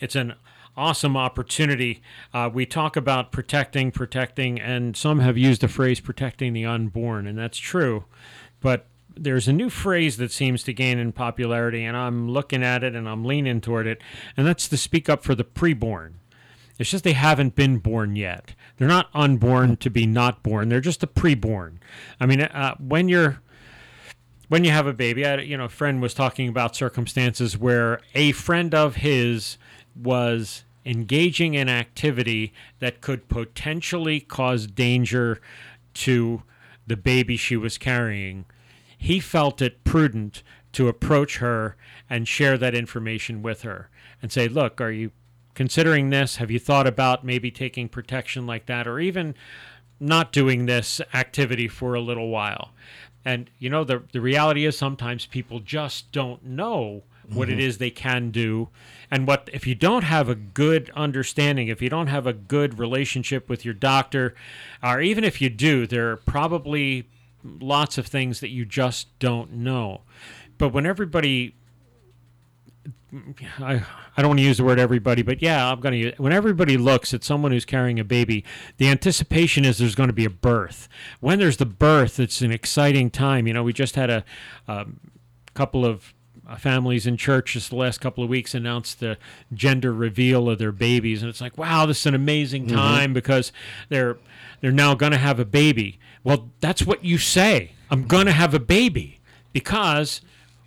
It's 0.00 0.16
an 0.16 0.34
awesome 0.76 1.16
opportunity. 1.16 2.02
Uh, 2.32 2.50
we 2.52 2.66
talk 2.66 2.96
about 2.96 3.32
protecting, 3.32 3.90
protecting, 3.90 4.60
and 4.60 4.96
some 4.96 5.20
have 5.20 5.38
used 5.38 5.60
the 5.60 5.68
phrase 5.68 6.00
protecting 6.00 6.52
the 6.52 6.64
unborn, 6.64 7.26
and 7.26 7.38
that's 7.38 7.58
true. 7.58 8.04
But 8.60 8.86
there's 9.16 9.48
a 9.48 9.52
new 9.52 9.70
phrase 9.70 10.16
that 10.18 10.32
seems 10.32 10.62
to 10.64 10.72
gain 10.72 10.98
in 10.98 11.12
popularity, 11.12 11.84
and 11.84 11.96
I'm 11.96 12.28
looking 12.30 12.62
at 12.62 12.84
it 12.84 12.94
and 12.94 13.08
I'm 13.08 13.24
leaning 13.24 13.60
toward 13.60 13.86
it, 13.86 14.00
and 14.36 14.46
that's 14.46 14.68
to 14.68 14.76
speak 14.76 15.08
up 15.08 15.22
for 15.24 15.34
the 15.34 15.44
preborn. 15.44 16.14
It's 16.78 16.90
just 16.90 17.04
they 17.04 17.12
haven't 17.12 17.54
been 17.54 17.78
born 17.78 18.16
yet. 18.16 18.54
They're 18.76 18.88
not 18.88 19.08
unborn 19.14 19.76
to 19.76 19.90
be 19.90 20.06
not 20.06 20.42
born. 20.42 20.68
They're 20.68 20.80
just 20.80 21.04
a 21.04 21.06
preborn. 21.06 21.76
I 22.18 22.26
mean, 22.26 22.40
uh, 22.42 22.74
when 22.78 23.08
you're 23.08 23.40
when 24.48 24.64
you 24.64 24.70
have 24.70 24.86
a 24.86 24.92
baby, 24.92 25.24
I, 25.24 25.36
you 25.36 25.56
know, 25.56 25.64
a 25.64 25.70
friend 25.70 26.02
was 26.02 26.14
talking 26.14 26.48
about 26.48 26.76
circumstances 26.76 27.56
where 27.56 28.00
a 28.14 28.32
friend 28.32 28.74
of 28.74 28.96
his 28.96 29.56
was 29.94 30.64
engaging 30.84 31.54
in 31.54 31.68
activity 31.68 32.52
that 32.80 33.00
could 33.00 33.28
potentially 33.28 34.20
cause 34.20 34.66
danger 34.66 35.40
to 35.94 36.42
the 36.86 36.96
baby 36.96 37.36
she 37.36 37.56
was 37.56 37.78
carrying. 37.78 38.44
He 39.04 39.20
felt 39.20 39.60
it 39.60 39.84
prudent 39.84 40.42
to 40.72 40.88
approach 40.88 41.36
her 41.36 41.76
and 42.08 42.26
share 42.26 42.56
that 42.56 42.74
information 42.74 43.42
with 43.42 43.60
her 43.60 43.90
and 44.22 44.32
say, 44.32 44.48
"Look, 44.48 44.80
are 44.80 44.90
you 44.90 45.10
considering 45.52 46.08
this? 46.08 46.36
Have 46.36 46.50
you 46.50 46.58
thought 46.58 46.86
about 46.86 47.22
maybe 47.22 47.50
taking 47.50 47.90
protection 47.90 48.46
like 48.46 48.64
that, 48.64 48.86
or 48.86 48.98
even 48.98 49.34
not 50.00 50.32
doing 50.32 50.64
this 50.64 51.02
activity 51.12 51.68
for 51.68 51.94
a 51.94 52.00
little 52.00 52.30
while? 52.30 52.70
And 53.26 53.50
you 53.58 53.68
know, 53.68 53.84
the 53.84 54.04
the 54.10 54.22
reality 54.22 54.64
is 54.64 54.78
sometimes 54.78 55.26
people 55.26 55.60
just 55.60 56.10
don't 56.10 56.42
know 56.42 57.02
what 57.28 57.50
it 57.50 57.52
mm-hmm. 57.52 57.60
is 57.60 57.76
they 57.76 57.90
can 57.90 58.30
do 58.30 58.68
and 59.10 59.26
what 59.26 59.48
if 59.52 59.66
you 59.66 59.74
don't 59.74 60.04
have 60.04 60.28
a 60.28 60.34
good 60.34 60.90
understanding 60.94 61.68
if 61.68 61.80
you 61.80 61.88
don't 61.88 62.08
have 62.08 62.26
a 62.26 62.34
good 62.34 62.78
relationship 62.78 63.48
with 63.48 63.64
your 63.64 63.72
doctor 63.72 64.34
or 64.82 65.00
even 65.00 65.24
if 65.24 65.40
you 65.40 65.48
do 65.48 65.86
there 65.86 66.10
are 66.10 66.16
probably 66.18 67.08
lots 67.44 67.98
of 67.98 68.06
things 68.06 68.40
that 68.40 68.48
you 68.48 68.64
just 68.64 69.18
don't 69.18 69.52
know 69.52 70.02
but 70.58 70.70
when 70.70 70.86
everybody 70.86 71.54
I, 73.60 73.84
I 74.16 74.22
don't 74.22 74.30
want 74.30 74.40
to 74.40 74.44
use 74.44 74.56
the 74.56 74.64
word 74.64 74.78
everybody, 74.78 75.22
but 75.22 75.40
yeah, 75.40 75.70
I'm 75.70 75.80
going 75.80 75.92
to 75.92 75.98
use 75.98 76.14
When 76.18 76.32
everybody 76.32 76.76
looks 76.76 77.14
at 77.14 77.22
someone 77.22 77.52
who's 77.52 77.64
carrying 77.64 78.00
a 78.00 78.04
baby, 78.04 78.44
the 78.78 78.88
anticipation 78.88 79.64
is 79.64 79.78
there's 79.78 79.94
going 79.94 80.08
to 80.08 80.14
be 80.14 80.24
a 80.24 80.30
birth. 80.30 80.88
When 81.20 81.38
there's 81.38 81.58
the 81.58 81.66
birth, 81.66 82.18
it's 82.18 82.40
an 82.40 82.50
exciting 82.50 83.10
time. 83.10 83.46
You 83.46 83.52
know, 83.52 83.62
we 83.62 83.72
just 83.72 83.94
had 83.96 84.10
a 84.10 84.24
um, 84.66 85.00
couple 85.54 85.84
of 85.84 86.12
Uh, 86.46 86.56
families 86.56 87.06
in 87.06 87.16
church 87.16 87.54
just 87.54 87.70
the 87.70 87.76
last 87.76 88.02
couple 88.02 88.22
of 88.22 88.28
weeks 88.28 88.54
announced 88.54 89.00
the 89.00 89.16
gender 89.54 89.94
reveal 89.94 90.50
of 90.50 90.58
their 90.58 90.72
babies, 90.72 91.22
and 91.22 91.30
it's 91.30 91.40
like, 91.40 91.56
wow, 91.56 91.86
this 91.86 92.00
is 92.00 92.06
an 92.06 92.14
amazing 92.14 92.66
mm-hmm. 92.66 92.76
time 92.76 93.14
because 93.14 93.50
they're 93.88 94.18
they're 94.60 94.70
now 94.70 94.94
going 94.94 95.12
to 95.12 95.18
have 95.18 95.40
a 95.40 95.44
baby. 95.46 95.98
Well, 96.22 96.50
that's 96.60 96.84
what 96.84 97.04
you 97.04 97.16
say. 97.16 97.72
I'm 97.90 98.06
going 98.06 98.26
to 98.26 98.32
have 98.32 98.54
a 98.54 98.58
baby 98.58 99.20
because 99.52 100.20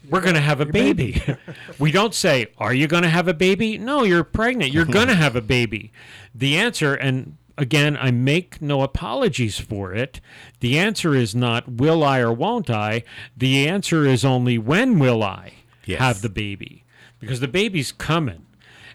we're 0.10 0.22
going 0.22 0.36
to 0.36 0.42
have 0.42 0.62
a 0.62 0.66
baby. 0.66 1.22
we 1.80 1.92
don't 1.92 2.14
say, 2.14 2.48
Are 2.58 2.74
you 2.74 2.88
going 2.88 3.04
to 3.04 3.10
have 3.10 3.28
a 3.28 3.34
baby? 3.34 3.78
No, 3.78 4.04
you're 4.04 4.24
pregnant. 4.24 4.72
You're 4.72 4.86
going 4.86 5.08
to 5.10 5.16
have 5.16 5.36
a 5.36 5.42
baby. 5.42 5.92
The 6.34 6.58
answer, 6.58 6.94
and 6.94 7.38
again, 7.58 7.98
I 8.00 8.12
make 8.12 8.62
no 8.62 8.82
apologies 8.82 9.60
for 9.60 9.94
it. 9.94 10.22
The 10.60 10.80
answer 10.80 11.14
is 11.14 11.36
not, 11.36 11.70
Will 11.70 12.04
I 12.04 12.20
or 12.20 12.32
won't 12.32 12.70
I? 12.70 13.04
The 13.36 13.68
answer 13.68 14.06
is 14.06 14.24
only, 14.24 14.58
When 14.58 15.00
will 15.00 15.24
I 15.24 15.54
Yes. 15.88 16.00
have 16.00 16.22
the 16.22 16.30
baby? 16.30 16.84
Because 17.20 17.40
the 17.40 17.48
baby's 17.48 17.92
coming. 17.92 18.46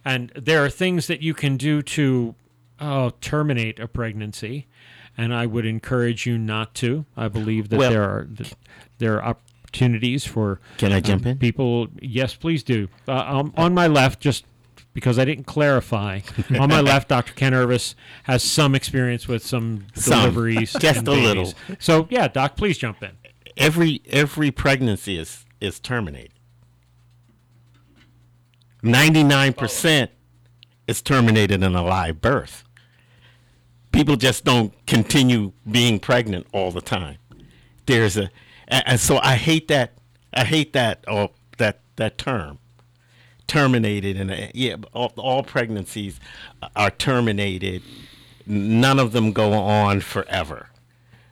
And 0.04 0.30
there 0.34 0.64
are 0.64 0.70
things 0.70 1.06
that 1.06 1.22
you 1.22 1.32
can 1.34 1.56
do 1.56 1.82
to 1.82 2.34
oh, 2.80 3.10
terminate 3.20 3.78
a 3.78 3.86
pregnancy. 3.88 4.66
And 5.16 5.34
I 5.34 5.46
would 5.46 5.66
encourage 5.66 6.26
you 6.26 6.38
not 6.38 6.74
to. 6.76 7.04
I 7.16 7.28
believe 7.28 7.68
that 7.68 7.78
Well- 7.78 7.90
there 7.90 8.02
are 8.04 8.26
that 8.30 8.54
there 8.98 9.20
are 9.22 9.36
opportunities 9.66 10.24
for 10.24 10.60
Can 10.78 10.92
I 10.92 11.00
jump 11.00 11.24
um, 11.24 11.32
in? 11.32 11.38
People, 11.38 11.88
yes, 12.00 12.34
please 12.34 12.62
do. 12.62 12.88
Uh, 13.08 13.12
um, 13.12 13.52
on 13.56 13.74
my 13.74 13.86
left, 13.86 14.20
just 14.20 14.44
because 14.94 15.18
I 15.18 15.24
didn't 15.24 15.44
clarify, 15.44 16.20
on 16.58 16.68
my 16.68 16.80
left, 16.80 17.08
Dr. 17.08 17.32
Ken 17.34 17.52
Irvis 17.52 17.94
has 18.24 18.42
some 18.42 18.74
experience 18.74 19.26
with 19.26 19.44
some 19.44 19.86
Some. 19.94 20.20
deliveries, 20.20 20.72
Just 20.78 21.00
a 21.00 21.02
babies. 21.04 21.24
little. 21.24 21.54
So, 21.78 22.06
yeah, 22.10 22.28
Doc, 22.28 22.56
please 22.56 22.76
jump 22.78 23.02
in. 23.02 23.12
every 23.56 24.02
every 24.08 24.50
pregnancy 24.50 25.16
is 25.18 25.44
is 25.60 25.78
terminated. 25.80 26.32
Ninety 28.82 29.22
nine 29.22 29.52
percent 29.52 30.10
is 30.86 31.02
terminated 31.02 31.62
in 31.62 31.74
a 31.74 31.82
live 31.82 32.20
birth. 32.20 32.64
People 33.92 34.16
just 34.16 34.44
don't 34.44 34.74
continue 34.86 35.52
being 35.70 36.00
pregnant 36.00 36.46
all 36.52 36.70
the 36.70 36.80
time. 36.80 37.18
There's 37.86 38.16
a, 38.16 38.30
and, 38.68 38.98
so 38.98 39.18
I 39.18 39.36
hate 39.36 39.68
that. 39.68 39.92
I 40.34 40.44
hate 40.44 40.72
that. 40.72 41.04
Or 41.06 41.30
that 41.58 41.80
that 41.96 42.18
term, 42.18 42.58
terminated. 43.46 44.16
And 44.16 44.30
uh, 44.30 44.36
yeah, 44.54 44.76
all, 44.92 45.12
all 45.16 45.42
pregnancies 45.42 46.18
are 46.74 46.90
terminated. 46.90 47.82
None 48.46 48.98
of 48.98 49.12
them 49.12 49.32
go 49.32 49.52
on 49.52 50.00
forever 50.00 50.68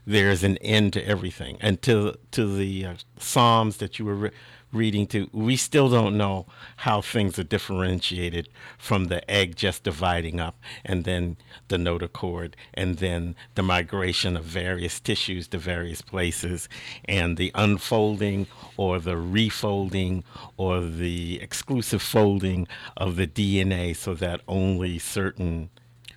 there's 0.07 0.43
an 0.43 0.57
end 0.59 0.93
to 0.95 1.07
everything. 1.07 1.57
And 1.61 1.81
to 1.83 2.17
to 2.33 2.57
the 2.57 2.87
uh, 2.87 2.95
Psalms 3.19 3.79
that 3.79 3.99
you 3.99 4.05
were 4.05 4.15
re- 4.15 4.31
reading 4.73 5.07
to 5.07 5.29
we 5.33 5.57
still 5.57 5.89
don't 5.89 6.17
know 6.17 6.47
how 6.79 7.01
things 7.01 7.39
are 7.39 7.43
differentiated 7.45 8.49
from 8.79 9.07
the 9.07 9.29
egg 9.31 9.57
just 9.57 9.83
dividing 9.83 10.39
up 10.39 10.57
and 10.85 11.05
then 11.05 11.37
the 11.69 11.77
notochord 11.77 12.55
and 12.75 12.99
then 12.99 13.35
the 13.57 13.63
migration 13.63 14.37
of 14.37 14.45
various 14.45 15.01
tissues 15.01 15.49
to 15.49 15.59
various 15.59 16.03
places 16.03 16.69
and 17.07 17.37
the 17.37 17.51
unfolding 17.55 18.47
or 18.77 18.99
the 19.01 19.15
refolding 19.17 20.23
or 20.57 20.81
the 20.81 21.41
exclusive 21.43 22.01
folding 22.03 22.67
of 22.97 23.17
the 23.17 23.27
DNA 23.27 23.95
so 23.97 24.15
that 24.15 24.41
only 24.47 24.99
certain 24.99 25.69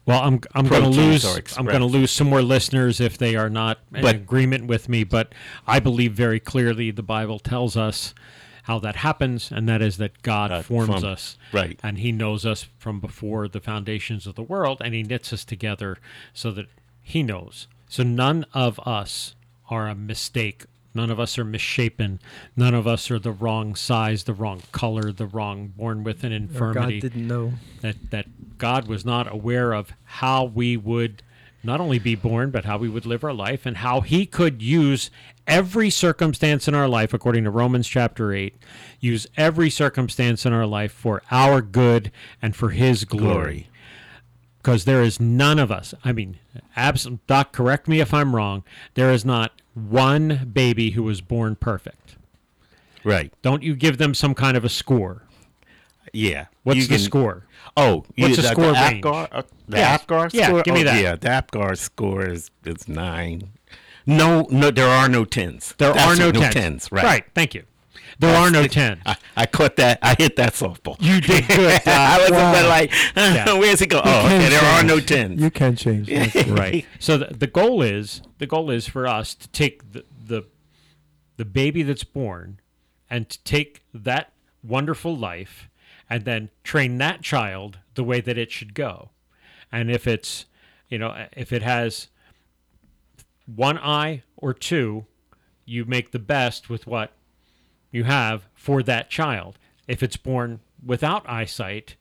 Well, 0.06 0.22
I'm 0.22 0.42
I'm 0.54 0.68
going 0.68 0.84
to 0.84 0.90
lose 0.90 1.26
I'm 1.58 1.66
going 1.66 1.80
to 1.80 1.86
lose 1.86 2.12
some 2.12 2.28
more 2.30 2.42
listeners 2.42 3.00
if 3.00 3.18
they 3.18 3.36
are 3.36 3.50
not 3.50 3.80
in 3.96 4.02
But- 4.02 4.16
agreement 4.16 4.68
with 4.68 4.90
me. 4.90 5.04
But 5.04 5.34
I 5.66 5.80
believe 5.80 6.14
very 6.14 6.40
clearly 6.40 6.92
the 6.92 7.04
Bible 7.04 7.40
tells 7.40 7.78
us 7.78 8.14
how 8.64 8.80
that 8.80 8.98
happens, 8.98 9.52
and 9.52 9.68
that 9.70 9.82
is 9.82 9.98
that 9.98 10.22
God 10.22 10.50
God 10.50 10.66
forms 10.66 10.88
formed- 10.90 11.06
us, 11.06 11.38
right. 11.52 11.80
And 11.84 11.98
He 12.00 12.12
knows 12.12 12.46
us 12.46 12.68
from 12.78 13.00
before 13.00 13.48
the 13.48 13.60
foundations 13.60 14.26
of 14.28 14.36
the 14.36 14.44
world, 14.44 14.82
and 14.84 14.94
He 14.94 15.04
knits 15.04 15.32
us 15.34 15.44
together 15.46 15.98
so 16.34 16.52
that 16.52 16.68
He 17.02 17.24
knows. 17.24 17.68
So 17.90 18.04
none 18.04 18.46
of 18.54 18.80
us 18.88 19.36
are 19.70 19.88
a 19.88 19.96
mistake. 19.96 20.66
None 20.96 21.10
of 21.10 21.20
us 21.20 21.38
are 21.40 21.44
misshapen. 21.44 22.20
None 22.56 22.74
of 22.76 22.86
us 22.88 23.10
are 23.10 23.18
the 23.20 23.32
wrong 23.32 23.74
size, 23.76 24.26
the 24.26 24.34
wrong 24.34 24.62
color, 24.72 25.12
the 25.12 25.26
wrong 25.26 25.70
born 25.76 26.04
with 26.04 26.24
an 26.24 26.32
Or 26.32 26.36
infirmity 26.36 27.00
God 27.00 27.10
didn't 27.10 27.28
know. 27.28 27.54
that 27.82 28.12
that 28.12 28.58
God 28.60 28.88
was 28.88 29.04
not 29.04 29.32
aware 29.32 29.74
of 29.74 29.92
how 30.04 30.44
we 30.46 30.78
would 30.78 31.24
not 31.64 31.80
only 31.80 31.98
be 31.98 32.14
born 32.14 32.52
but 32.52 32.66
how 32.66 32.78
we 32.78 32.90
would 32.90 33.06
live 33.06 33.24
our 33.24 33.34
life 33.34 33.66
and 33.66 33.78
how 33.78 34.02
he 34.02 34.26
could 34.28 34.62
use 34.62 35.10
every 35.48 35.90
circumstance 35.90 36.68
in 36.68 36.74
our 36.76 36.88
life 36.88 37.14
according 37.14 37.44
to 37.44 37.50
Romans 37.50 37.88
chapter 37.88 38.34
8 38.34 38.56
use 39.00 39.28
every 39.38 39.70
circumstance 39.70 40.46
in 40.46 40.54
our 40.54 40.66
life 40.66 40.92
for 40.92 41.22
our 41.32 41.62
good 41.62 42.12
and 42.42 42.56
for 42.56 42.70
his 42.70 43.04
glory 43.06 43.68
because 44.60 44.86
there 44.86 45.02
is 45.02 45.20
none 45.20 45.60
of 45.60 45.72
us 45.72 45.94
I 46.04 46.12
mean 46.14 46.38
abs- 46.76 47.08
doc 47.28 47.52
correct 47.52 47.88
me 47.88 48.00
if 48.00 48.14
I'm 48.14 48.36
wrong 48.36 48.64
there 48.94 49.12
is 49.12 49.26
not 49.26 49.52
one 49.74 50.50
baby 50.54 50.92
who 50.92 51.04
was 51.04 51.20
born 51.22 51.56
perfect 51.56 52.16
right. 53.04 53.34
don't 53.42 53.64
you 53.64 53.76
give 53.76 53.98
them 53.98 54.14
some 54.14 54.34
kind 54.34 54.56
of 54.56 54.64
a 54.64 54.70
score 54.70 55.24
Yeah. 56.14 56.46
what's 56.64 56.78
You 56.78 56.84
the 56.88 56.96
can- 56.96 57.04
score 57.04 57.46
Oh, 57.78 58.04
What's 58.18 58.36
the 58.36 58.44
score 58.44 58.66
the 58.68 58.74
range? 58.74 59.04
APGAR, 59.06 59.28
uh, 59.32 59.42
the 59.70 59.78
Yes. 59.78 60.02
APGAR 60.04 60.30
Yeah, 60.34 60.48
score? 60.48 60.62
give 60.64 60.74
me 60.76 60.82
Oh, 60.82 60.84
that. 60.84 61.02
Yeah, 61.02 61.16
the 61.16 61.30
APGAR 61.30 61.76
score 61.78 62.26
is, 62.28 62.52
is 62.66 62.88
nine. 62.90 63.52
No, 64.06 64.48
no, 64.50 64.72
there 64.72 64.88
are 64.88 65.08
no 65.10 65.26
tens. 65.26 65.74
There 65.78 65.94
That's 65.94 66.06
are 66.06 66.16
no, 66.22 66.30
it, 66.30 66.34
tens. 66.36 66.54
tens. 66.54 66.92
Right. 66.92 67.04
Right. 67.04 67.26
Thank 67.34 67.54
you. 67.56 67.64
There 68.20 68.36
are 68.36 68.52
no 68.52 68.62
That's- 68.64 68.74
tens. 68.74 69.02
I, 69.06 69.16
I 69.36 69.46
caught 69.48 69.76
that. 69.78 70.00
I 70.02 70.16
hit 70.18 70.36
that 70.36 70.54
softball. 70.54 70.98
You 71.00 71.20
did 71.20 71.48
good. 71.48 71.82
I 71.88 72.20
was 72.20 72.32
Wow. 72.32 72.52
but 72.54 72.66
like, 72.68 72.92
Yeah. 73.16 73.54
where's 73.58 73.82
it 73.82 73.88
go? 73.88 74.00
Oh, 74.00 74.04
can 74.04 74.42
okay. 74.42 74.50
There 74.50 74.64
are 74.64 74.84
no 74.84 75.00
tens. 75.00 75.42
You 75.42 75.50
can 75.50 75.76
change. 75.76 76.10
Right. 76.48 76.86
So 77.00 77.18
the, 77.18 77.34
the 77.34 77.48
goal 77.48 77.82
is 77.82 78.22
the 78.38 78.46
goal 78.46 78.70
is 78.70 78.88
for 78.88 79.08
us 79.08 79.34
to 79.36 79.48
take 79.50 79.92
the, 79.94 80.04
the 80.26 80.44
the 81.38 81.46
baby 81.46 81.82
that's 81.82 82.04
born 82.04 82.60
and 83.10 83.28
to 83.30 83.44
take 83.44 83.84
that 83.94 84.34
wonderful 84.64 85.16
life 85.18 85.70
and 86.10 86.26
then 86.26 86.50
train 86.64 86.98
that 87.00 87.22
child 87.24 87.80
the 87.96 88.04
way 88.04 88.22
that 88.22 88.38
it 88.38 88.52
should 88.52 88.74
go. 88.76 89.10
And 89.72 89.90
if 89.90 90.06
it's 90.08 90.46
you 90.88 91.00
know 91.00 91.26
if 91.36 91.52
it 91.52 91.64
has 91.64 92.10
one 93.46 93.78
eye 93.78 94.24
or 94.38 94.54
two, 94.54 95.06
you 95.66 95.86
make 95.86 96.12
the 96.12 96.20
best 96.20 96.70
with 96.70 96.88
what 96.88 97.12
you 97.92 98.04
have 98.06 98.48
for 98.54 98.84
that 98.84 99.10
child. 99.10 99.58
If 99.88 100.02
it's 100.04 100.18
born 100.18 100.60
without 100.86 101.28
eyesight, 101.30 101.96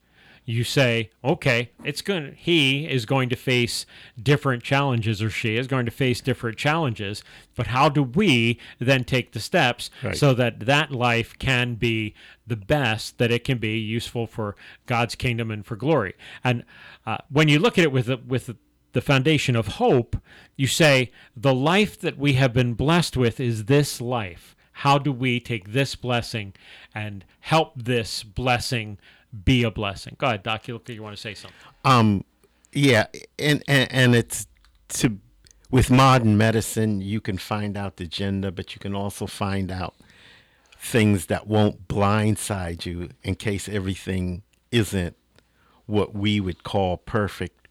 you 0.45 0.65
say, 0.65 1.09
okay, 1.23 1.71
it's 1.85 2.01
going 2.01 2.35
he 2.37 2.85
is 2.85 3.05
going 3.05 3.29
to 3.29 3.35
face 3.37 3.85
different 4.21 4.61
challenges 4.61 5.21
or 5.21 5.29
she 5.29 5.55
is 5.55 5.67
going 5.67 5.85
to 5.85 5.91
face 5.91 6.19
different 6.19 6.57
challenges, 6.57 7.23
but 7.55 7.67
how 7.67 7.87
do 7.87 8.03
we 8.03 8.59
then 8.77 9.05
take 9.05 9.31
the 9.31 9.39
steps 9.39 9.89
Right. 10.03 10.17
so 10.17 10.33
that 10.33 10.61
that 10.61 10.91
life 10.91 11.37
can 11.39 11.75
be 11.75 12.13
the 12.45 12.57
best 12.57 13.19
that 13.19 13.31
it 13.31 13.45
can 13.45 13.57
be 13.57 13.77
useful 13.79 14.27
for 14.27 14.57
God's 14.85 15.15
kingdom 15.15 15.49
and 15.49 15.65
for 15.65 15.77
glory. 15.77 16.13
And 16.43 16.65
uh, 17.05 17.19
when 17.29 17.47
you 17.47 17.59
look 17.59 17.77
at 17.77 17.85
it 17.85 17.93
with 17.93 18.09
with 18.27 18.53
the 18.93 19.01
foundation 19.01 19.55
of 19.55 19.67
hope, 19.67 20.15
you 20.55 20.67
say 20.67 21.11
the 21.35 21.53
life 21.53 21.99
that 21.99 22.17
we 22.17 22.33
have 22.33 22.53
been 22.53 22.73
blessed 22.73 23.17
with 23.17 23.39
is 23.39 23.65
this 23.65 23.99
life. 23.99 24.55
How 24.77 24.97
do 24.97 25.11
we 25.11 25.39
take 25.39 25.73
this 25.73 25.95
blessing 25.95 26.53
and 26.95 27.25
help 27.41 27.73
this 27.75 28.23
blessing 28.23 28.97
be 29.43 29.63
a 29.63 29.71
blessing? 29.71 30.15
Go 30.17 30.27
ahead, 30.27 30.43
Doc. 30.43 30.67
You 30.67 30.75
look 30.75 30.87
like 30.87 30.95
you 30.95 31.03
want 31.03 31.15
to 31.15 31.21
say 31.21 31.33
something. 31.33 31.59
Um, 31.85 32.23
yeah, 32.71 33.05
and, 33.37 33.63
and 33.67 33.91
and 33.91 34.15
it's 34.15 34.47
to 34.89 35.19
with 35.73 35.89
modern 35.89 36.37
medicine, 36.37 37.01
you 37.01 37.19
can 37.19 37.39
find 37.39 37.75
out 37.75 37.97
the 37.97 38.05
gender, 38.05 38.51
but 38.51 38.75
you 38.75 38.79
can 38.79 38.93
also 38.93 39.25
find 39.25 39.71
out 39.71 39.95
things 40.77 41.27
that 41.27 41.47
won't 41.47 41.87
blindside 41.87 42.85
you 42.85 43.09
in 43.23 43.33
case 43.33 43.67
everything 43.67 44.43
isn't 44.71 45.15
what 45.85 46.13
we 46.13 46.39
would 46.39 46.63
call 46.63 46.97
perfect. 46.97 47.62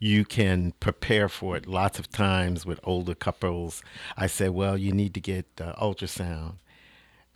You 0.00 0.24
can 0.24 0.72
prepare 0.80 1.28
for 1.28 1.56
it. 1.56 1.66
Lots 1.66 1.98
of 1.98 2.10
times 2.10 2.66
with 2.66 2.80
older 2.82 3.14
couples, 3.14 3.82
I 4.16 4.26
say, 4.26 4.48
"Well, 4.48 4.76
you 4.76 4.92
need 4.92 5.14
to 5.14 5.20
get 5.20 5.46
uh, 5.60 5.74
ultrasound." 5.74 6.54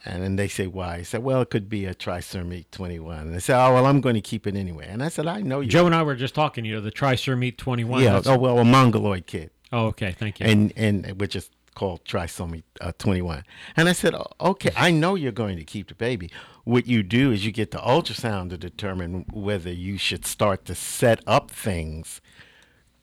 And 0.07 0.23
then 0.23 0.37
they 0.37 0.49
say, 0.49 0.67
why? 0.67 0.97
I 0.97 1.03
said, 1.03 1.23
well, 1.23 1.41
it 1.41 1.49
could 1.49 1.69
be 1.71 1.87
a 1.87 1.95
trisomy 1.95 2.67
21. 2.71 3.21
And 3.21 3.35
they 3.35 3.39
say, 3.39 3.55
oh, 3.55 3.73
well, 3.73 3.87
I'm 3.87 4.03
going 4.03 4.17
to 4.17 4.21
keep 4.21 4.47
it 4.47 4.55
anyway. 4.55 4.87
And 4.87 5.03
I 5.03 5.09
said, 5.09 5.27
I 5.27 5.41
know 5.41 5.61
you. 5.61 5.71
Joe 5.71 5.87
and 5.87 5.95
I 5.95 6.03
were 6.03 6.15
just 6.15 6.35
talking. 6.35 6.67
You 6.67 6.75
know, 6.75 6.81
the 6.83 6.93
trisomy 6.93 7.57
twenty 7.57 7.85
one. 7.85 8.03
yeah, 8.03 8.21
oh, 8.27 8.37
well, 8.37 8.59
a 8.59 8.65
mongoloid 8.65 9.27
kid. 9.27 9.51
oh, 9.73 9.87
okay. 9.87 10.13
Thank 10.13 10.41
you. 10.41 10.47
And, 10.47 10.73
and 10.77 11.19
which 11.19 11.35
is 11.35 11.49
called 11.75 12.05
trisomy 12.05 12.65
uh, 12.83 12.93
21. 12.99 13.45
And 13.77 13.89
I 13.89 13.93
said, 13.93 14.15
okay, 14.41 14.71
I 14.77 14.91
know 14.91 15.15
you're 15.15 15.33
going 15.33 15.57
to 15.57 15.65
keep 15.65 15.89
the 15.89 15.95
baby. 15.95 16.31
What 16.65 16.87
you 16.87 17.03
do 17.03 17.33
is 17.33 17.45
you 17.47 17.51
get 17.53 17.71
the 17.71 17.79
ultrasound 17.79 18.51
to 18.51 18.59
determine 18.59 19.25
whether 19.33 19.73
you 19.73 19.97
should 19.97 20.27
start 20.27 20.67
to 20.67 20.75
set 20.75 21.21
up 21.27 21.51
things 21.51 22.21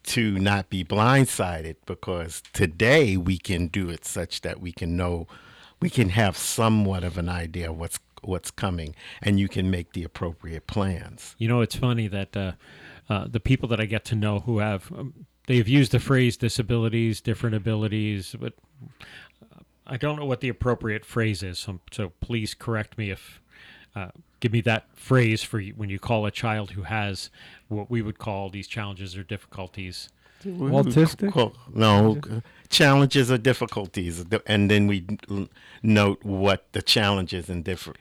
to 0.04 0.38
not 0.40 0.70
be 0.70 0.84
blindsided 0.84 1.76
because 1.86 2.42
today 2.54 3.18
we 3.18 3.38
can 3.38 3.68
do 3.68 3.90
it 3.90 4.06
such 4.06 4.42
that 4.42 4.60
we 4.60 4.72
can 4.72 4.96
know 4.98 5.28
we 5.80 5.90
can 5.90 6.10
have 6.10 6.38
somewhat 6.38 7.04
of 7.04 7.18
an 7.18 7.30
idea 7.30 7.72
what's 7.72 8.00
what's 8.24 8.52
coming 8.52 8.96
and 9.22 9.40
you 9.40 9.48
can 9.48 9.70
make 9.72 9.94
the 9.94 10.04
appropriate 10.04 10.68
plans 10.68 11.36
You 11.38 11.48
know, 11.48 11.62
it's 11.62 11.76
funny 11.76 12.08
that 12.08 12.38
uh, 12.38 12.52
uh, 13.10 13.28
the 13.30 13.40
people 13.40 13.68
that 13.70 13.80
I 13.80 13.86
get 13.86 14.06
to 14.06 14.16
know 14.16 14.40
who 14.40 14.60
have 14.60 14.92
um, 14.92 15.26
they've 15.48 15.68
used 15.68 15.92
the 15.92 16.00
phrase 16.00 16.38
disabilities, 16.38 17.20
different 17.22 17.56
abilities, 17.56 18.36
but 18.40 18.54
uh, 19.52 19.62
I 19.86 19.98
don't 19.98 20.18
know 20.18 20.26
what 20.26 20.42
the 20.42 20.50
appropriate 20.50 21.06
phrase 21.06 21.44
is. 21.44 21.60
So, 21.60 21.80
so 21.92 22.14
please 22.22 22.54
correct 22.54 22.98
me 22.98 23.12
if 23.12 23.42
uh, 23.96 24.10
give 24.42 24.52
me 24.52 24.60
that 24.62 24.86
phrase 24.94 25.42
for 25.42 25.60
you, 25.60 25.74
when 25.74 25.90
you 25.90 26.00
call 26.00 26.26
a 26.26 26.32
child 26.32 26.72
who 26.72 26.84
has 26.84 27.30
what 27.70 27.90
we 27.90 28.02
would 28.02 28.18
call 28.18 28.50
these 28.50 28.68
challenges 28.68 29.16
or 29.16 29.24
difficulties. 29.24 30.10
Autistic? 30.44 31.34
Well, 31.36 31.54
no 31.74 32.20
challenges 32.72 33.32
or 33.32 33.38
difficulties 33.38 34.26
and 34.48 34.72
then 34.72 34.88
we 34.88 35.06
note 35.84 36.24
what 36.24 36.72
the 36.72 36.82
challenges 36.82 37.50
and 37.50 37.64
different 37.64 38.00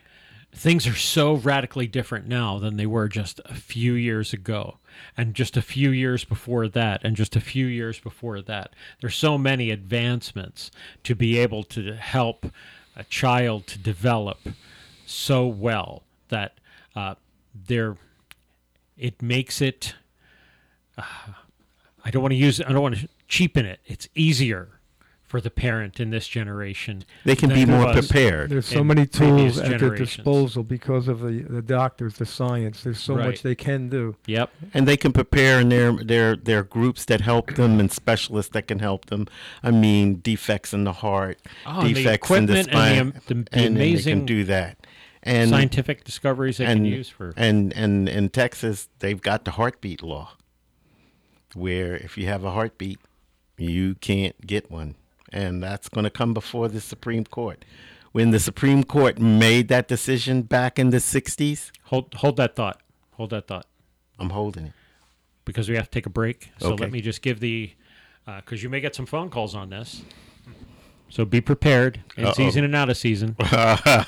things 0.53 0.87
are 0.87 0.95
so 0.95 1.35
radically 1.35 1.87
different 1.87 2.27
now 2.27 2.59
than 2.59 2.77
they 2.77 2.87
were 2.87 3.09
just 3.09 3.41
a 3.45 3.55
few 3.55 3.95
years 3.95 4.33
ago 4.33 4.79
and 5.17 5.35
just 5.35 5.57
a 5.57 5.63
few 5.63 5.91
years 5.91 6.25
before 6.25 6.69
that 6.69 7.01
and 7.05 7.17
just 7.17 7.37
a 7.37 7.41
few 7.41 7.67
years 7.67 7.99
before 7.99 8.41
that 8.41 8.73
there's 9.01 9.15
so 9.15 9.37
many 9.37 9.71
advancements 9.71 10.71
to 11.05 11.15
be 11.15 11.39
able 11.39 11.63
to 11.63 11.95
help 11.95 12.47
a 12.97 13.05
child 13.05 13.67
to 13.67 13.79
develop 13.79 14.39
so 15.05 15.47
well 15.47 16.05
that 16.31 16.55
uh, 16.97 17.15
there 17.67 17.97
it 18.97 19.21
makes 19.23 19.61
it 19.61 19.95
uh, 20.99 21.03
i 22.05 22.11
don't 22.11 22.23
want 22.23 22.33
to 22.33 22.37
use 22.37 22.61
i 22.61 22.73
don't 22.73 22.83
want 22.83 22.97
to 22.97 23.09
cheapen 23.29 23.65
it 23.67 23.81
it's 23.87 24.09
easier 24.15 24.69
for 25.23 25.41
the 25.41 25.51
parent 25.51 26.01
in 26.01 26.11
this 26.11 26.27
generation 26.27 27.05
they 27.25 27.37
can 27.37 27.51
be 27.51 27.65
more 27.65 27.93
prepared 27.93 28.51
There's 28.51 28.67
so 28.67 28.83
many 28.83 29.07
tools 29.07 29.59
at 29.61 29.79
their 29.79 29.95
disposal 29.95 30.65
because 30.65 31.07
of 31.07 31.21
the, 31.21 31.43
the 31.49 31.63
doctors, 31.63 32.15
the 32.17 32.27
science. 32.27 32.83
There's 32.83 32.99
so 32.99 33.15
Right. 33.15 33.27
much 33.27 33.43
they 33.43 33.55
can 33.55 33.89
do. 33.89 34.17
yep 34.27 34.51
and 34.75 34.89
they 34.89 34.97
can 34.97 35.13
prepare 35.13 35.61
in 35.61 35.69
their 35.69 35.93
their 35.93 36.35
their 36.35 36.65
groups 36.65 37.05
that 37.05 37.21
help 37.21 37.55
them 37.55 37.79
and 37.79 37.93
specialists 37.93 38.51
that 38.55 38.67
can 38.67 38.81
help 38.81 39.07
them. 39.07 39.29
I 39.63 39.71
mean, 39.71 40.19
defects 40.21 40.75
in 40.75 40.83
the 40.83 40.95
heart, 40.95 41.39
Oh, 41.65 41.83
and 41.83 41.91
the 41.91 41.95
defects 42.03 42.29
in 42.33 42.47
the 42.47 42.59
equipment 42.59 42.59
and 42.59 42.67
the 42.67 42.73
spine, 42.73 43.23
the- 43.29 43.35
the 43.35 43.49
and 43.53 43.77
then 43.77 43.95
they 43.95 44.03
can 44.03 44.27
do 44.27 44.43
that. 44.47 44.80
And 45.23 45.51
scientific 45.51 46.05
discoveries 46.05 46.57
they 46.59 46.65
and 46.65 46.79
can 46.79 46.85
use 46.87 47.09
for 47.11 47.33
and 47.37 47.73
and 47.75 48.09
in 48.09 48.31
Texas, 48.31 48.89
they've 49.01 49.21
got 49.21 49.45
the 49.45 49.53
heartbeat 49.53 50.03
law, 50.03 50.33
where 51.55 51.95
if 51.97 52.17
you 52.17 52.27
have 52.27 52.45
a 52.45 52.51
heartbeat, 52.53 52.99
you 53.59 53.95
can't 53.97 54.47
get 54.47 54.71
one, 54.71 54.95
and 55.33 55.63
that's 55.63 55.89
going 55.89 56.05
to 56.05 56.11
come 56.11 56.33
before 56.33 56.69
the 56.69 56.81
Supreme 56.81 57.25
Court. 57.25 57.65
when 58.13 58.31
the 58.33 58.41
Supreme 58.41 58.83
Court 58.83 59.19
made 59.21 59.69
that 59.69 59.87
decision 59.87 60.43
back 60.43 60.79
in 60.79 60.91
the 60.91 60.97
60s? 60.99 61.71
Hold 61.85 62.15
hold 62.15 62.37
that 62.39 62.57
thought. 62.57 62.81
Hold 63.13 63.31
that 63.31 63.47
thought. 63.47 63.67
I'm 64.19 64.31
holding 64.31 64.67
it. 64.67 64.73
because 65.45 65.69
we 65.69 65.77
have 65.77 65.85
to 65.87 65.91
take 65.91 66.07
a 66.07 66.11
break. 66.11 66.51
So 66.59 66.73
Okay. 66.73 66.85
let 66.85 66.93
me 66.93 67.01
just 67.01 67.23
give 67.23 67.41
the 67.41 67.73
uh, 68.27 68.41
because 68.41 68.63
you 68.63 68.69
may 68.71 68.81
get 68.81 68.95
some 68.95 69.07
phone 69.07 69.29
calls 69.31 69.55
on 69.55 69.71
this. 69.71 70.03
So 71.11 71.25
be 71.25 71.41
prepared 71.41 72.01
in 72.17 72.33
season 72.35 72.65
and 72.65 72.73
out 72.75 72.89
of 72.89 72.97
season. 72.97 73.37
so 73.51 74.05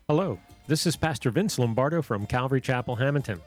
Hello, 0.09 0.41
this 0.66 0.87
is 0.87 0.96
Pastor 0.96 1.31
Vince 1.31 1.59
Lombardo 1.59 2.03
from 2.03 2.27
Calvary 2.27 2.61
Chapel, 2.61 2.96
Hamilton. 2.96 3.40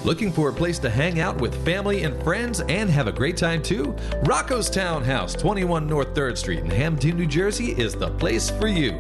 Looking 0.05 0.31
for 0.31 0.49
a 0.49 0.53
place 0.53 0.79
to 0.81 0.91
hang 0.91 1.19
out 1.19 1.41
with 1.41 1.65
family 1.65 2.05
and 2.05 2.23
friends 2.23 2.61
and 2.61 2.89
have 2.89 3.09
a 3.09 3.13
great 3.13 3.37
time 3.37 3.61
too? 3.61 3.97
Rocco's 4.23 4.71
Townhouse, 4.71 5.35
21 5.35 5.89
North 5.89 6.15
3rd 6.15 6.39
Street 6.39 6.59
in 6.61 6.71
Hamilton, 6.71 7.17
New 7.17 7.27
Jersey 7.27 7.73
is 7.73 7.95
the 7.95 8.13
place 8.13 8.49
for 8.49 8.69
you. 8.69 8.93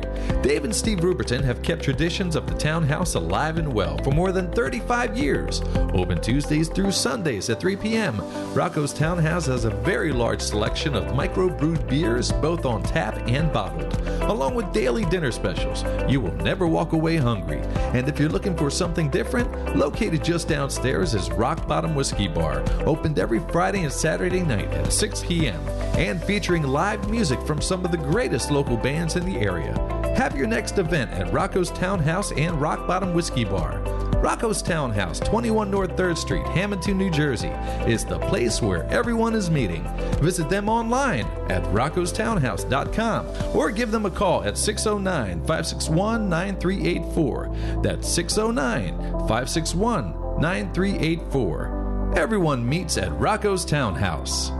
Dave 0.42 0.64
and 0.64 0.74
Steve 0.74 0.98
Ruperton 0.98 1.42
have 1.44 1.62
kept 1.62 1.84
traditions 1.84 2.34
of 2.34 2.48
the 2.48 2.54
townhouse 2.54 3.14
alive 3.14 3.58
and 3.58 3.72
well 3.72 3.96
for 3.98 4.10
more 4.10 4.32
than 4.32 4.50
35 4.50 5.16
years. 5.16 5.62
Open 5.94 6.20
Tuesdays 6.20 6.68
through 6.68 6.90
Sundays 6.90 7.48
at 7.48 7.60
3 7.60 7.76
p.m. 7.76 8.20
Rocco's 8.52 8.92
Townhouse 8.92 9.46
has 9.46 9.64
a 9.66 9.70
very 9.70 10.12
large 10.12 10.40
selection 10.40 10.96
of 10.96 11.14
micro-brewed 11.14 11.86
beers, 11.86 12.32
both 12.32 12.66
on 12.66 12.82
tap 12.82 13.16
and 13.28 13.52
bottled, 13.52 14.00
along 14.22 14.56
with 14.56 14.72
daily 14.72 15.04
dinner 15.04 15.30
specials. 15.30 15.84
You 16.10 16.20
will 16.20 16.34
never 16.34 16.66
walk 16.66 16.92
away 16.92 17.16
hungry. 17.16 17.60
And 17.94 18.08
if 18.08 18.18
you're 18.18 18.28
looking 18.28 18.56
for 18.56 18.68
something 18.68 19.08
different, 19.10 19.76
located 19.76 20.24
just 20.24 20.48
downstairs 20.48 20.87
is 20.96 21.30
Rock 21.32 21.68
Bottom 21.68 21.94
Whiskey 21.94 22.28
Bar, 22.28 22.64
opened 22.86 23.18
every 23.18 23.40
Friday 23.52 23.82
and 23.82 23.92
Saturday 23.92 24.40
night 24.40 24.68
at 24.68 24.90
6 24.90 25.22
p.m. 25.22 25.60
and 25.98 26.22
featuring 26.24 26.62
live 26.62 27.10
music 27.10 27.38
from 27.42 27.60
some 27.60 27.84
of 27.84 27.90
the 27.90 27.98
greatest 27.98 28.50
local 28.50 28.76
bands 28.78 29.14
in 29.14 29.26
the 29.26 29.38
area. 29.38 29.76
Have 30.16 30.34
your 30.34 30.46
next 30.46 30.78
event 30.78 31.10
at 31.10 31.30
Rocco's 31.30 31.70
Townhouse 31.70 32.32
and 32.32 32.58
Rock 32.58 32.86
Bottom 32.86 33.12
Whiskey 33.12 33.44
Bar. 33.44 33.80
Rocco's 34.16 34.62
Townhouse, 34.62 35.20
21 35.20 35.70
North 35.70 35.94
3rd 35.94 36.16
Street, 36.16 36.46
Hamilton, 36.46 36.96
New 36.96 37.10
Jersey, 37.10 37.52
is 37.86 38.06
the 38.06 38.18
place 38.18 38.62
where 38.62 38.84
everyone 38.84 39.34
is 39.34 39.50
meeting. 39.50 39.84
Visit 40.20 40.48
them 40.48 40.70
online 40.70 41.26
at 41.50 41.62
roccostownhouse.com 41.64 43.26
or 43.54 43.70
give 43.70 43.90
them 43.90 44.06
a 44.06 44.10
call 44.10 44.42
at 44.42 44.56
609 44.56 45.40
561 45.40 46.30
9384. 46.30 47.80
That's 47.82 48.08
609 48.08 48.98
561 49.28 50.27
9384. 50.40 52.12
Everyone 52.16 52.68
meets 52.68 52.96
at 52.96 53.12
Rocco's 53.18 53.64
Townhouse. 53.64 54.52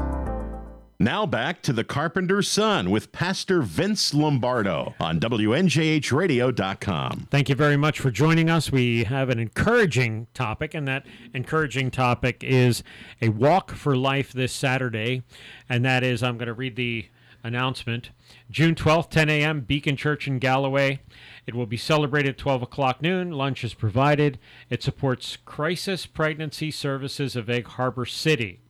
Now 0.99 1.25
back 1.25 1.63
to 1.63 1.73
the 1.73 1.85
Carpenter's 1.85 2.49
Son 2.49 2.91
with 2.91 3.13
Pastor 3.13 3.63
Vince 3.63 4.13
Lombardo 4.13 4.97
on 4.99 5.21
WNJHradio.com. 5.21 7.29
Thank 7.31 7.49
you 7.49 7.55
very 7.55 7.77
much 7.77 8.01
for 8.01 8.11
joining 8.11 8.51
us. 8.51 8.73
We 8.73 9.05
have 9.05 9.31
an 9.31 9.39
encouraging 9.39 10.27
topic, 10.35 10.75
and 10.75 10.89
that 10.89 11.07
encouraging 11.33 11.93
topic 11.93 12.43
is 12.43 12.83
a 13.23 13.29
walk 13.29 13.71
for 13.71 13.97
life 13.97 14.33
this 14.33 14.53
Saturday. 14.53 15.23
And 15.69 15.85
that 15.85 16.03
is, 16.03 16.25
I'm 16.25 16.37
going 16.37 16.49
to 16.49 16.55
read 16.55 16.75
the 16.75 17.07
announcement 17.45 18.11
June 18.51 18.75
12th, 18.75 19.11
10 19.11 19.31
a.m., 19.31 19.61
Beacon 19.61 19.97
Church 19.97 20.27
in 20.27 20.41
Galloway. 20.41 20.99
It 21.49 21.55
will 21.55 21.65
be 21.65 21.79
celebrated 21.79 22.29
at 22.29 22.37
12 22.37 22.61
o'clock 22.61 23.01
noon. 23.01 23.33
Lunch 23.33 23.65
is 23.65 23.73
provided. 23.73 24.39
It 24.69 24.83
supports 24.83 25.39
Crisis 25.47 26.05
Pregnancy 26.05 26.71
Services 26.71 27.37
of 27.37 27.49
Egg 27.49 27.69
Harbor 27.69 28.05
City. 28.05 28.61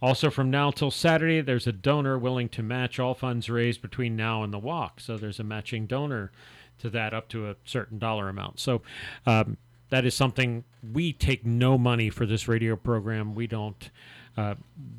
Also, 0.00 0.30
from 0.30 0.50
now 0.50 0.70
till 0.70 0.90
Saturday, 0.90 1.42
there's 1.42 1.66
a 1.66 1.72
donor 1.72 2.18
willing 2.18 2.48
to 2.48 2.62
match 2.62 2.98
all 2.98 3.12
funds 3.12 3.50
raised 3.50 3.82
between 3.82 4.16
now 4.16 4.42
and 4.42 4.50
the 4.50 4.58
walk. 4.58 4.98
So 4.98 5.18
there's 5.18 5.40
a 5.40 5.44
matching 5.44 5.84
donor 5.84 6.32
to 6.78 6.88
that 6.88 7.12
up 7.12 7.28
to 7.28 7.50
a 7.50 7.56
certain 7.66 7.98
dollar 7.98 8.30
amount. 8.30 8.60
So 8.60 8.80
um, 9.26 9.58
that 9.90 10.06
is 10.06 10.14
something 10.14 10.64
we 10.90 11.12
take 11.12 11.44
no 11.44 11.76
money 11.76 12.08
for 12.08 12.24
this 12.24 12.48
radio 12.48 12.76
program. 12.76 13.34
We 13.34 13.46
don't. 13.46 13.90
Uh, 14.36 14.54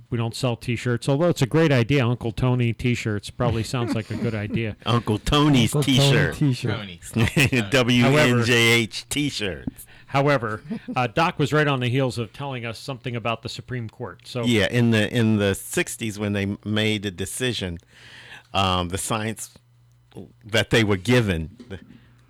we 0.10 0.17
don't 0.17 0.36
sell 0.36 0.56
T-shirts, 0.56 1.10
although 1.10 1.30
it's 1.30 1.41
a 1.41 1.48
great 1.48 1.72
idea. 1.72 2.06
Uncle 2.06 2.32
Tony 2.32 2.72
T-shirts 2.72 3.32
probably 3.32 3.63
sounds 3.63 3.96
like 3.96 4.12
a 4.12 4.15
good 4.15 4.36
idea. 4.36 4.78
Uncle 4.86 5.17
Tony's 5.17 5.76
Uncle 5.76 5.91
t-shirt. 5.91 6.36
T-shirt. 6.36 6.76
Tony. 6.76 6.98
WNJH 7.04 9.10
t-shirts. 9.10 9.88
However, 10.06 10.62
uh, 10.96 11.08
Doc 11.08 11.39
was 11.39 11.52
right 11.52 11.67
on 11.67 11.80
the 11.80 11.89
heels 11.89 12.19
of 12.19 12.32
telling 12.32 12.63
us 12.63 12.78
something 12.78 13.15
about 13.15 13.41
the 13.41 13.50
Supreme 13.50 13.89
Court. 13.89 14.22
So 14.26 14.43
Yeah, 14.43 14.67
in 14.69 14.91
the 14.91 15.12
in 15.12 15.38
the 15.38 15.54
'60s 15.54 16.19
when 16.19 16.34
they 16.34 16.56
made 16.63 17.02
the 17.02 17.10
decision, 17.10 17.80
um, 18.54 18.89
the 18.89 19.00
science 19.00 19.56
that 20.46 20.69
they 20.69 20.84
were 20.84 20.98
given 20.98 21.58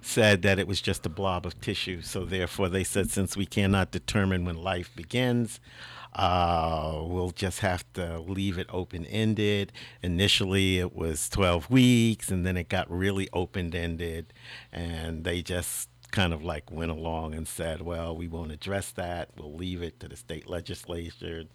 said 0.02 0.44
that 0.44 0.60
it 0.60 0.68
was 0.68 0.80
just 0.80 1.06
a 1.06 1.10
blob 1.10 1.46
of 1.46 1.60
tissue. 1.60 2.02
So 2.02 2.24
therefore, 2.24 2.70
they 2.70 2.86
said 2.86 3.10
since 3.10 3.36
we 3.36 3.46
cannot 3.46 3.92
determine 3.92 4.46
when 4.46 4.56
life 4.56 4.90
begins, 4.96 5.60
uh, 6.16 7.02
we'll 7.04 7.32
just 7.32 7.60
have 7.60 7.92
to 7.94 8.20
leave 8.20 8.58
it 8.58 8.68
open 8.72 9.06
ended. 9.06 9.72
Initially, 10.02 10.80
it 10.80 10.96
was 10.96 11.30
12 11.30 11.70
weeks, 11.70 12.30
and 12.30 12.46
then 12.46 12.58
it 12.58 12.70
got 12.70 12.90
really 12.90 13.30
open 13.34 13.74
ended, 13.76 14.34
and 14.72 15.24
they 15.24 15.42
just 15.42 15.90
kind 16.12 16.32
of 16.32 16.44
like 16.44 16.72
went 16.72 16.92
along 16.92 17.34
and 17.34 17.48
said, 17.48 17.82
well, 17.82 18.16
we 18.16 18.28
won't 18.28 18.52
address 18.52 18.92
that. 18.92 19.30
We'll 19.36 19.56
leave 19.56 19.82
it 19.82 20.00
to 20.00 20.08
the 20.08 20.16
state 20.16 20.48
legislature 20.48 21.46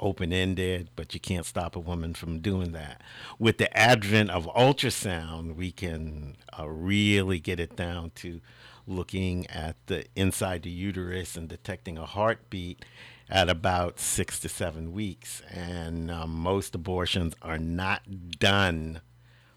open 0.00 0.32
ended, 0.32 0.88
but 0.96 1.14
you 1.14 1.20
can't 1.20 1.46
stop 1.46 1.76
a 1.76 1.80
woman 1.80 2.14
from 2.14 2.40
doing 2.40 2.72
that. 2.72 3.02
With 3.38 3.58
the 3.58 3.76
advent 3.76 4.30
of 4.30 4.46
ultrasound, 4.46 5.54
we 5.54 5.70
can 5.70 6.36
uh, 6.58 6.68
really 6.68 7.38
get 7.38 7.60
it 7.60 7.76
down 7.76 8.10
to 8.16 8.40
looking 8.86 9.46
at 9.48 9.76
the 9.86 10.06
inside 10.16 10.62
the 10.62 10.70
uterus 10.70 11.36
and 11.36 11.48
detecting 11.48 11.98
a 11.98 12.06
heartbeat 12.06 12.84
at 13.30 13.48
about 13.48 14.00
six 14.00 14.40
to 14.40 14.48
seven 14.48 14.92
weeks. 14.92 15.42
And 15.50 16.10
um, 16.10 16.30
most 16.30 16.74
abortions 16.74 17.34
are 17.42 17.58
not 17.58 18.02
done 18.38 19.00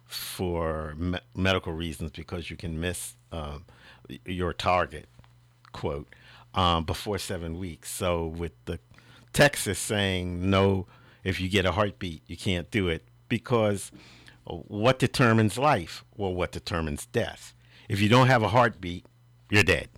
for 0.05 0.93
me- 0.95 1.19
medical 1.35 1.73
reasons 1.73 2.11
because 2.11 2.49
you 2.49 2.55
can 2.55 2.79
miss 2.79 3.15
um, 3.31 3.65
your 4.25 4.53
target 4.53 5.07
quote 5.71 6.07
um, 6.53 6.85
before 6.85 7.17
seven 7.17 7.57
weeks. 7.57 7.91
So 7.91 8.27
with 8.27 8.51
the 8.65 8.79
Texas 9.33 9.79
saying 9.79 10.49
no, 10.49 10.85
if 11.23 11.41
you 11.41 11.49
get 11.49 11.65
a 11.65 11.71
heartbeat, 11.71 12.21
you 12.27 12.37
can't 12.37 12.69
do 12.69 12.87
it 12.87 13.03
because 13.27 13.91
what 14.45 14.99
determines 14.99 15.57
life? 15.57 16.03
Well, 16.15 16.33
what 16.33 16.51
determines 16.51 17.05
death? 17.07 17.53
If 17.89 17.99
you 17.99 18.09
don't 18.09 18.27
have 18.27 18.43
a 18.43 18.49
heartbeat, 18.49 19.05
you're 19.49 19.63
dead. 19.63 19.89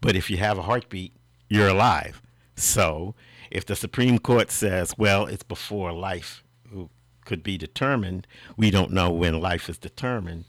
But 0.00 0.14
if 0.14 0.30
you 0.30 0.36
have 0.36 0.58
a 0.58 0.62
heartbeat, 0.62 1.14
you're 1.48 1.68
alive. 1.68 2.22
So 2.58 3.14
if 3.50 3.64
the 3.64 3.76
Supreme 3.76 4.18
Court 4.18 4.50
says, 4.50 4.94
well, 4.98 5.26
it's 5.26 5.42
before 5.42 5.92
life 5.92 6.42
could 7.24 7.42
be 7.42 7.56
determined, 7.58 8.26
we 8.56 8.70
don't 8.70 8.92
know 8.92 9.10
when 9.10 9.40
life 9.40 9.68
is 9.68 9.78
determined. 9.78 10.44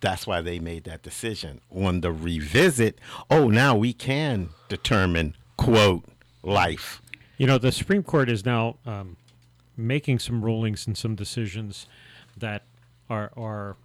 That's 0.00 0.26
why 0.26 0.40
they 0.40 0.58
made 0.58 0.84
that 0.84 1.02
decision. 1.02 1.60
On 1.70 2.00
the 2.00 2.12
revisit, 2.12 2.98
oh, 3.30 3.48
now 3.48 3.76
we 3.76 3.92
can 3.92 4.50
determine, 4.68 5.36
quote, 5.56 6.04
life. 6.42 7.00
You 7.38 7.46
know, 7.46 7.58
the 7.58 7.72
Supreme 7.72 8.02
Court 8.02 8.28
is 8.28 8.44
now 8.44 8.76
um, 8.84 9.16
making 9.76 10.18
some 10.18 10.44
rulings 10.44 10.86
and 10.86 10.98
some 10.98 11.14
decisions 11.14 11.86
that 12.36 12.64
are 13.08 13.32
are 13.36 13.76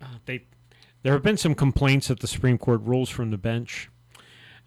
uh, 0.00 0.06
they. 0.24 0.44
There 1.02 1.12
have 1.12 1.22
been 1.22 1.36
some 1.36 1.54
complaints 1.54 2.08
that 2.08 2.20
the 2.20 2.26
Supreme 2.26 2.58
Court 2.58 2.80
rules 2.82 3.10
from 3.10 3.30
the 3.30 3.38
bench 3.38 3.90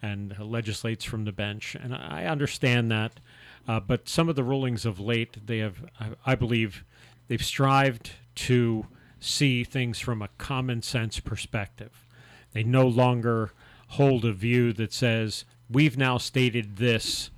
and 0.01 0.37
legislates 0.39 1.03
from 1.03 1.25
the 1.25 1.31
bench, 1.31 1.75
and 1.75 1.93
I 1.93 2.25
understand 2.25 2.91
that. 2.91 3.19
Uh, 3.67 3.79
but 3.79 4.09
some 4.09 4.29
of 4.29 4.35
the 4.35 4.43
rulings 4.43 4.85
of 4.85 4.99
late, 4.99 5.45
they 5.45 5.59
have, 5.59 5.83
I, 5.99 6.09
I 6.25 6.35
believe, 6.35 6.83
they've 7.27 7.43
strived 7.43 8.11
to 8.35 8.85
see 9.19 9.63
things 9.63 9.99
from 9.99 10.21
a 10.21 10.29
common 10.37 10.81
sense 10.81 11.19
perspective. 11.19 12.05
They 12.53 12.63
no 12.63 12.87
longer 12.87 13.51
hold 13.89 14.25
a 14.25 14.31
view 14.31 14.73
that 14.73 14.93
says 14.93 15.45
we've 15.69 15.97
now 15.97 16.17
stated 16.17 16.77
this, 16.77 17.29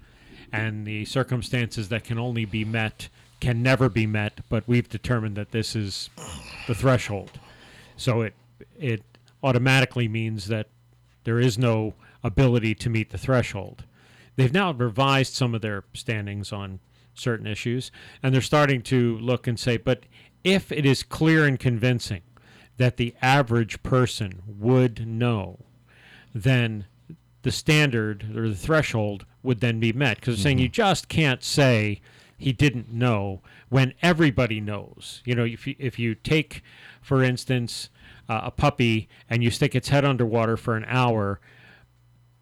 and 0.54 0.86
the 0.86 1.06
circumstances 1.06 1.90
that 1.90 2.04
can 2.04 2.20
only 2.20 2.46
be 2.46 2.64
met 2.64 3.10
can 3.40 3.64
never 3.64 3.90
be 3.90 4.06
met, 4.06 4.40
but 4.50 4.64
we've 4.68 4.88
determined 4.88 5.36
that 5.36 5.52
this 5.52 5.76
is 5.76 6.10
the 6.68 6.76
threshold. 6.76 7.32
So 7.98 8.22
it 8.22 8.36
it 8.80 9.04
automatically 9.44 10.08
means 10.08 10.48
that 10.48 10.68
there 11.24 11.40
is 11.40 11.58
no 11.58 11.96
ability 12.24 12.76
to 12.76 12.90
meet 12.90 13.10
the 13.10 13.18
threshold. 13.18 13.84
They've 14.36 14.54
now 14.54 14.72
revised 14.72 15.34
some 15.34 15.54
of 15.54 15.62
their 15.62 15.84
standings 15.94 16.52
on 16.54 16.80
certain 17.14 17.48
issues, 17.48 17.92
and 18.24 18.34
they're 18.34 18.42
starting 18.42 18.82
to 18.84 19.18
look 19.20 19.48
and 19.48 19.60
say, 19.60 19.78
but 19.78 20.04
if 20.44 20.72
it 20.72 20.86
is 20.86 21.04
clear 21.04 21.46
and 21.46 21.60
convincing 21.60 22.22
that 22.78 22.98
the 22.98 23.14
average 23.22 23.84
person 23.84 24.42
would 24.48 25.08
know, 25.08 25.60
then 26.34 26.86
the 27.44 27.52
standard 27.52 28.36
or 28.36 28.50
the 28.50 28.56
threshold 28.56 29.26
would 29.44 29.60
then 29.60 29.80
be 29.80 29.94
met. 29.94 30.20
Because 30.20 30.38
they're 30.38 30.44
saying 30.44 30.60
you 30.60 30.70
just 30.70 31.08
can't 31.08 31.44
say 31.44 32.02
he 32.38 32.52
didn't 32.52 32.92
know 32.92 33.42
when 33.70 33.94
everybody 34.02 34.60
knows. 34.60 35.22
You 35.26 35.36
know, 35.36 35.46
if 35.46 35.68
you, 35.68 35.76
if 35.78 36.00
you 36.00 36.16
take, 36.16 36.64
for 37.02 37.24
instance, 37.24 37.90
uh, 38.28 38.42
a 38.46 38.52
puppy 38.52 39.10
and 39.30 39.44
you 39.44 39.52
stick 39.52 39.76
its 39.76 39.90
head 39.90 40.06
underwater 40.06 40.58
for 40.58 40.76
an 40.76 40.86
hour, 40.88 41.40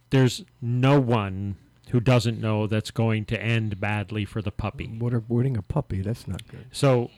there's 0.10 0.44
no 0.62 1.00
one 1.00 1.56
who 1.90 2.00
doesn't 2.00 2.40
know 2.40 2.68
that's 2.68 2.92
going 2.92 3.26
to 3.26 3.42
end 3.42 3.80
badly 3.80 4.26
for 4.26 4.42
the 4.42 4.52
puppy. 4.52 4.88
Waterboarding 4.88 5.58
a 5.58 5.62
puppy, 5.62 6.02
that's 6.02 6.28
not 6.28 6.48
good. 6.48 6.66
So, 6.72 7.10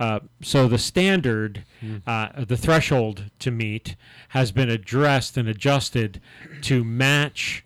uh, 0.00 0.20
so 0.42 0.68
the 0.68 0.78
standard, 0.78 1.64
uh, 2.06 2.44
the 2.44 2.56
threshold 2.56 3.30
to 3.38 3.50
meet, 3.50 3.96
has 4.30 4.52
been 4.52 4.68
addressed 4.68 5.36
and 5.36 5.48
adjusted 5.48 6.20
to 6.62 6.82
match 6.82 7.64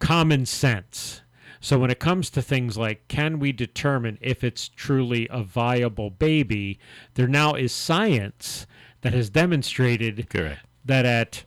common 0.00 0.46
sense. 0.46 1.22
So 1.60 1.78
when 1.78 1.90
it 1.90 1.98
comes 1.98 2.28
to 2.30 2.42
things 2.42 2.76
like 2.76 3.08
can 3.08 3.38
we 3.38 3.50
determine 3.50 4.18
if 4.20 4.44
it's 4.44 4.68
truly 4.68 5.26
a 5.30 5.42
viable 5.42 6.10
baby, 6.10 6.78
there 7.14 7.28
now 7.28 7.54
is 7.54 7.72
science 7.72 8.66
that 9.00 9.14
has 9.14 9.30
demonstrated 9.30 10.28
Correct. 10.28 10.60
that 10.84 11.06
at 11.06 11.44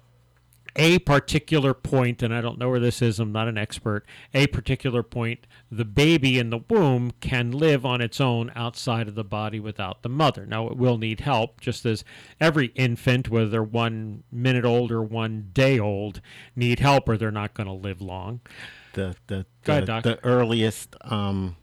a 0.77 0.99
particular 0.99 1.73
point, 1.73 2.21
and 2.21 2.33
I 2.33 2.39
don't 2.39 2.59
know 2.59 2.69
where 2.69 2.79
this 2.79 3.01
is, 3.01 3.19
I'm 3.19 3.31
not 3.31 3.47
an 3.47 3.57
expert, 3.57 4.05
a 4.33 4.47
particular 4.47 5.03
point, 5.03 5.47
the 5.71 5.85
baby 5.85 6.37
in 6.37 6.51
the 6.51 6.59
womb 6.69 7.11
can 7.19 7.51
live 7.51 7.85
on 7.85 7.99
its 7.99 8.21
own 8.21 8.51
outside 8.55 9.07
of 9.07 9.15
the 9.15 9.23
body 9.23 9.59
without 9.59 10.03
the 10.03 10.09
mother. 10.09 10.45
Now, 10.45 10.67
it 10.67 10.77
will 10.77 10.97
need 10.97 11.21
help, 11.21 11.59
just 11.59 11.85
as 11.85 12.03
every 12.39 12.67
infant, 12.75 13.29
whether 13.29 13.49
they're 13.49 13.63
one 13.63 14.23
minute 14.31 14.65
old 14.65 14.91
or 14.91 15.01
one 15.01 15.49
day 15.51 15.79
old, 15.79 16.21
need 16.55 16.79
help 16.79 17.09
or 17.09 17.17
they're 17.17 17.31
not 17.31 17.55
going 17.55 17.67
to 17.67 17.73
live 17.73 18.01
long. 18.01 18.41
The 18.93 19.15
the 19.27 19.45
Go 19.63 19.73
ahead, 19.73 19.87
the, 19.87 20.01
the 20.01 20.25
earliest 20.25 20.95
um, 21.01 21.55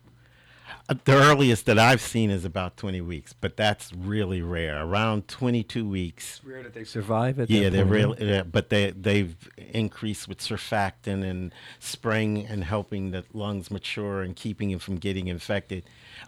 the 0.86 1.12
earliest 1.12 1.66
that 1.66 1.78
I've 1.78 2.00
seen 2.00 2.30
is 2.30 2.44
about 2.44 2.76
20 2.76 3.00
weeks, 3.00 3.32
but 3.32 3.56
that's 3.56 3.92
really 3.92 4.42
rare. 4.42 4.84
Around 4.84 5.28
22 5.28 5.88
weeks. 5.88 6.36
It's 6.36 6.44
Rare 6.44 6.62
that 6.62 6.74
they 6.74 6.84
survive 6.84 7.40
at 7.40 7.48
Yeah, 7.48 7.70
they're 7.70 7.86
point, 7.86 8.02
huh? 8.02 8.14
real, 8.16 8.28
yeah, 8.30 8.42
but 8.42 8.68
they 8.68 8.90
they've 8.90 9.34
increased 9.56 10.28
with 10.28 10.38
surfactant 10.38 11.24
and 11.24 11.54
spraying 11.78 12.46
and 12.46 12.64
helping 12.64 13.12
the 13.12 13.24
lungs 13.32 13.70
mature 13.70 14.22
and 14.22 14.36
keeping 14.36 14.70
it 14.70 14.82
from 14.82 14.96
getting 14.96 15.28
infected. 15.28 15.84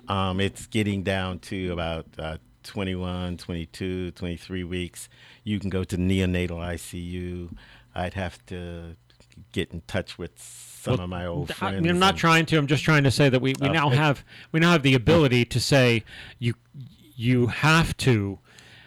Um, 0.08 0.40
it's 0.40 0.66
getting 0.66 1.02
down 1.02 1.40
to 1.40 1.72
about 1.72 2.06
uh, 2.18 2.38
21, 2.62 3.36
22, 3.36 4.12
23 4.12 4.64
weeks. 4.64 5.08
You 5.44 5.60
can 5.60 5.68
go 5.70 5.84
to 5.84 5.96
neonatal 5.96 6.58
ICU. 6.58 7.54
I'd 7.94 8.14
have 8.14 8.44
to 8.46 8.96
get 9.52 9.70
in 9.70 9.82
touch 9.86 10.18
with 10.18 10.32
some 10.86 10.94
Well, 10.94 11.04
of 11.04 11.10
my 11.10 11.26
old 11.26 11.50
I 11.50 11.54
friends. 11.54 11.82
mean, 11.82 11.90
I'm 11.90 11.98
not 11.98 12.10
and- 12.10 12.18
trying 12.18 12.46
to. 12.46 12.56
I'm 12.58 12.66
just 12.66 12.84
trying 12.84 13.04
to 13.04 13.10
say 13.10 13.28
that 13.28 13.40
we, 13.40 13.54
we 13.60 13.68
Oh, 13.68 13.72
now 13.72 13.90
it- 13.90 13.96
have 13.98 14.24
we 14.52 14.60
now 14.60 14.72
have 14.72 14.82
the 14.82 14.94
ability 14.94 15.44
to 15.44 15.60
say 15.60 16.04
you 16.38 16.54
you 17.16 17.48
have 17.48 17.96
to 17.98 18.38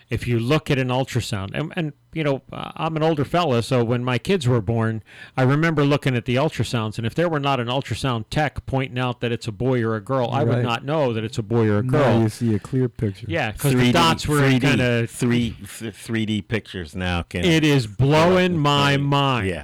if 0.10 0.28
you 0.28 0.40
look 0.40 0.72
at 0.72 0.80
an 0.80 0.88
ultrasound 0.88 1.52
and, 1.54 1.72
and 1.76 1.94
you 2.14 2.24
know 2.24 2.42
uh, 2.52 2.72
I'm 2.76 2.96
an 2.96 3.04
older 3.04 3.24
fella 3.24 3.62
so 3.62 3.84
when 3.84 4.04
my 4.04 4.18
kids 4.18 4.48
were 4.48 4.62
born 4.62 5.04
I 5.38 5.44
remember 5.44 5.84
looking 5.84 6.16
at 6.16 6.26
the 6.26 6.36
ultrasounds 6.36 6.98
and 6.98 7.06
if 7.06 7.14
there 7.14 7.30
were 7.30 7.40
not 7.40 7.60
an 7.60 7.68
ultrasound 7.68 8.26
tech 8.32 8.66
pointing 8.66 8.98
out 8.98 9.22
that 9.22 9.32
it's 9.32 9.48
a 9.48 9.52
boy 9.52 9.84
or 9.84 9.96
a 9.96 10.02
girl 10.02 10.30
I 10.32 10.44
would 10.44 10.64
not 10.64 10.84
know 10.84 11.14
that 11.14 11.24
it's 11.24 11.38
a 11.38 11.44
boy 11.44 11.68
or 11.70 11.80
a 11.80 11.84
Now 11.84 11.92
girl 11.92 12.22
you 12.24 12.30
see 12.30 12.56
a 12.56 12.60
clear 12.60 12.90
picture. 12.90 13.28
yeah 13.30 13.52
because 13.52 13.74
the 13.74 13.80
3D 13.80 13.94
dots 13.94 14.28
were 14.28 14.40
kind 14.60 14.82
of 14.82 15.10
three 15.12 15.56
3D 15.62 16.48
pictures 16.48 16.96
now 16.96 17.22
can 17.24 17.46
it 17.46 17.64
is 17.64 17.86
blowing 17.86 18.58
my 18.58 18.98
mind 18.98 19.48
Yeah. 19.48 19.64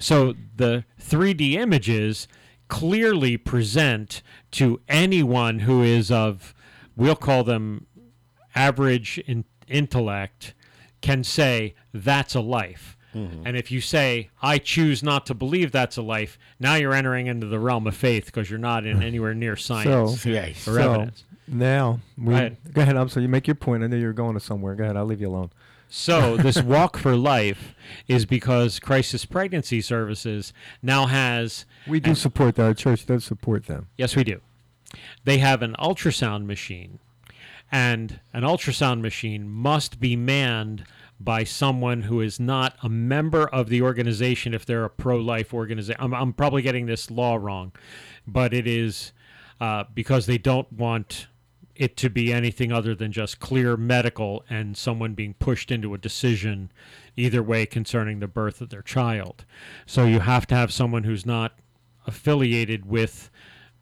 So 0.00 0.34
the 0.56 0.84
3D 1.00 1.52
images 1.52 2.26
clearly 2.68 3.36
present 3.36 4.22
to 4.52 4.80
anyone 4.88 5.60
who 5.60 5.82
is 5.82 6.10
of, 6.10 6.54
we'll 6.96 7.16
call 7.16 7.44
them 7.44 7.86
average 8.54 9.18
in, 9.26 9.44
intellect, 9.68 10.54
can 11.00 11.22
say 11.24 11.74
that's 11.94 12.34
a 12.34 12.40
life. 12.40 12.96
Mm-hmm. 13.14 13.42
And 13.44 13.56
if 13.56 13.70
you 13.72 13.80
say, 13.80 14.30
I 14.40 14.58
choose 14.58 15.02
not 15.02 15.26
to 15.26 15.34
believe 15.34 15.72
that's 15.72 15.96
a 15.96 16.02
life, 16.02 16.38
now 16.60 16.76
you're 16.76 16.94
entering 16.94 17.26
into 17.26 17.46
the 17.46 17.58
realm 17.58 17.86
of 17.86 17.96
faith 17.96 18.26
because 18.26 18.48
you're 18.48 18.58
not 18.58 18.86
in 18.86 19.02
anywhere 19.10 19.34
near 19.34 19.56
science 19.56 20.22
So, 20.22 20.28
Yeah. 20.30 20.52
so 20.54 20.76
evidence. 20.76 21.24
now 21.48 22.00
we, 22.16 22.26
Go 22.26 22.32
ahead. 22.34 22.56
go 22.72 22.82
ahead. 22.82 22.96
I'm 22.96 23.08
sorry. 23.08 23.24
You 23.24 23.28
make 23.28 23.48
your 23.48 23.56
point. 23.56 23.82
I 23.82 23.88
know 23.88 23.96
you're 23.96 24.12
going 24.12 24.34
to 24.34 24.40
somewhere. 24.40 24.74
Go 24.76 24.84
ahead. 24.84 24.96
I'll 24.96 25.06
leave 25.06 25.20
you 25.20 25.28
alone. 25.28 25.50
So 25.90 26.36
this 26.36 26.62
walk 26.62 26.96
for 26.96 27.16
life 27.16 27.74
is 28.08 28.24
because 28.24 28.78
Crisis 28.78 29.24
Pregnancy 29.24 29.80
Services 29.80 30.52
now 30.80 31.06
has 31.06 31.66
We 31.86 32.00
do 32.00 32.14
support 32.14 32.54
that. 32.54 32.64
Our 32.64 32.74
church 32.74 33.04
does 33.04 33.24
support 33.24 33.66
them. 33.66 33.88
Yes, 33.98 34.16
we 34.16 34.24
do. 34.24 34.40
They 35.24 35.38
have 35.38 35.62
an 35.62 35.74
ultrasound 35.78 36.46
machine, 36.46 37.00
and 37.70 38.20
an 38.32 38.42
ultrasound 38.42 39.00
machine 39.00 39.48
must 39.48 40.00
be 40.00 40.16
manned 40.16 40.84
by 41.18 41.44
someone 41.44 42.02
who 42.02 42.20
is 42.20 42.40
not 42.40 42.76
a 42.82 42.88
member 42.88 43.46
of 43.48 43.68
the 43.68 43.82
organization 43.82 44.54
if 44.54 44.64
they're 44.64 44.84
a 44.84 44.90
pro 44.90 45.18
life 45.18 45.52
organization. 45.52 46.00
I'm, 46.00 46.14
I'm 46.14 46.32
probably 46.32 46.62
getting 46.62 46.86
this 46.86 47.10
law 47.10 47.36
wrong, 47.36 47.72
but 48.26 48.54
it 48.54 48.66
is 48.66 49.12
uh, 49.60 49.84
because 49.92 50.26
they 50.26 50.38
don't 50.38 50.72
want 50.72 51.26
it 51.80 51.96
to 51.96 52.10
be 52.10 52.30
anything 52.30 52.70
other 52.70 52.94
than 52.94 53.10
just 53.10 53.40
clear 53.40 53.74
medical 53.74 54.44
and 54.50 54.76
someone 54.76 55.14
being 55.14 55.32
pushed 55.32 55.70
into 55.70 55.94
a 55.94 55.98
decision 55.98 56.70
either 57.16 57.42
way 57.42 57.64
concerning 57.64 58.20
the 58.20 58.28
birth 58.28 58.60
of 58.60 58.68
their 58.68 58.82
child. 58.82 59.46
So 59.86 60.04
you 60.04 60.20
have 60.20 60.46
to 60.48 60.54
have 60.54 60.74
someone 60.74 61.04
who's 61.04 61.24
not 61.24 61.58
affiliated 62.06 62.84
with 62.84 63.30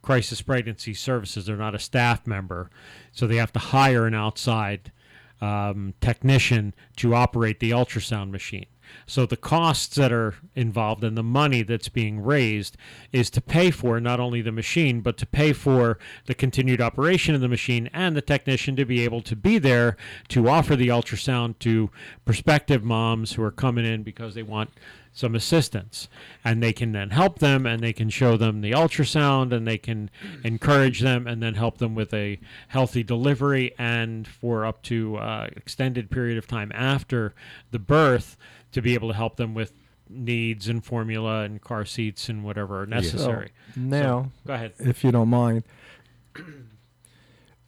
crisis 0.00 0.40
pregnancy 0.40 0.94
services. 0.94 1.46
They're 1.46 1.56
not 1.56 1.74
a 1.74 1.80
staff 1.80 2.24
member, 2.24 2.70
so 3.11 3.26
they 3.26 3.34
have 3.34 3.52
to 3.54 3.58
hire 3.58 4.06
an 4.06 4.14
outside 4.14 4.92
um, 5.40 5.92
technician 6.00 6.74
to 6.98 7.16
operate 7.16 7.58
the 7.58 7.72
ultrasound 7.72 8.30
machine. 8.30 8.66
So 9.07 9.27
the 9.27 9.37
costs 9.37 9.96
that 9.96 10.12
are 10.12 10.35
involved 10.55 11.03
and 11.05 11.16
the 11.16 11.22
money 11.22 11.62
that's 11.62 11.88
being 11.88 12.20
raised 12.20 12.77
is 13.12 13.31
to 13.31 13.40
pay 13.40 13.70
for 13.70 14.01
not 14.01 14.20
only 14.20 14.42
the 14.42 14.53
machine, 14.53 15.01
but 15.01 15.16
to 15.18 15.27
pay 15.27 15.53
for 15.53 15.98
the 16.27 16.35
continued 16.35 16.81
operation 16.81 17.35
of 17.35 17.40
the 17.40 17.48
machine 17.48 17.88
and 17.92 18.16
the 18.16 18.22
technician 18.22 18.77
to 18.77 18.85
be 18.85 19.03
able 19.03 19.22
to 19.22 19.37
be 19.37 19.59
there 19.59 19.96
to 20.29 20.48
offer 20.48 20.77
the 20.77 20.88
ultrasound 20.88 21.59
to 21.61 21.90
prospective 22.24 22.85
moms 22.85 23.33
who 23.33 23.42
are 23.42 23.51
coming 23.51 23.85
in 23.85 24.03
because 24.03 24.35
they 24.35 24.42
want 24.42 24.70
some 25.18 25.35
assistance. 25.35 26.09
And 26.44 26.62
they 26.62 26.72
can 26.72 26.92
then 26.92 27.11
help 27.11 27.40
them 27.40 27.66
and 27.66 27.83
they 27.83 27.92
can 27.92 28.09
show 28.09 28.37
them 28.37 28.61
the 28.61 28.70
ultrasound 28.70 29.53
and 29.53 29.66
they 29.66 29.78
can 29.78 30.11
encourage 30.45 31.01
them 31.01 31.26
and 31.26 31.43
then 31.43 31.55
help 31.55 31.78
them 31.78 31.95
with 31.95 32.14
a 32.14 32.39
healthy 32.68 33.03
delivery 33.03 33.74
and 33.78 34.28
for 34.28 34.64
up 34.64 34.82
to 34.84 35.16
uh, 35.16 35.49
extended 35.57 36.11
period 36.11 36.39
of 36.39 36.47
time 36.47 36.70
after 36.74 37.34
the 37.72 37.78
birth 37.80 38.36
to 38.73 38.83
be 38.83 38.95
able 38.95 39.09
to 39.09 39.14
help 39.14 39.37
them 39.37 39.55
with 39.55 39.73
needs 40.09 40.69
and 40.69 40.85
formula 40.85 41.43
and 41.43 41.61
car 41.61 41.85
seats 41.85 42.29
and 42.29 42.43
whatever 42.45 42.83
are 42.83 42.87
necessary. 42.87 43.51
So, 43.75 43.81
now, 43.81 44.31
Go 44.47 44.55
ahead. 44.55 44.73
if 44.79 45.05
you 45.05 45.11
don't 45.12 45.29
mind, 45.29 45.64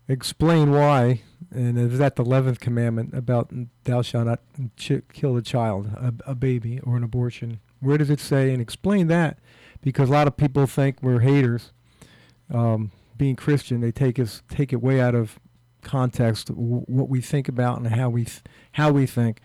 explain 0.08 0.70
why, 0.72 1.22
and 1.50 1.78
is 1.78 1.98
that 1.98 2.16
the 2.16 2.24
eleventh 2.24 2.60
commandment 2.60 3.14
about 3.14 3.50
thou 3.84 4.02
shalt 4.02 4.26
not 4.26 4.40
ch- 4.76 5.02
kill 5.12 5.36
a 5.36 5.42
child, 5.42 5.86
a, 5.96 6.14
a 6.30 6.34
baby, 6.34 6.80
or 6.80 6.96
an 6.96 7.02
abortion? 7.04 7.60
Where 7.80 7.98
does 7.98 8.10
it 8.10 8.20
say? 8.20 8.52
And 8.52 8.60
explain 8.60 9.06
that, 9.08 9.38
because 9.82 10.08
a 10.08 10.12
lot 10.12 10.26
of 10.26 10.36
people 10.36 10.66
think 10.66 10.98
we're 11.02 11.20
haters. 11.20 11.72
Um, 12.52 12.90
being 13.16 13.36
Christian, 13.36 13.80
they 13.80 13.92
take 13.92 14.18
us 14.18 14.42
take 14.48 14.72
it 14.72 14.82
way 14.82 15.00
out 15.00 15.14
of 15.14 15.38
context 15.82 16.48
w- 16.48 16.82
what 16.86 17.08
we 17.08 17.20
think 17.20 17.48
about 17.48 17.78
and 17.78 17.86
how 17.88 18.08
we 18.10 18.24
th- 18.24 18.40
how 18.72 18.90
we 18.90 19.06
think. 19.06 19.40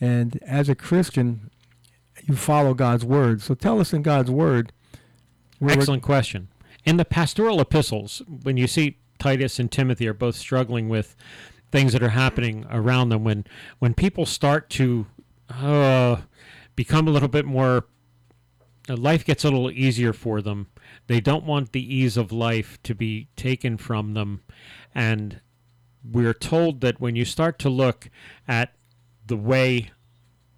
And 0.00 0.38
as 0.42 0.68
a 0.68 0.74
Christian, 0.74 1.50
you 2.24 2.36
follow 2.36 2.74
God's 2.74 3.04
word. 3.04 3.42
So 3.42 3.54
tell 3.54 3.80
us 3.80 3.92
in 3.92 4.02
God's 4.02 4.30
word. 4.30 4.72
Excellent 5.66 6.02
question. 6.02 6.48
In 6.84 6.96
the 6.96 7.04
pastoral 7.04 7.60
epistles, 7.60 8.22
when 8.26 8.56
you 8.56 8.66
see 8.66 8.98
Titus 9.18 9.58
and 9.58 9.70
Timothy 9.70 10.06
are 10.06 10.14
both 10.14 10.36
struggling 10.36 10.88
with 10.88 11.16
things 11.70 11.92
that 11.92 12.02
are 12.02 12.10
happening 12.10 12.64
around 12.70 13.08
them, 13.08 13.24
when 13.24 13.44
when 13.78 13.94
people 13.94 14.24
start 14.24 14.70
to 14.70 15.06
uh, 15.50 16.18
become 16.76 17.08
a 17.08 17.10
little 17.10 17.28
bit 17.28 17.44
more, 17.44 17.86
uh, 18.88 18.96
life 18.96 19.24
gets 19.24 19.44
a 19.44 19.50
little 19.50 19.70
easier 19.70 20.12
for 20.12 20.40
them. 20.40 20.68
They 21.08 21.20
don't 21.20 21.44
want 21.44 21.72
the 21.72 21.94
ease 21.94 22.16
of 22.16 22.30
life 22.30 22.78
to 22.84 22.94
be 22.94 23.28
taken 23.34 23.76
from 23.76 24.14
them, 24.14 24.42
and 24.94 25.40
we're 26.04 26.34
told 26.34 26.80
that 26.82 27.00
when 27.00 27.16
you 27.16 27.24
start 27.24 27.58
to 27.58 27.68
look 27.68 28.08
at 28.46 28.72
the 29.28 29.36
way 29.36 29.90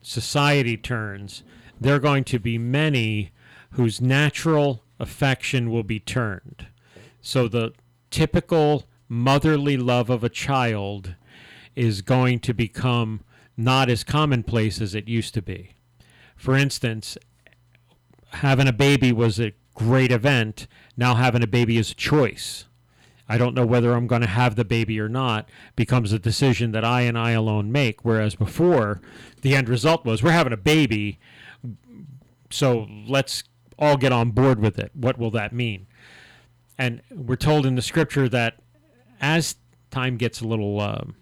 society 0.03 0.77
turns, 0.77 1.43
there 1.81 1.95
are 1.95 2.01
going 2.01 2.25
to 2.25 2.39
be 2.39 2.59
many 2.59 3.33
whose 3.73 4.01
natural 4.01 4.83
affection 4.99 5.71
will 5.71 5.83
be 5.83 6.01
turned. 6.01 6.66
So 7.21 7.49
the 7.49 7.73
typical 8.11 8.85
motherly 9.09 9.77
love 9.77 10.11
of 10.11 10.25
a 10.25 10.29
child 10.29 11.14
is 11.77 12.03
going 12.03 12.41
to 12.41 12.55
become 12.55 13.21
not 13.57 13.89
as 13.89 14.05
commonplace 14.05 14.81
as 14.81 14.95
it 14.95 15.09
used 15.09 15.35
to 15.35 15.43
be. 15.43 15.73
For 16.37 16.57
instance, 16.57 17.18
having 18.33 18.68
a 18.68 18.73
baby 18.73 19.12
was 19.12 19.39
a 19.39 19.53
great 19.75 20.11
event. 20.11 20.66
Now 20.97 21.14
having 21.14 21.43
a 21.43 21.47
baby 21.47 21.77
is 21.77 21.93
a 21.93 21.95
choice. 21.95 22.64
I 23.31 23.39
don't 23.39 23.55
know 23.55 23.64
whether 23.64 23.93
I'm 23.93 24.09
going 24.09 24.22
to 24.22 24.26
have 24.26 24.57
the 24.57 24.64
baby 24.64 24.99
or 24.99 25.09
not 25.09 25.49
becomes 25.76 26.12
a 26.12 26.18
decision 26.18 26.72
that 26.72 26.85
I 26.85 27.03
and 27.03 27.16
I 27.16 27.31
alone 27.31 27.70
make. 27.70 28.05
Whereas 28.05 28.35
before, 28.35 29.01
the 29.43 29.55
end 29.55 29.68
result 29.68 30.05
was 30.05 30.20
we're 30.20 30.33
having 30.33 30.53
a 30.53 30.57
baby, 30.57 31.20
so 32.51 32.89
let's 33.07 33.45
all 33.78 33.97
get 33.97 34.11
on 34.11 34.33
board 34.33 34.59
with 34.59 34.81
it. 34.81 34.91
What 34.95 35.16
will 35.16 35.31
that 35.31 35.53
mean? 35.53 35.87
And 36.76 37.03
we're 37.09 37.37
told 37.37 37.66
in 37.66 37.76
the 37.76 37.83
scripture 37.83 38.28
that 38.28 38.57
as 39.20 39.55
time 39.93 40.16
gets 40.16 40.41
a 40.41 40.47
little 40.49 40.81
um, 40.81 41.14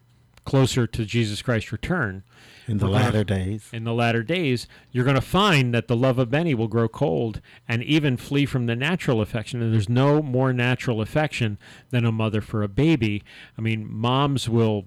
closer 0.46 0.86
to 0.86 1.04
Jesus 1.04 1.42
Christ's 1.42 1.72
return, 1.72 2.22
In 2.68 2.76
the 2.76 2.86
We're 2.86 2.92
gonna- 2.92 3.04
latter 3.04 3.24
days, 3.24 3.70
in 3.72 3.84
the 3.84 3.94
latter 3.94 4.22
days, 4.22 4.68
you're 4.92 5.04
going 5.04 5.16
to 5.16 5.22
find 5.22 5.72
that 5.72 5.88
the 5.88 5.96
love 5.96 6.18
of 6.18 6.30
many 6.30 6.54
will 6.54 6.68
grow 6.68 6.86
cold 6.86 7.40
and 7.66 7.82
even 7.82 8.18
flee 8.18 8.44
from 8.44 8.66
the 8.66 8.76
natural 8.76 9.22
affection. 9.22 9.62
And 9.62 9.72
there's 9.72 9.88
no 9.88 10.20
more 10.20 10.52
natural 10.52 11.00
affection 11.00 11.58
than 11.90 12.04
a 12.04 12.12
mother 12.12 12.42
for 12.42 12.62
a 12.62 12.68
baby. 12.68 13.24
I 13.56 13.62
mean, 13.62 13.90
moms 13.90 14.50
will 14.50 14.84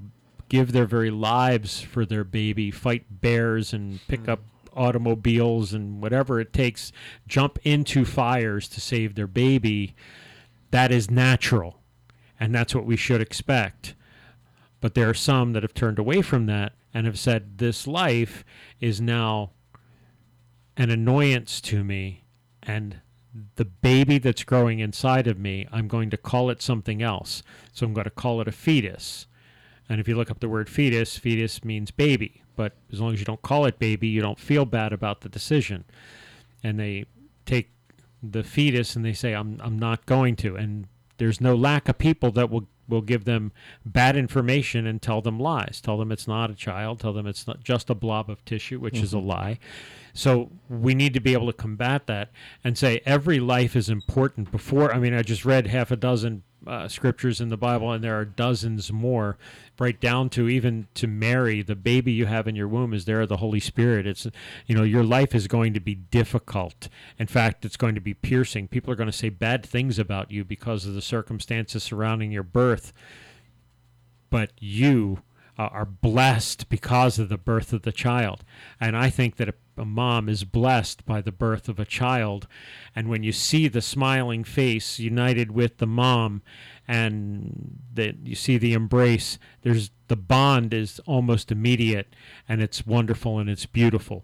give 0.47 0.73
their 0.73 0.85
very 0.85 1.09
lives 1.09 1.81
for 1.81 2.05
their 2.05 2.23
baby, 2.23 2.69
fight 2.69 3.05
bears 3.09 3.73
and 3.73 3.99
pick 4.07 4.23
mm. 4.23 4.29
up 4.29 4.41
automobiles 4.75 5.73
and 5.73 6.01
whatever 6.01 6.39
it 6.39 6.53
takes, 6.53 6.91
jump 7.27 7.57
into 7.63 8.05
fires 8.05 8.67
to 8.67 8.79
save 8.79 9.15
their 9.15 9.27
baby. 9.27 9.95
That 10.69 10.91
is 10.91 11.09
natural. 11.09 11.79
And 12.39 12.53
that's 12.53 12.75
what 12.75 12.85
we 12.85 12.95
should 12.95 13.21
expect. 13.21 13.95
But 14.81 14.93
there 14.93 15.09
are 15.09 15.15
some 15.15 15.53
that 15.53 15.63
have 15.63 15.73
turned 15.73 15.99
away 15.99 16.21
from 16.21 16.45
that 16.45 16.73
and 16.93 17.05
have 17.05 17.19
said, 17.19 17.57
This 17.57 17.87
life 17.87 18.43
is 18.79 18.99
now 18.99 19.51
an 20.77 20.89
annoyance 20.89 21.61
to 21.61 21.83
me. 21.83 22.23
And 22.63 23.01
the 23.55 23.65
baby 23.65 24.17
that's 24.17 24.43
growing 24.43 24.79
inside 24.79 25.27
of 25.27 25.39
me, 25.39 25.67
I'm 25.71 25.87
going 25.87 26.09
to 26.09 26.17
call 26.17 26.49
it 26.49 26.61
something 26.61 27.01
else. 27.01 27.43
So 27.73 27.85
I'm 27.85 27.93
going 27.93 28.05
to 28.05 28.09
call 28.09 28.41
it 28.41 28.47
a 28.47 28.51
fetus. 28.51 29.27
And 29.87 29.99
if 29.99 30.07
you 30.07 30.15
look 30.15 30.31
up 30.31 30.39
the 30.39 30.49
word 30.49 30.69
fetus, 30.69 31.17
fetus 31.17 31.63
means 31.63 31.91
baby. 31.91 32.43
But 32.55 32.77
as 32.91 32.99
long 32.99 33.13
as 33.13 33.19
you 33.19 33.25
don't 33.25 33.41
call 33.41 33.65
it 33.65 33.79
baby, 33.79 34.07
you 34.07 34.21
don't 34.21 34.39
feel 34.39 34.65
bad 34.65 34.93
about 34.93 35.21
the 35.21 35.29
decision. 35.29 35.85
And 36.63 36.79
they 36.79 37.05
take 37.45 37.71
the 38.21 38.43
fetus 38.43 38.95
and 38.95 39.03
they 39.03 39.13
say, 39.13 39.33
I'm, 39.33 39.59
I'm 39.63 39.79
not 39.79 40.05
going 40.05 40.35
to. 40.37 40.55
And 40.55 40.87
there's 41.17 41.41
no 41.41 41.55
lack 41.55 41.89
of 41.89 41.97
people 41.97 42.31
that 42.31 42.49
will, 42.49 42.67
will 42.91 43.01
give 43.01 43.25
them 43.25 43.51
bad 43.85 44.15
information 44.15 44.85
and 44.85 45.01
tell 45.01 45.21
them 45.21 45.39
lies. 45.39 45.81
Tell 45.81 45.97
them 45.97 46.11
it's 46.11 46.27
not 46.27 46.51
a 46.51 46.55
child. 46.55 46.99
Tell 46.99 47.13
them 47.13 47.25
it's 47.25 47.47
not 47.47 47.63
just 47.63 47.89
a 47.89 47.95
blob 47.95 48.29
of 48.29 48.43
tissue, 48.45 48.79
which 48.79 48.99
is 48.99 49.13
a 49.13 49.17
mm-hmm. 49.17 49.27
lie. 49.27 49.59
So 50.13 50.51
we 50.69 50.93
need 50.93 51.13
to 51.13 51.19
be 51.19 51.33
able 51.33 51.47
to 51.47 51.53
combat 51.53 52.05
that 52.07 52.29
and 52.63 52.77
say 52.77 53.01
every 53.05 53.39
life 53.39 53.75
is 53.75 53.89
important. 53.89 54.51
Before, 54.51 54.93
I 54.93 54.99
mean, 54.99 55.13
I 55.13 55.21
just 55.21 55.45
read 55.45 55.67
half 55.67 55.89
a 55.89 55.95
dozen 55.95 56.43
uh, 56.67 56.87
scriptures 56.87 57.41
in 57.41 57.49
the 57.49 57.57
Bible, 57.57 57.91
and 57.91 58.03
there 58.03 58.19
are 58.19 58.25
dozens 58.25 58.91
more, 58.91 59.37
right 59.79 59.99
down 59.99 60.29
to 60.31 60.47
even 60.47 60.87
to 60.93 61.07
Mary, 61.07 61.61
the 61.61 61.75
baby 61.75 62.11
you 62.11 62.27
have 62.27 62.47
in 62.47 62.55
your 62.55 62.67
womb 62.67 62.93
is 62.93 63.05
there 63.05 63.25
the 63.25 63.37
Holy 63.37 63.59
Spirit. 63.59 64.05
It's, 64.05 64.27
you 64.67 64.75
know, 64.75 64.83
your 64.83 65.03
life 65.03 65.33
is 65.33 65.47
going 65.47 65.73
to 65.73 65.79
be 65.79 65.95
difficult. 65.95 66.87
In 67.17 67.27
fact, 67.27 67.65
it's 67.65 67.77
going 67.77 67.95
to 67.95 68.01
be 68.01 68.13
piercing. 68.13 68.67
People 68.67 68.91
are 68.91 68.95
going 68.95 69.09
to 69.09 69.17
say 69.17 69.29
bad 69.29 69.65
things 69.65 69.97
about 69.97 70.31
you 70.31 70.43
because 70.43 70.85
of 70.85 70.93
the 70.93 71.01
circumstances 71.01 71.83
surrounding 71.83 72.31
your 72.31 72.43
birth 72.43 72.93
but 74.31 74.51
you 74.57 75.21
uh, 75.59 75.67
are 75.67 75.85
blessed 75.85 76.67
because 76.69 77.19
of 77.19 77.29
the 77.29 77.37
birth 77.37 77.71
of 77.71 77.83
the 77.83 77.91
child. 77.91 78.43
And 78.79 78.97
I 78.97 79.11
think 79.11 79.35
that 79.35 79.53
a, 79.81 79.85
mom 79.85 80.29
is 80.29 80.43
blessed 80.43 81.05
by 81.05 81.21
the 81.21 81.31
birth 81.31 81.67
of 81.67 81.79
a 81.79 81.85
child. 81.85 82.47
And 82.95 83.09
when 83.09 83.23
you 83.23 83.31
see 83.31 83.67
the 83.67 83.81
smiling 83.81 84.43
face 84.43 84.99
united 84.99 85.51
with 85.51 85.79
the 85.79 85.87
mom 85.87 86.43
and 86.87 87.79
that 87.93 88.17
you 88.23 88.35
see 88.35 88.57
the 88.57 88.73
embrace, 88.73 89.39
there's 89.63 89.89
the 90.07 90.15
bond 90.15 90.73
is 90.73 90.99
almost 91.05 91.51
immediate 91.51 92.15
and 92.47 92.61
it's 92.61 92.85
wonderful 92.85 93.39
and 93.39 93.49
it's 93.49 93.65
beautiful. 93.65 94.23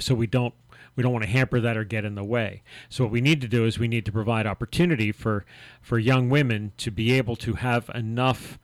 So 0.00 0.14
we 0.14 0.26
don't 0.26 0.54
we 0.96 1.02
don't 1.02 1.12
want 1.12 1.24
to 1.24 1.30
hamper 1.30 1.60
that 1.60 1.76
or 1.76 1.84
get 1.84 2.04
in 2.04 2.16
the 2.16 2.24
way. 2.24 2.62
So 2.88 3.04
what 3.04 3.12
we 3.12 3.20
need 3.20 3.40
to 3.42 3.48
do 3.48 3.64
is 3.64 3.78
we 3.78 3.86
need 3.86 4.04
to 4.06 4.12
provide 4.12 4.46
opportunity 4.46 5.12
for 5.12 5.44
for 5.80 5.98
young 5.98 6.28
women 6.28 6.72
to 6.78 6.90
be 6.90 7.12
able 7.12 7.36
to 7.36 7.54
have 7.54 7.88
enough 7.94 8.58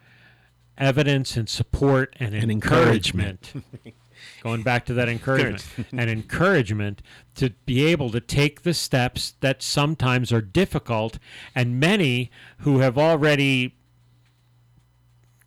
evidence 0.77 1.37
and 1.37 1.49
support 1.49 2.17
and, 2.19 2.35
And 2.35 2.51
encouragement. 2.51 3.53
Going 4.43 4.63
back 4.63 4.85
to 4.87 4.95
that 4.95 5.09
encouragement 5.09 5.67
and 5.93 6.11
encouragement 6.11 7.03
to 7.37 7.51
be 7.67 7.85
able 7.87 8.11
to 8.11 8.21
take 8.21 8.63
the 8.63 8.75
steps 8.75 9.35
that 9.41 9.63
sometimes 9.63 10.33
are 10.33 10.41
difficult, 10.41 11.19
and 11.55 11.81
many 11.81 12.31
who 12.59 12.79
have 12.79 12.99
already 12.99 13.77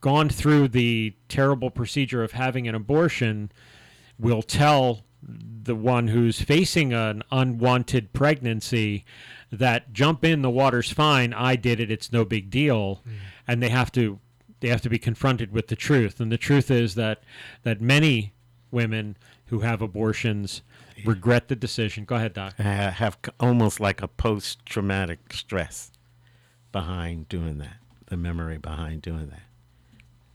gone 0.01 0.29
through 0.29 0.67
the 0.67 1.13
terrible 1.27 1.69
procedure 1.69 2.23
of 2.23 2.33
having 2.33 2.67
an 2.67 2.75
abortion 2.75 3.51
will 4.19 4.41
tell 4.41 5.03
the 5.21 5.75
one 5.75 6.07
who's 6.09 6.41
facing 6.41 6.93
an 6.93 7.23
unwanted 7.31 8.13
pregnancy 8.13 9.03
that 9.51 9.91
jump 9.91 10.23
in 10.23 10.41
the 10.41 10.49
water's 10.49 10.91
fine 10.91 11.33
i 11.33 11.55
did 11.55 11.79
it 11.79 11.89
it's 11.89 12.11
no 12.11 12.23
big 12.23 12.49
deal. 12.49 13.01
Mm. 13.07 13.13
And 13.47 13.63
they 13.63 13.69
have 13.69 13.91
to 13.93 14.19
they 14.59 14.69
have 14.69 14.81
to 14.81 14.89
be 14.89 14.97
confronted 14.97 15.51
with 15.51 15.67
the 15.67 15.75
truth. 15.75 16.19
And 16.19 16.31
the 16.31 16.37
truth 16.37 16.71
is 16.71 16.95
that 16.95 17.23
that 17.63 17.81
many 17.81 18.33
women 18.71 19.17
who 19.47 19.59
have 19.59 19.81
abortions 19.81 20.61
regret 21.05 21.47
the 21.47 21.55
decision. 21.55 22.05
Go 22.05 22.15
ahead 22.15 22.33
doc. 22.33 22.55
Ha- 22.57 22.91
have 22.91 23.17
almost 23.39 23.79
like 23.79 24.01
a 24.01 24.07
post-traumatic 24.07 25.33
stress 25.33 25.91
behind 26.71 27.29
doing 27.29 27.57
that, 27.59 27.77
the 28.07 28.17
memory 28.17 28.57
behind 28.57 29.01
doing 29.01 29.27
that, 29.27 29.43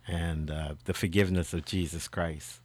and 0.06 0.50
uh, 0.50 0.74
the 0.84 0.94
forgiveness 0.94 1.52
of 1.52 1.64
Jesus 1.64 2.08
Christ 2.08 2.60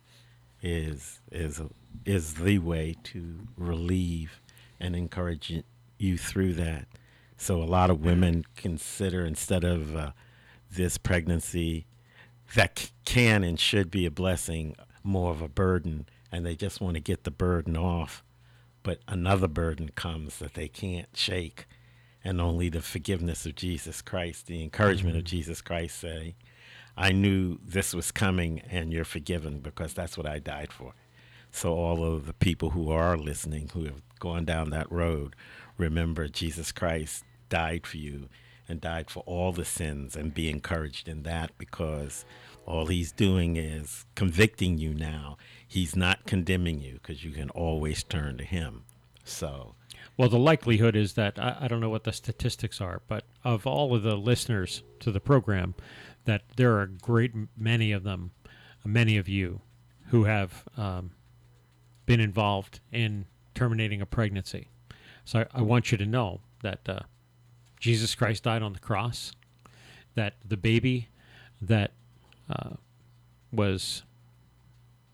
is 0.61 1.19
is 1.31 1.61
is 2.05 2.35
the 2.35 2.59
way 2.59 2.95
to 3.03 3.47
relieve 3.57 4.41
and 4.79 4.95
encourage 4.95 5.63
you 5.97 6.17
through 6.17 6.53
that. 6.53 6.85
So 7.37 7.61
a 7.61 7.65
lot 7.65 7.89
of 7.89 8.03
women 8.03 8.45
consider 8.55 9.25
instead 9.25 9.63
of 9.63 9.95
uh, 9.95 10.11
this 10.71 10.97
pregnancy 10.97 11.85
that 12.55 12.79
c- 12.79 12.89
can 13.05 13.43
and 13.43 13.59
should 13.59 13.91
be 13.91 14.05
a 14.05 14.11
blessing, 14.11 14.75
more 15.03 15.31
of 15.31 15.41
a 15.41 15.47
burden, 15.47 16.07
and 16.31 16.45
they 16.45 16.55
just 16.55 16.81
want 16.81 16.95
to 16.95 16.99
get 16.99 17.23
the 17.23 17.31
burden 17.31 17.77
off. 17.77 18.23
But 18.83 18.99
another 19.07 19.47
burden 19.47 19.89
comes 19.95 20.39
that 20.39 20.53
they 20.53 20.67
can't 20.67 21.09
shake, 21.13 21.67
and 22.23 22.39
only 22.39 22.69
the 22.69 22.81
forgiveness 22.81 23.45
of 23.45 23.55
Jesus 23.55 24.01
Christ, 24.01 24.47
the 24.47 24.63
encouragement 24.63 25.15
of 25.15 25.23
mm-hmm. 25.23 25.35
Jesus 25.35 25.61
Christ, 25.61 25.99
say, 25.99 26.35
I 26.95 27.11
knew 27.11 27.59
this 27.63 27.93
was 27.93 28.11
coming, 28.11 28.61
and 28.69 28.91
you're 28.91 29.05
forgiven 29.05 29.59
because 29.59 29.93
that's 29.93 30.17
what 30.17 30.25
I 30.25 30.39
died 30.39 30.73
for. 30.73 30.93
So, 31.51 31.73
all 31.73 32.03
of 32.03 32.25
the 32.25 32.33
people 32.33 32.71
who 32.71 32.91
are 32.91 33.17
listening, 33.17 33.69
who 33.73 33.85
have 33.85 34.01
gone 34.19 34.45
down 34.45 34.71
that 34.71 34.91
road, 34.91 35.35
remember 35.77 36.27
Jesus 36.27 36.71
Christ 36.71 37.23
died 37.49 37.85
for 37.85 37.97
you 37.97 38.29
and 38.67 38.81
died 38.81 39.09
for 39.09 39.23
all 39.25 39.51
the 39.51 39.65
sins, 39.65 40.15
and 40.15 40.33
be 40.33 40.49
encouraged 40.49 41.07
in 41.07 41.23
that 41.23 41.51
because 41.57 42.25
all 42.67 42.87
he's 42.87 43.11
doing 43.11 43.55
is 43.55 44.05
convicting 44.15 44.77
you 44.77 44.93
now. 44.93 45.37
He's 45.67 45.95
not 45.95 46.25
condemning 46.25 46.81
you 46.81 46.93
because 47.01 47.23
you 47.23 47.31
can 47.31 47.49
always 47.51 48.03
turn 48.03 48.37
to 48.37 48.43
him. 48.43 48.83
So 49.23 49.75
Well, 50.17 50.29
the 50.29 50.39
likelihood 50.39 50.95
is 50.95 51.13
that 51.13 51.39
I, 51.39 51.57
I 51.61 51.67
don't 51.67 51.79
know 51.79 51.89
what 51.89 52.03
the 52.03 52.11
statistics 52.11 52.81
are, 52.81 53.01
but 53.07 53.23
of 53.43 53.67
all 53.67 53.95
of 53.95 54.03
the 54.03 54.15
listeners 54.15 54.83
to 54.99 55.11
the 55.11 55.19
program, 55.19 55.75
that 56.25 56.43
there 56.55 56.73
are 56.73 56.83
a 56.83 56.87
great 56.89 57.33
many 57.55 57.91
of 57.91 58.03
them, 58.03 58.31
many 58.83 59.17
of 59.17 59.29
you, 59.29 59.61
who 60.07 60.23
have 60.25 60.63
um, 60.75 61.11
been 62.05 62.19
involved 62.19 62.79
in 62.91 63.25
terminating 63.53 64.01
a 64.01 64.05
pregnancy. 64.05 64.69
So 65.25 65.39
I, 65.39 65.59
I 65.59 65.61
want 65.61 65.91
you 65.91 65.97
to 65.97 66.05
know 66.05 66.41
that 66.63 66.87
uh, 66.89 66.99
Jesus 67.79 68.15
Christ 68.15 68.43
died 68.43 68.61
on 68.63 68.73
the 68.73 68.79
cross, 68.79 69.33
that 70.15 70.35
the 70.43 70.57
baby 70.57 71.09
that 71.61 71.91
uh, 72.49 72.75
was 73.51 74.03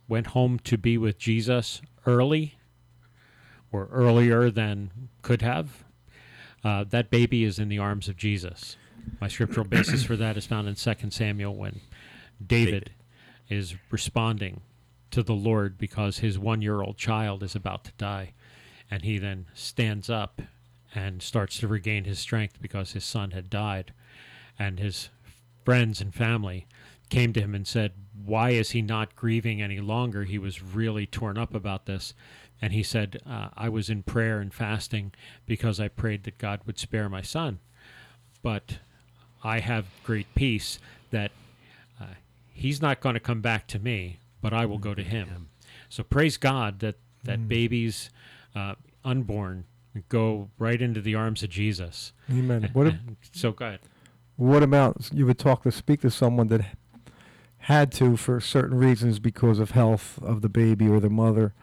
went 0.08 0.28
home 0.28 0.60
to 0.60 0.78
be 0.78 0.98
with 0.98 1.18
Jesus 1.18 1.82
early 2.06 2.56
or 3.72 3.88
earlier 3.92 4.52
than 4.52 5.10
could 5.22 5.42
have, 5.42 5.84
uh, 6.64 6.84
that 6.84 7.10
baby 7.10 7.44
is 7.44 7.60
in 7.60 7.70
the 7.70 7.80
arms 7.80 8.08
of 8.08 8.16
Jesus. 8.16 8.78
My 9.20 9.28
scriptural 9.28 9.66
basis 9.66 10.04
for 10.04 10.16
that 10.16 10.38
is 10.38 10.46
found 10.46 10.68
in 10.68 10.76
2 10.76 11.10
Samuel 11.10 11.56
when 11.56 11.82
David 12.46 12.92
is 13.50 13.76
responding 13.90 14.62
to 15.12 15.24
the 15.24 15.34
Lord 15.34 15.78
because 15.78 16.20
his 16.20 16.40
one 16.40 16.62
year 16.62 16.82
old 16.82 16.98
child 16.98 17.44
is 17.44 17.56
about 17.56 17.84
to 17.86 17.92
die. 17.98 18.34
And 18.90 19.04
he 19.04 19.18
then 19.18 19.48
stands 19.54 20.10
up 20.10 20.42
and 20.94 21.22
starts 21.22 21.58
to 21.60 21.68
regain 21.68 22.04
his 22.04 22.20
strength 22.20 22.62
because 22.62 22.92
his 22.92 23.04
son 23.04 23.32
had 23.32 23.50
died. 23.50 23.94
And 24.60 24.80
his 24.80 25.10
friends 25.66 26.02
and 26.02 26.14
family 26.14 26.68
came 27.10 27.34
to 27.34 27.42
him 27.42 27.54
and 27.56 27.68
said, 27.68 27.94
Why 28.26 28.52
is 28.52 28.72
he 28.72 28.82
not 28.82 29.16
grieving 29.16 29.62
any 29.62 29.80
longer? 29.80 30.24
He 30.24 30.38
was 30.38 30.62
really 30.62 31.06
torn 31.06 31.38
up 31.38 31.54
about 31.54 31.86
this. 31.86 32.14
And 32.62 32.72
he 32.72 32.84
said, 32.84 33.22
uh, 33.30 33.50
I 33.58 33.68
was 33.68 33.90
in 33.90 34.04
prayer 34.04 34.40
and 34.40 34.54
fasting 34.54 35.12
because 35.46 35.82
I 35.82 35.90
prayed 35.90 36.24
that 36.24 36.38
God 36.38 36.62
would 36.66 36.80
spare 36.80 37.10
my 37.10 37.22
son. 37.22 37.60
But 38.42 38.78
I 39.44 39.60
have 39.60 39.88
great 40.06 40.34
peace 40.34 40.80
that 41.12 41.32
uh, 42.00 42.06
he's 42.54 42.82
not 42.82 43.02
going 43.02 43.16
to 43.16 43.20
come 43.20 43.42
back 43.42 43.68
to 43.68 43.80
me, 43.80 44.20
but 44.42 44.54
I 44.54 44.66
will 44.66 44.78
go 44.78 44.94
to 44.96 45.04
him. 45.04 45.50
So 45.90 46.04
praise 46.04 46.38
God 46.38 46.80
that, 46.80 46.96
that 47.26 47.50
babies 47.50 48.10
uh, 48.56 48.76
unborn 49.04 49.66
go 50.10 50.50
right 50.58 50.82
into 50.82 51.02
the 51.02 51.16
arms 51.16 51.44
of 51.44 51.50
Jesus. 51.50 52.14
Amen. 52.32 52.70
What 52.74 52.88
ab- 52.88 53.18
so 53.32 53.52
go 53.52 53.66
ahead. 53.66 53.80
what 54.38 54.64
about 54.64 55.10
you 55.14 55.26
would 55.26 55.38
talk 55.38 55.64
to 55.64 55.72
speak 55.72 56.02
to 56.02 56.10
someone 56.10 56.48
that 56.48 56.66
had 57.64 57.94
to 57.94 58.18
for 58.18 58.42
certain 58.42 58.78
reasons 58.78 59.20
because 59.20 59.58
of 59.58 59.72
health 59.72 60.20
of 60.22 60.42
the 60.42 60.50
baby 60.50 60.88
or 60.88 61.00
the 61.00 61.10
mother? 61.10 61.54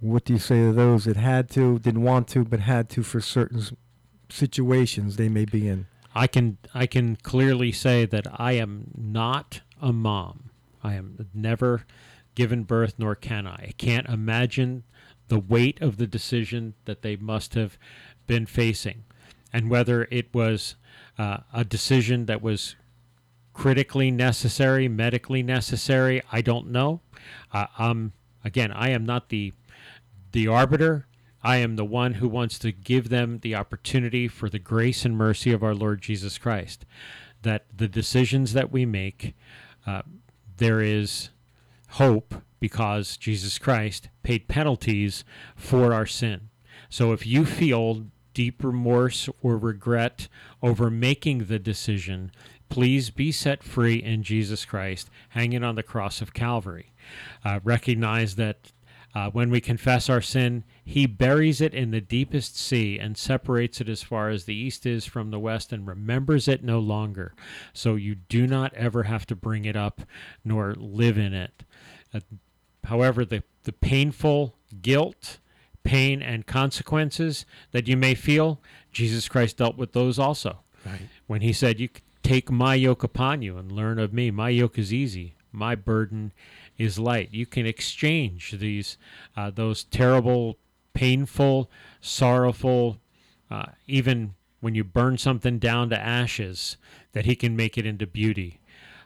What 0.00 0.24
do 0.24 0.32
you 0.32 0.38
say 0.38 0.60
to 0.60 0.72
those 0.72 1.04
that 1.04 1.16
had 1.16 1.50
to, 1.50 1.78
didn't 1.78 2.02
want 2.02 2.26
to, 2.28 2.44
but 2.44 2.60
had 2.60 2.88
to 2.90 3.02
for 3.02 3.20
certain 3.20 3.62
situations 4.30 5.16
they 5.16 5.28
may 5.28 5.44
be 5.44 5.68
in? 5.68 5.86
I 6.14 6.26
can 6.26 6.56
I 6.72 6.86
can 6.86 7.16
clearly 7.16 7.70
say 7.70 8.06
that 8.06 8.26
I 8.40 8.52
am 8.52 8.92
not 8.96 9.60
a 9.82 9.92
mom. 9.92 10.50
I 10.82 10.94
am 10.94 11.28
never 11.34 11.84
given 12.34 12.62
birth, 12.62 12.94
nor 12.96 13.14
can 13.14 13.46
I. 13.46 13.66
I 13.68 13.74
can't 13.76 14.08
imagine 14.08 14.84
the 15.28 15.38
weight 15.38 15.82
of 15.82 15.98
the 15.98 16.06
decision 16.06 16.74
that 16.86 17.02
they 17.02 17.16
must 17.16 17.54
have 17.54 17.76
been 18.26 18.46
facing, 18.46 19.04
and 19.52 19.68
whether 19.68 20.08
it 20.10 20.32
was 20.32 20.76
uh, 21.18 21.38
a 21.52 21.64
decision 21.64 22.24
that 22.26 22.40
was 22.40 22.76
critically 23.54 24.10
necessary, 24.10 24.88
medically 24.88 25.42
necessary. 25.42 26.22
I 26.30 26.42
don't 26.42 26.70
know. 26.70 27.00
Uh, 27.52 27.66
um, 27.78 28.12
again, 28.44 28.70
I 28.72 28.90
am 28.90 29.06
not 29.06 29.30
the 29.30 29.54
the 30.32 30.48
arbiter. 30.48 31.06
I 31.42 31.58
am 31.58 31.76
the 31.76 31.84
one 31.84 32.14
who 32.14 32.28
wants 32.28 32.58
to 32.60 32.72
give 32.72 33.08
them 33.08 33.38
the 33.38 33.54
opportunity 33.54 34.26
for 34.28 34.48
the 34.48 34.58
grace 34.58 35.04
and 35.04 35.16
mercy 35.16 35.52
of 35.52 35.62
our 35.62 35.74
Lord 35.74 36.02
Jesus 36.02 36.38
Christ. 36.38 36.84
That 37.42 37.66
the 37.74 37.88
decisions 37.88 38.52
that 38.54 38.72
we 38.72 38.84
make, 38.84 39.34
uh, 39.86 40.02
there 40.56 40.80
is 40.80 41.30
hope 41.90 42.34
because 42.58 43.16
Jesus 43.16 43.58
Christ 43.58 44.08
paid 44.22 44.48
penalties 44.48 45.22
for 45.54 45.92
our 45.92 46.06
sin. 46.06 46.48
So 46.88 47.12
if 47.12 47.26
you 47.26 47.44
feel 47.44 48.06
deep 48.32 48.64
remorse 48.64 49.28
or 49.42 49.56
regret 49.56 50.28
over 50.62 50.90
making 50.90 51.44
the 51.44 51.58
decision, 51.58 52.32
please 52.68 53.10
be 53.10 53.30
set 53.32 53.62
free 53.62 54.02
in 54.02 54.22
Jesus 54.22 54.64
Christ, 54.64 55.10
hanging 55.30 55.62
on 55.64 55.74
the 55.74 55.82
cross 55.82 56.20
of 56.20 56.34
Calvary. 56.34 56.92
Uh, 57.44 57.60
recognize 57.62 58.36
that 58.36 58.72
uh, 59.14 59.30
when 59.30 59.48
we 59.48 59.60
confess 59.60 60.10
our 60.10 60.20
sin, 60.20 60.64
He 60.84 61.06
buries 61.06 61.60
it 61.60 61.72
in 61.72 61.92
the 61.92 62.00
deepest 62.00 62.56
sea 62.58 62.98
and 62.98 63.16
separates 63.16 63.80
it 63.80 63.88
as 63.88 64.02
far 64.02 64.28
as 64.28 64.44
the 64.44 64.54
east 64.54 64.86
is 64.86 65.06
from 65.06 65.30
the 65.30 65.38
west 65.38 65.72
and 65.72 65.86
remembers 65.86 66.48
it 66.48 66.64
no 66.64 66.80
longer. 66.80 67.34
So 67.72 67.94
you 67.94 68.16
do 68.16 68.46
not 68.46 68.74
ever 68.74 69.04
have 69.04 69.24
to 69.26 69.36
bring 69.36 69.64
it 69.64 69.76
up 69.76 70.02
nor 70.44 70.74
live 70.76 71.16
in 71.16 71.32
it. 71.32 71.62
Uh, 72.12 72.20
however, 72.84 73.24
the, 73.24 73.44
the 73.62 73.72
painful 73.72 74.56
guilt, 74.82 75.38
pain, 75.84 76.20
and 76.20 76.46
consequences 76.46 77.46
that 77.70 77.86
you 77.86 77.96
may 77.96 78.14
feel, 78.14 78.60
Jesus 78.90 79.28
Christ 79.28 79.58
dealt 79.58 79.76
with 79.76 79.92
those 79.92 80.18
also. 80.18 80.58
Right. 80.84 81.08
When 81.26 81.40
he 81.40 81.52
said, 81.52 81.78
You 81.78 81.88
take 82.24 82.50
my 82.50 82.74
yoke 82.74 83.04
upon 83.04 83.42
you 83.42 83.56
and 83.58 83.70
learn 83.70 83.98
of 84.00 84.12
me. 84.12 84.30
My 84.30 84.48
yoke 84.48 84.78
is 84.78 84.92
easy, 84.92 85.34
my 85.52 85.76
burden 85.76 86.32
is 86.76 86.98
light. 86.98 87.28
You 87.30 87.46
can 87.46 87.66
exchange 87.66 88.52
these, 88.52 88.98
uh, 89.36 89.50
those 89.50 89.84
terrible, 89.84 90.56
painful, 90.94 91.70
sorrowful, 92.00 92.98
uh, 93.50 93.66
even 93.86 94.34
when 94.60 94.74
you 94.74 94.82
burn 94.82 95.18
something 95.18 95.58
down 95.58 95.90
to 95.90 96.00
ashes, 96.00 96.78
that 97.12 97.26
he 97.26 97.36
can 97.36 97.54
make 97.54 97.78
it 97.78 97.86
into 97.86 98.06
beauty. 98.06 98.58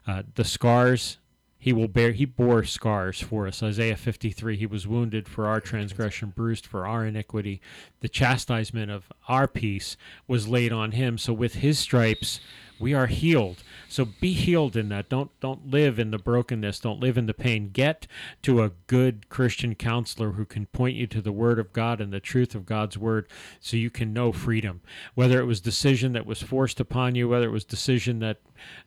Uh, 0.06 0.22
the 0.36 0.44
scars 0.44 1.18
he 1.58 1.72
will 1.72 1.88
bear 1.88 2.12
he 2.12 2.24
bore 2.24 2.62
scars 2.62 3.20
for 3.20 3.46
us 3.46 3.62
isaiah 3.62 3.96
53 3.96 4.56
he 4.56 4.64
was 4.64 4.86
wounded 4.86 5.28
for 5.28 5.46
our 5.46 5.60
transgression 5.60 6.32
bruised 6.34 6.64
for 6.64 6.86
our 6.86 7.04
iniquity 7.04 7.60
the 8.00 8.08
chastisement 8.08 8.90
of 8.90 9.12
our 9.26 9.48
peace 9.48 9.96
was 10.28 10.46
laid 10.46 10.72
on 10.72 10.92
him 10.92 11.18
so 11.18 11.32
with 11.32 11.56
his 11.56 11.78
stripes 11.78 12.40
we 12.80 12.94
are 12.94 13.06
healed 13.06 13.62
so 13.88 14.04
be 14.04 14.32
healed 14.32 14.76
in 14.76 14.88
that 14.88 15.08
don't 15.08 15.30
don't 15.40 15.70
live 15.70 15.98
in 15.98 16.10
the 16.10 16.18
brokenness 16.18 16.78
don't 16.80 17.00
live 17.00 17.18
in 17.18 17.26
the 17.26 17.34
pain 17.34 17.70
get 17.72 18.06
to 18.42 18.62
a 18.62 18.70
good 18.86 19.28
christian 19.28 19.74
counselor 19.74 20.32
who 20.32 20.44
can 20.44 20.66
point 20.66 20.96
you 20.96 21.06
to 21.06 21.20
the 21.20 21.32
word 21.32 21.58
of 21.58 21.72
god 21.72 22.00
and 22.00 22.12
the 22.12 22.20
truth 22.20 22.54
of 22.54 22.64
god's 22.66 22.96
word 22.98 23.26
so 23.60 23.76
you 23.76 23.90
can 23.90 24.12
know 24.12 24.32
freedom 24.32 24.80
whether 25.14 25.40
it 25.40 25.44
was 25.44 25.60
decision 25.60 26.12
that 26.12 26.26
was 26.26 26.42
forced 26.42 26.78
upon 26.80 27.14
you 27.14 27.28
whether 27.28 27.46
it 27.46 27.52
was 27.52 27.64
decision 27.64 28.18
that 28.20 28.38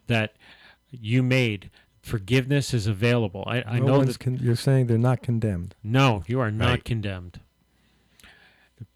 that 0.08 0.34
you 0.90 1.22
made 1.24 1.70
forgiveness 2.02 2.74
is 2.74 2.88
available 2.88 3.44
i, 3.48 3.62
I 3.64 3.80
no 3.80 3.86
know 3.88 3.98
one's 4.00 4.18
that 4.18 4.20
con- 4.20 4.40
you're 4.42 4.56
saying 4.56 4.88
they're 4.88 4.98
not 4.98 5.22
condemned. 5.22 5.76
no, 5.84 6.24
you 6.28 6.40
are 6.40 6.52
not 6.52 6.70
Right. 6.70 6.84
condemned. 6.86 7.40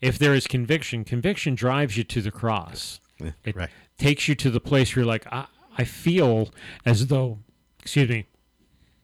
If 0.02 0.18
there 0.18 0.34
is 0.34 0.48
conviction, 0.48 1.04
conviction 1.04 1.54
drives 1.56 1.96
you 1.96 2.04
to 2.06 2.22
the 2.22 2.32
cross. 2.32 3.00
It 3.44 3.56
right. 3.56 3.70
Takes 3.98 4.28
you 4.28 4.36
to 4.36 4.50
the 4.50 4.60
place 4.60 4.96
where 4.96 5.04
you're 5.04 5.12
like, 5.12 5.28
I, 5.32 5.48
I 5.78 5.84
feel 5.84 6.50
as 6.86 7.08
though, 7.08 7.40
excuse 7.80 8.10
me, 8.10 8.28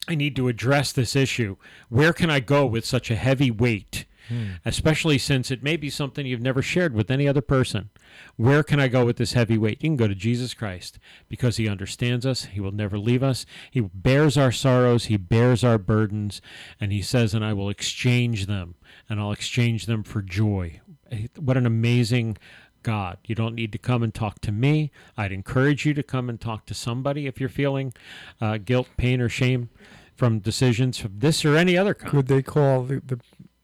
I 0.08 0.16
need 0.16 0.36
to 0.36 0.48
address 0.48 0.92
this 0.92 1.16
issue. 1.16 1.58
Where 1.90 2.14
can 2.14 2.30
I 2.30 2.40
go 2.40 2.66
with 2.66 2.86
such 2.86 3.12
a 3.12 3.16
heavy 3.16 3.52
weight? 3.52 4.06
Hmm. 4.28 4.46
Especially 4.66 5.18
since 5.18 5.52
it 5.52 5.64
may 5.64 5.78
be 5.78 5.90
something 5.90 6.26
you've 6.26 6.42
never 6.42 6.62
shared 6.62 6.94
with 6.94 7.12
any 7.12 7.28
other 7.28 7.42
person. 7.42 7.90
Where 8.36 8.64
can 8.64 8.80
I 8.80 8.88
go 8.88 9.06
with 9.06 9.18
this 9.18 9.34
heavy 9.34 9.58
weight? 9.58 9.82
You 9.82 9.90
can 9.90 9.98
go 9.98 10.08
to 10.08 10.16
Jesus 10.16 10.54
Christ 10.54 11.00
because 11.28 11.58
he 11.58 11.68
understands 11.68 12.26
us. 12.26 12.46
He 12.46 12.60
will 12.60 12.72
never 12.72 12.98
leave 12.98 13.24
us. 13.24 13.46
He 13.70 13.82
bears 13.82 14.38
our 14.38 14.52
sorrows. 14.52 15.06
He 15.06 15.18
bears 15.18 15.64
our 15.64 15.78
burdens. 15.78 16.42
And 16.80 16.92
he 16.92 17.02
says, 17.02 17.34
and 17.34 17.44
I 17.44 17.54
will 17.54 17.70
exchange 17.70 18.46
them, 18.46 18.76
and 19.10 19.20
I'll 19.20 19.32
exchange 19.32 19.86
them 19.86 20.04
for 20.04 20.22
joy. 20.22 20.82
Eh, 21.12 21.28
what 21.38 21.58
an 21.58 21.66
amazing 21.66 22.38
God. 22.84 23.18
You 23.26 23.36
don't 23.36 23.56
need 23.56 23.72
to 23.72 23.78
come 23.78 24.04
and 24.04 24.14
talk 24.14 24.40
to 24.42 24.52
me. 24.52 24.92
I'd 25.18 25.32
encourage 25.32 25.86
you 25.86 25.94
to 25.94 26.04
come 26.04 26.30
and 26.30 26.40
talk 26.40 26.66
to 26.68 26.74
somebody 26.74 27.28
if 27.28 27.40
you're 27.40 27.50
feeling 27.50 27.94
uh, 28.40 28.58
guilt, 28.58 28.88
pain, 28.98 29.22
or 29.22 29.30
shame 29.30 29.70
from 30.16 30.40
decisions 30.40 30.98
from 30.98 31.20
this 31.20 31.44
or 31.46 31.58
any 31.58 31.78
other 31.78 31.94
kind. 31.94 32.12
Could 32.12 32.28
they 32.28 32.42
call 32.42 32.84
the 32.84 33.02
the, 33.06 33.20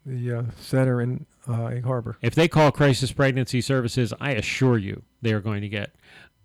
the 0.05 0.39
uh, 0.39 0.43
center 0.59 1.01
in 1.01 1.25
uh, 1.47 1.67
Egg 1.67 1.85
Harbor? 1.85 2.17
If 2.21 2.35
they 2.35 2.47
call 2.47 2.71
Crisis 2.71 3.11
Pregnancy 3.11 3.61
Services, 3.61 4.13
I 4.19 4.31
assure 4.31 4.77
you 4.77 5.03
they 5.21 5.33
are 5.33 5.41
going 5.41 5.61
to 5.61 5.69
get 5.69 5.95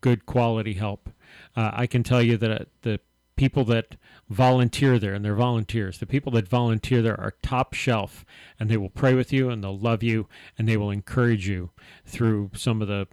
good 0.00 0.26
quality 0.26 0.74
help. 0.74 1.08
Uh, 1.56 1.70
I 1.72 1.86
can 1.86 2.02
tell 2.02 2.22
you 2.22 2.36
that 2.36 2.50
uh, 2.50 2.64
the 2.82 3.00
people 3.36 3.64
that 3.64 3.96
volunteer 4.28 4.98
there, 4.98 5.14
and 5.14 5.24
they're 5.24 5.34
volunteers, 5.34 5.98
the 5.98 6.06
people 6.06 6.32
that 6.32 6.48
volunteer 6.48 7.02
there 7.02 7.18
are 7.20 7.34
top 7.42 7.74
shelf, 7.74 8.24
and 8.58 8.70
they 8.70 8.76
will 8.76 8.90
pray 8.90 9.14
with 9.14 9.32
you, 9.32 9.50
and 9.50 9.62
they'll 9.62 9.78
love 9.78 10.02
you, 10.02 10.28
and 10.58 10.68
they 10.68 10.76
will 10.76 10.90
encourage 10.90 11.48
you 11.48 11.70
through 12.06 12.50
some 12.54 12.82
of 12.82 12.88
the 12.88 13.06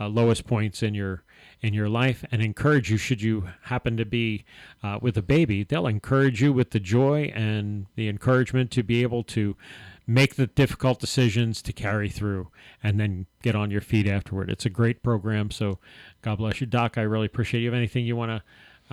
uh, 0.00 0.08
lowest 0.08 0.46
points 0.46 0.82
in 0.82 0.94
your 0.94 1.22
in 1.60 1.74
your 1.74 1.88
life, 1.88 2.24
and 2.32 2.42
encourage 2.42 2.90
you 2.90 2.96
should 2.96 3.22
you 3.22 3.48
happen 3.64 3.96
to 3.96 4.04
be 4.04 4.44
uh, 4.82 4.98
with 5.00 5.16
a 5.16 5.22
baby. 5.22 5.62
They'll 5.62 5.86
encourage 5.86 6.42
you 6.42 6.52
with 6.52 6.70
the 6.70 6.80
joy 6.80 7.32
and 7.34 7.86
the 7.94 8.08
encouragement 8.08 8.72
to 8.72 8.82
be 8.82 9.02
able 9.02 9.22
to 9.24 9.56
make 10.04 10.34
the 10.34 10.48
difficult 10.48 10.98
decisions 10.98 11.62
to 11.62 11.72
carry 11.72 12.08
through, 12.08 12.48
and 12.82 12.98
then 12.98 13.26
get 13.42 13.54
on 13.54 13.70
your 13.70 13.80
feet 13.80 14.08
afterward. 14.08 14.50
It's 14.50 14.66
a 14.66 14.70
great 14.70 15.02
program. 15.02 15.52
So, 15.52 15.78
God 16.20 16.38
bless 16.38 16.60
you, 16.60 16.66
Doc. 16.66 16.98
I 16.98 17.02
really 17.02 17.26
appreciate 17.26 17.60
you. 17.60 17.68
Have 17.68 17.76
anything 17.76 18.04
you 18.04 18.16
want 18.16 18.30
to 18.30 18.42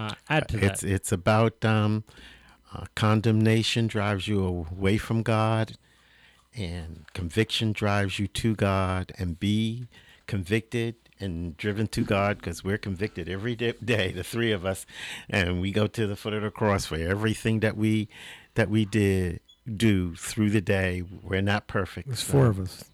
uh, 0.08 0.14
add 0.30 0.47
to 0.50 0.64
It's 0.66 0.82
that? 0.82 0.89
it's 0.91 1.12
about 1.12 1.64
um, 1.66 2.04
uh, 2.74 2.86
condemnation 2.95 3.88
drives 3.88 4.28
you 4.28 4.45
away 4.45 4.97
from 4.97 5.24
God, 5.24 5.78
and 6.56 7.06
conviction 7.14 7.72
drives 7.72 8.20
you 8.20 8.28
to 8.28 8.56
God. 8.56 9.12
And 9.18 9.39
be 9.39 9.88
convicted 10.28 10.95
and 11.20 11.58
driven 11.58 11.88
to 11.88 12.04
God 12.04 12.38
because 12.38 12.64
we're 12.64 12.78
convicted 12.78 13.28
every 13.28 13.56
day, 13.56 13.74
day, 13.84 14.12
the 14.12 14.24
three 14.24 14.52
of 14.52 14.66
us, 14.66 14.86
and 15.30 15.60
we 15.60 15.72
go 15.72 15.88
to 15.88 16.08
the 16.08 16.16
foot 16.16 16.34
of 16.34 16.43
the 16.43 16.52
cross 16.52 16.86
for 16.86 16.95
everything 16.95 17.60
that 17.62 17.76
we 17.76 18.08
that 18.56 18.70
we 18.70 18.86
did 18.86 19.39
do 19.76 20.16
through 20.16 20.50
the 20.52 20.62
day. 20.62 21.04
We're 21.24 21.41
not 21.41 21.68
perfect. 21.68 22.08
There's 22.08 22.20
so- 22.20 22.32
four 22.32 22.45
of 22.47 22.60
us. 22.60 22.86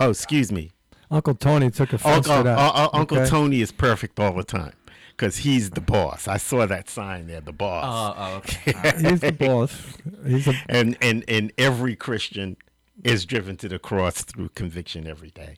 Oh, 0.00 0.10
excuse 0.10 0.50
me. 0.50 0.72
Uncle 1.10 1.34
Tony 1.34 1.70
took 1.70 1.92
offense 1.92 2.26
Uncle, 2.26 2.38
to 2.38 2.42
that. 2.44 2.58
uh, 2.58 2.72
uh, 2.74 2.88
Uncle 2.92 3.18
okay? 3.18 3.28
Tony 3.28 3.60
is 3.60 3.70
perfect 3.70 4.18
all 4.18 4.32
the 4.34 4.42
time 4.42 4.72
because 5.16 5.38
he's 5.38 5.70
the 5.70 5.80
boss. 5.80 6.26
I 6.26 6.36
saw 6.36 6.66
that 6.66 6.88
sign 6.88 7.26
there, 7.26 7.40
the 7.40 7.52
boss. 7.52 7.84
Oh, 7.86 8.14
oh, 8.16 8.36
okay. 8.36 8.92
He's 9.08 9.20
the 9.20 9.32
boss. 9.32 9.76
He's 10.26 10.48
a 10.48 10.54
and 10.68 10.96
and 11.00 11.24
and 11.28 11.52
every 11.56 11.96
Christian 11.96 12.56
is 13.02 13.24
driven 13.24 13.56
to 13.58 13.68
the 13.68 13.78
cross 13.78 14.22
through 14.22 14.50
conviction 14.50 15.06
every 15.06 15.30
day, 15.30 15.56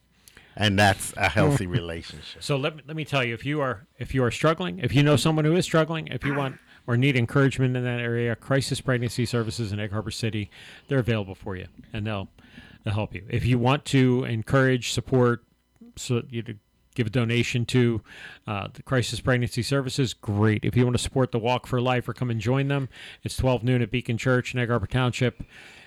and 0.57 0.79
that's 0.79 1.15
a 1.17 1.29
healthy 1.29 1.67
relationship. 1.79 2.43
So 2.43 2.57
let 2.57 2.77
me, 2.77 2.83
let 2.87 2.97
me 2.97 3.05
tell 3.05 3.25
you, 3.25 3.35
if 3.35 3.47
you 3.47 3.61
are 3.61 3.87
if 3.99 4.15
you 4.15 4.23
are 4.25 4.31
struggling, 4.31 4.79
if 4.79 4.95
you 4.95 5.03
know 5.03 5.17
someone 5.17 5.45
who 5.45 5.57
is 5.57 5.65
struggling, 5.65 6.09
if 6.09 6.25
you 6.25 6.35
want 6.35 6.59
or 6.87 6.97
need 6.97 7.17
encouragement 7.17 7.77
in 7.77 7.85
that 7.85 8.01
area, 8.01 8.37
Crisis 8.37 8.81
Pregnancy 8.81 9.27
Services 9.27 9.73
in 9.73 9.81
Egg 9.81 9.91
Harbor 9.91 10.11
City, 10.11 10.51
they're 10.89 11.01
available 11.01 11.35
for 11.35 11.57
you, 11.57 11.67
and 11.93 12.07
they'll 12.07 12.29
they'll 12.85 12.95
help 12.95 13.15
you. 13.15 13.25
If 13.29 13.45
you 13.47 13.59
want 13.59 13.85
to 13.87 14.25
encourage, 14.25 14.93
support, 14.93 15.45
so 15.97 16.23
you 16.29 16.43
to 16.43 16.57
give 16.97 17.07
a 17.07 17.11
donation 17.11 17.65
to 17.67 18.03
uh, 18.47 18.69
the 18.73 18.83
Crisis 18.83 19.21
Pregnancy 19.21 19.63
Services, 19.63 20.15
great. 20.15 20.65
If 20.65 20.77
you 20.77 20.85
want 20.85 20.97
to 20.97 21.03
support 21.03 21.31
the 21.31 21.39
Walk 21.39 21.67
for 21.67 21.81
Life 21.81 22.09
or 22.09 22.15
come 22.15 22.31
and 22.31 22.41
join 22.41 22.69
them, 22.69 22.89
it's 23.23 23.37
12 23.37 23.63
noon 23.63 23.83
at 23.83 23.91
Beacon 23.91 24.19
Church 24.19 24.53
in 24.53 24.59
Egg 24.59 24.71
Harbor 24.71 24.87
Township, 24.87 25.45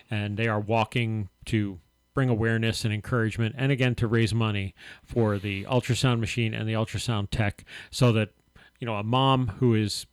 and 0.10 0.38
they 0.38 0.47
are 0.47 0.60
walking 0.60 1.30
to 1.45 1.80
bring 2.14 2.30
awareness 2.30 2.86
and 2.86 2.93
encouragement, 2.93 3.55
and 3.57 3.72
again 3.72 3.95
to 3.95 4.07
raise 4.07 4.34
money 4.34 4.74
for 5.03 5.38
the 5.38 5.64
ultrasound 5.66 6.20
machine 6.20 6.53
and 6.53 6.68
the 6.68 6.74
ultrasound 6.74 7.30
tech, 7.32 7.66
so 7.91 8.12
that 8.12 8.30
you 8.80 8.86
know 8.86 8.95
a 8.95 9.03
mom 9.03 9.47
who 9.60 9.74
is 9.74 10.05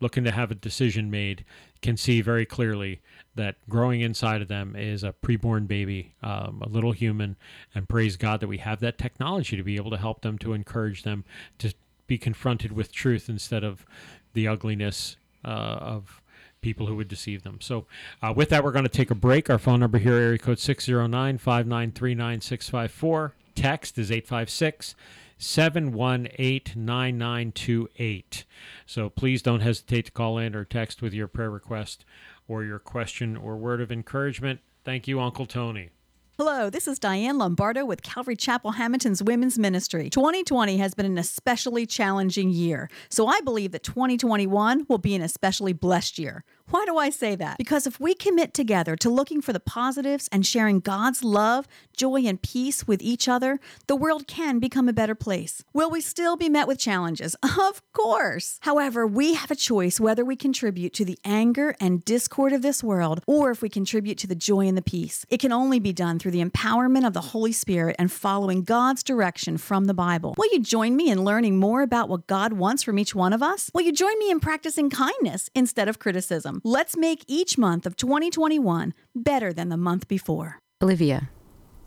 looking 0.00 0.24
to 0.24 0.30
have 0.32 0.50
a 0.50 0.54
decision 0.54 1.10
made 1.10 1.44
can 1.80 1.96
see 1.96 2.20
very 2.20 2.44
clearly 2.44 3.00
that 3.34 3.56
growing 3.68 4.00
inside 4.00 4.42
of 4.42 4.48
them 4.48 4.76
is 4.76 5.02
a 5.02 5.14
preborn 5.24 5.66
baby, 5.66 6.14
um, 6.22 6.62
a 6.62 6.68
little 6.68 6.92
human, 6.92 7.36
and 7.74 7.88
praise 7.88 8.16
God 8.16 8.40
that 8.40 8.48
we 8.48 8.58
have 8.58 8.80
that 8.80 8.98
technology 8.98 9.56
to 9.56 9.62
be 9.62 9.76
able 9.76 9.90
to 9.90 9.96
help 9.96 10.20
them, 10.20 10.38
to 10.38 10.52
encourage 10.52 11.02
them 11.02 11.24
to 11.58 11.72
be 12.06 12.18
confronted 12.18 12.72
with 12.72 12.92
truth 12.92 13.28
instead 13.28 13.64
of 13.64 13.86
the 14.34 14.46
ugliness 14.46 15.16
uh, 15.44 15.48
of 15.48 16.20
people 16.60 16.86
who 16.86 16.96
would 16.96 17.08
deceive 17.08 17.42
them. 17.42 17.58
So, 17.60 17.86
uh, 18.22 18.32
with 18.34 18.50
that, 18.50 18.62
we're 18.62 18.72
going 18.72 18.84
to 18.84 18.88
take 18.88 19.10
a 19.10 19.14
break. 19.14 19.50
Our 19.50 19.58
phone 19.58 19.80
number 19.80 19.98
here, 19.98 20.14
area 20.14 20.38
code 20.38 20.58
609 20.58 21.38
593 21.38 22.14
9654. 22.14 23.34
Text 23.54 23.98
is 23.98 24.10
856 24.10 24.94
718 25.42 26.84
9928. 26.84 28.44
So 28.86 29.10
please 29.10 29.42
don't 29.42 29.60
hesitate 29.60 30.06
to 30.06 30.12
call 30.12 30.38
in 30.38 30.54
or 30.54 30.64
text 30.64 31.02
with 31.02 31.12
your 31.12 31.26
prayer 31.26 31.50
request 31.50 32.04
or 32.48 32.64
your 32.64 32.78
question 32.78 33.36
or 33.36 33.56
word 33.56 33.80
of 33.80 33.92
encouragement. 33.92 34.60
Thank 34.84 35.06
you, 35.06 35.20
Uncle 35.20 35.46
Tony. 35.46 35.90
Hello, 36.38 36.70
this 36.70 36.88
is 36.88 36.98
Diane 36.98 37.36
Lombardo 37.36 37.84
with 37.84 38.02
Calvary 38.02 38.36
Chapel 38.36 38.72
Hamilton's 38.72 39.22
Women's 39.22 39.58
Ministry. 39.58 40.08
2020 40.08 40.78
has 40.78 40.94
been 40.94 41.04
an 41.04 41.18
especially 41.18 41.84
challenging 41.84 42.48
year, 42.48 42.88
so 43.10 43.26
I 43.26 43.40
believe 43.42 43.72
that 43.72 43.82
2021 43.82 44.86
will 44.88 44.98
be 44.98 45.14
an 45.14 45.20
especially 45.20 45.74
blessed 45.74 46.18
year. 46.18 46.42
Why 46.72 46.86
do 46.86 46.96
I 46.96 47.10
say 47.10 47.36
that? 47.36 47.58
Because 47.58 47.86
if 47.86 48.00
we 48.00 48.14
commit 48.14 48.54
together 48.54 48.96
to 48.96 49.10
looking 49.10 49.42
for 49.42 49.52
the 49.52 49.60
positives 49.60 50.26
and 50.32 50.46
sharing 50.46 50.80
God's 50.80 51.22
love, 51.22 51.68
joy, 51.94 52.22
and 52.22 52.40
peace 52.40 52.88
with 52.88 53.02
each 53.02 53.28
other, 53.28 53.60
the 53.88 53.94
world 53.94 54.26
can 54.26 54.58
become 54.58 54.88
a 54.88 54.92
better 54.94 55.14
place. 55.14 55.62
Will 55.74 55.90
we 55.90 56.00
still 56.00 56.34
be 56.34 56.48
met 56.48 56.66
with 56.66 56.78
challenges? 56.78 57.36
Of 57.62 57.82
course. 57.92 58.58
However, 58.62 59.06
we 59.06 59.34
have 59.34 59.50
a 59.50 59.54
choice 59.54 60.00
whether 60.00 60.24
we 60.24 60.34
contribute 60.34 60.94
to 60.94 61.04
the 61.04 61.18
anger 61.24 61.76
and 61.78 62.04
discord 62.04 62.52
of 62.52 62.62
this 62.62 62.82
world 62.82 63.22
or 63.26 63.50
if 63.50 63.62
we 63.62 63.68
contribute 63.68 64.18
to 64.18 64.26
the 64.26 64.34
joy 64.34 64.66
and 64.66 64.76
the 64.76 64.82
peace. 64.82 65.26
It 65.28 65.38
can 65.38 65.52
only 65.52 65.78
be 65.78 65.92
done 65.92 66.18
through 66.18 66.32
the 66.32 66.44
empowerment 66.44 67.06
of 67.06 67.12
the 67.12 67.20
Holy 67.20 67.52
Spirit 67.52 67.96
and 67.98 68.10
following 68.10 68.62
God's 68.62 69.02
direction 69.02 69.58
from 69.58 69.84
the 69.84 69.94
Bible. 69.94 70.34
Will 70.38 70.52
you 70.52 70.60
join 70.60 70.96
me 70.96 71.10
in 71.10 71.24
learning 71.24 71.58
more 71.58 71.82
about 71.82 72.08
what 72.08 72.26
God 72.26 72.54
wants 72.54 72.82
from 72.82 72.98
each 72.98 73.14
one 73.14 73.32
of 73.32 73.42
us? 73.42 73.70
Will 73.74 73.82
you 73.82 73.92
join 73.92 74.18
me 74.18 74.30
in 74.30 74.40
practicing 74.40 74.88
kindness 74.90 75.50
instead 75.54 75.88
of 75.88 75.98
criticism? 75.98 76.61
Let's 76.64 76.96
make 76.96 77.24
each 77.26 77.58
month 77.58 77.86
of 77.86 77.96
2021 77.96 78.94
better 79.16 79.52
than 79.52 79.68
the 79.68 79.76
month 79.76 80.06
before. 80.06 80.60
Olivia 80.80 81.28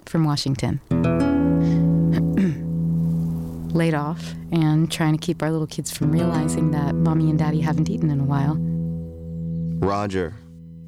from 0.06 0.26
Washington. 0.26 0.82
Laid 3.74 3.94
off 3.94 4.34
and 4.52 4.92
trying 4.92 5.14
to 5.14 5.18
keep 5.18 5.42
our 5.42 5.50
little 5.50 5.66
kids 5.66 5.96
from 5.96 6.12
realizing 6.12 6.72
that 6.72 6.94
mommy 6.94 7.30
and 7.30 7.40
daddy 7.40 7.62
haven't 7.62 7.90
eaten 7.90 8.10
in 8.10 8.20
a 8.20 8.26
while. 8.26 8.58
Roger 9.80 10.34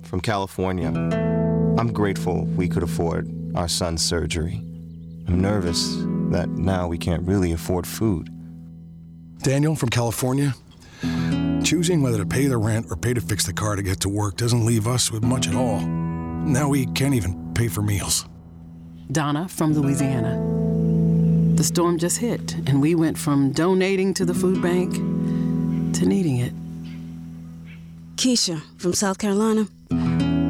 from 0.03 0.19
California. 0.19 0.89
I'm 1.79 1.93
grateful 1.93 2.43
we 2.57 2.67
could 2.67 2.83
afford 2.83 3.31
our 3.55 3.69
son's 3.69 4.03
surgery. 4.03 4.55
I'm 5.29 5.39
nervous 5.39 5.95
that 6.31 6.49
now 6.49 6.89
we 6.89 6.97
can't 6.97 7.25
really 7.25 7.53
afford 7.53 7.87
food. 7.87 8.29
Daniel 9.43 9.75
from 9.75 9.87
California. 9.87 10.55
Choosing 11.67 12.01
whether 12.01 12.19
to 12.19 12.25
pay 12.25 12.47
the 12.47 12.57
rent 12.57 12.85
or 12.89 12.95
pay 12.95 13.13
to 13.13 13.19
fix 13.19 13.45
the 13.45 13.51
car 13.51 13.75
to 13.75 13.83
get 13.83 13.99
to 13.99 14.07
work 14.07 14.37
doesn't 14.37 14.65
leave 14.65 14.87
us 14.87 15.11
with 15.11 15.21
much 15.21 15.49
at 15.49 15.53
all. 15.53 15.81
Now 15.81 16.69
we 16.69 16.85
can't 16.85 17.13
even 17.13 17.53
pay 17.53 17.67
for 17.67 17.81
meals. 17.81 18.25
Donna 19.11 19.49
from 19.49 19.73
Louisiana. 19.73 20.37
The 21.57 21.65
storm 21.65 21.97
just 21.97 22.19
hit, 22.19 22.53
and 22.67 22.81
we 22.81 22.95
went 22.95 23.17
from 23.17 23.51
donating 23.51 24.13
to 24.13 24.23
the 24.23 24.33
food 24.33 24.61
bank 24.61 24.93
to 24.93 26.05
needing 26.05 26.37
it. 26.37 26.53
Keisha 28.15 28.61
from 28.77 28.93
South 28.93 29.17
Carolina. 29.17 29.67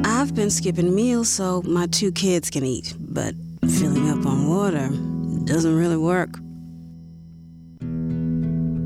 I've 0.06 0.36
been 0.36 0.52
skipping 0.52 0.94
meals 0.94 1.30
so 1.30 1.64
my 1.64 1.88
two 1.88 2.12
kids 2.12 2.52
can 2.52 2.64
eat, 2.64 2.94
but 3.00 3.34
filling 3.68 4.08
up 4.12 4.24
on 4.28 4.48
water 4.48 4.90
doesn't 5.46 5.76
really 5.76 5.98
work. 5.98 6.38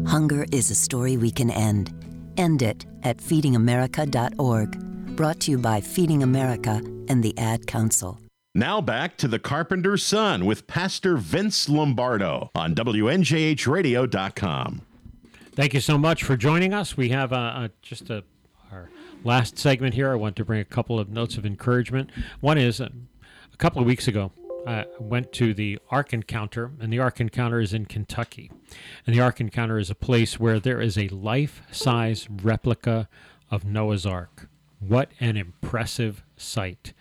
Hunger 0.09 0.45
is 0.53 0.71
a 0.71 0.75
story 0.75 1.17
we 1.17 1.29
can 1.29 1.51
end. 1.51 1.93
End 2.37 2.61
it 2.61 2.85
at 3.03 3.17
feedingamerica.org. 3.17 5.15
Brought 5.15 5.39
to 5.41 5.51
you 5.51 5.57
by 5.57 5.81
Feeding 5.81 6.23
America 6.23 6.81
and 7.07 7.23
the 7.23 7.37
Ad 7.37 7.67
Council. 7.67 8.19
Now 8.53 8.81
back 8.81 9.15
to 9.17 9.29
the 9.29 9.39
Carpenter's 9.39 10.03
Son 10.03 10.45
with 10.45 10.67
Pastor 10.67 11.15
Vince 11.15 11.69
Lombardo 11.69 12.51
on 12.53 12.75
WNJHradio.com. 12.75 14.81
Thank 15.53 15.73
you 15.73 15.79
so 15.79 15.97
much 15.97 16.23
for 16.23 16.35
joining 16.35 16.73
us. 16.73 16.97
We 16.97 17.07
have 17.09 17.31
uh, 17.31 17.35
uh, 17.35 17.69
just 17.81 18.09
a, 18.09 18.25
our 18.71 18.89
last 19.23 19.57
segment 19.57 19.93
here. 19.93 20.11
I 20.11 20.15
want 20.15 20.35
to 20.37 20.43
bring 20.43 20.59
a 20.59 20.65
couple 20.65 20.99
of 20.99 21.07
notes 21.09 21.37
of 21.37 21.45
encouragement. 21.45 22.09
One 22.41 22.57
is 22.57 22.81
uh, 22.81 22.89
a 23.53 23.57
couple 23.57 23.79
of 23.81 23.87
weeks 23.87 24.09
ago, 24.09 24.33
I 24.65 24.85
went 24.99 25.31
to 25.33 25.53
the 25.53 25.79
Ark 25.89 26.13
Encounter, 26.13 26.71
and 26.79 26.93
the 26.93 26.99
Ark 26.99 27.19
Encounter 27.19 27.59
is 27.59 27.73
in 27.73 27.85
Kentucky. 27.85 28.51
And 29.05 29.15
the 29.15 29.21
Ark 29.21 29.41
Encounter 29.41 29.79
is 29.79 29.89
a 29.89 29.95
place 29.95 30.39
where 30.39 30.59
there 30.59 30.79
is 30.79 30.97
a 30.97 31.07
life 31.09 31.63
size 31.71 32.27
replica 32.29 33.09
of 33.49 33.65
Noah's 33.65 34.05
Ark. 34.05 34.47
What 34.79 35.11
an 35.19 35.35
impressive 35.35 36.23
sight! 36.37 36.93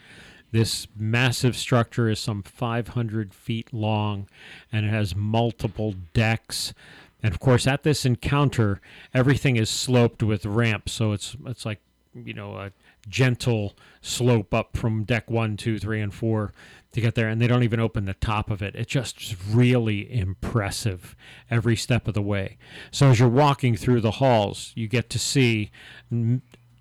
This 0.53 0.89
massive 0.97 1.57
structure 1.57 2.09
is 2.09 2.19
some 2.19 2.43
500 2.43 3.33
feet 3.33 3.73
long 3.73 4.29
and 4.73 4.85
it 4.85 4.89
has 4.89 5.15
multiple 5.15 5.95
decks. 6.13 6.75
And 7.23 7.33
of 7.33 7.39
course, 7.39 7.67
at 7.67 7.85
this 7.85 8.05
encounter, 8.05 8.81
everything 9.15 9.57
is 9.57 9.71
sloped 9.71 10.23
with 10.23 10.45
ramps. 10.45 10.93
So 10.93 11.13
it's, 11.13 11.37
it's 11.47 11.65
like, 11.65 11.81
you 12.15 12.35
know, 12.35 12.57
a 12.57 12.73
gentle 13.09 13.75
slope 14.01 14.53
up 14.53 14.77
from 14.77 15.05
deck 15.05 15.31
one, 15.31 15.57
two, 15.57 15.79
three, 15.79 16.01
and 16.01 16.13
four 16.13 16.53
to 16.93 17.01
get 17.01 17.15
there. 17.15 17.29
And 17.29 17.41
they 17.41 17.47
don't 17.47 17.63
even 17.63 17.81
open 17.81 18.05
the 18.05 18.15
top 18.15 18.51
of 18.51 18.63
it. 18.63 18.75
It's 18.75 18.91
just 18.91 19.37
really 19.49 20.13
impressive 20.13 21.15
every 21.51 21.77
step 21.77 22.09
of 22.09 22.15
the 22.15 22.23
way. 22.23 22.59
So 22.91 23.09
as 23.09 23.21
you're 23.21 23.29
walking 23.29 23.77
through 23.77 24.01
the 24.01 24.13
halls, 24.13 24.73
you 24.75 24.89
get 24.89 25.11
to 25.11 25.19
see 25.19 25.71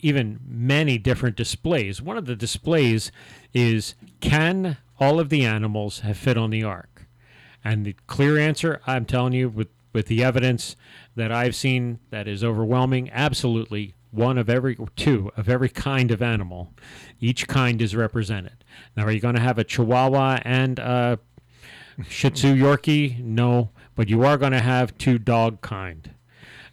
even 0.02 0.40
many 0.48 0.98
different 0.98 1.36
displays. 1.36 2.02
One 2.02 2.18
of 2.18 2.26
the 2.26 2.36
displays 2.36 3.12
is 3.54 3.96
can 4.20 4.78
all 5.00 5.20
of 5.20 5.30
the 5.30 5.46
animals 5.46 6.00
have 6.00 6.18
fit 6.18 6.38
on 6.38 6.50
the 6.50 6.64
ark? 6.64 7.06
And 7.64 7.86
the 7.86 7.96
clear 8.08 8.38
answer, 8.38 8.82
I'm 8.88 9.06
telling 9.06 9.34
you, 9.34 9.50
with, 9.50 9.68
with 9.92 10.08
the 10.08 10.24
evidence 10.24 10.76
that 11.16 11.32
I've 11.32 11.56
seen 11.56 12.00
that 12.10 12.28
is 12.28 12.44
overwhelming, 12.44 13.10
absolutely 13.12 13.96
one 14.12 14.38
of 14.38 14.50
every 14.50 14.78
two 14.96 15.32
of 15.38 15.50
every 15.50 15.70
kind 15.70 16.12
of 16.12 16.22
animal. 16.22 16.74
Each 17.20 17.48
kind 17.48 17.82
is 17.82 17.96
represented. 17.96 18.64
Now, 18.96 19.06
are 19.06 19.12
you 19.12 19.20
going 19.20 19.36
to 19.36 19.42
have 19.42 19.60
a 19.60 19.64
Chihuahua 19.64 20.40
and 20.44 20.80
a 20.80 21.20
Shih 22.08 22.32
Tzu 22.32 22.56
Yorkie? 22.56 23.20
No, 23.20 23.70
but 23.96 24.10
you 24.10 24.24
are 24.24 24.38
going 24.38 24.54
to 24.54 24.60
have 24.60 24.98
two 24.98 25.18
dog 25.18 25.62
kind, 25.62 26.10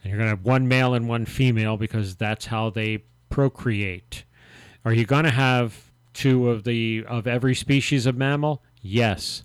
and 0.03 0.11
you're 0.11 0.18
going 0.18 0.30
to 0.30 0.37
have 0.37 0.45
one 0.45 0.68
male 0.68 0.95
and 0.95 1.09
one 1.09 1.26
female 1.26 1.76
because 1.76 2.16
that's 2.16 2.47
how 2.47 2.70
they 2.70 3.05
procreate. 3.28 4.24
Are 4.84 4.93
you 4.93 5.05
going 5.05 5.24
to 5.24 5.30
have 5.30 5.91
two 6.14 6.49
of 6.49 6.64
the 6.64 7.05
of 7.07 7.26
every 7.26 7.55
species 7.55 8.07
of 8.07 8.16
mammal? 8.16 8.62
Yes. 8.80 9.43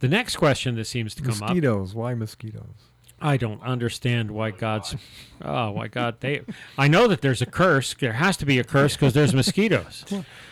The 0.00 0.08
next 0.08 0.36
question 0.36 0.76
that 0.76 0.84
seems 0.86 1.14
to 1.16 1.22
come 1.22 1.42
up 1.42 1.50
Mosquitoes. 1.50 1.94
Why 1.94 2.14
mosquitoes? 2.14 2.87
I 3.20 3.36
don't 3.36 3.60
understand 3.62 4.30
why 4.30 4.50
God's. 4.52 4.94
Oh, 5.42 5.72
why 5.72 5.88
God? 5.88 6.20
They. 6.20 6.42
I 6.76 6.88
know 6.88 7.08
that 7.08 7.20
there's 7.20 7.42
a 7.42 7.46
curse. 7.46 7.94
There 7.98 8.12
has 8.12 8.36
to 8.38 8.46
be 8.46 8.58
a 8.58 8.64
curse 8.64 8.94
because 8.94 9.12
there's 9.12 9.34
mosquitoes. 9.34 10.04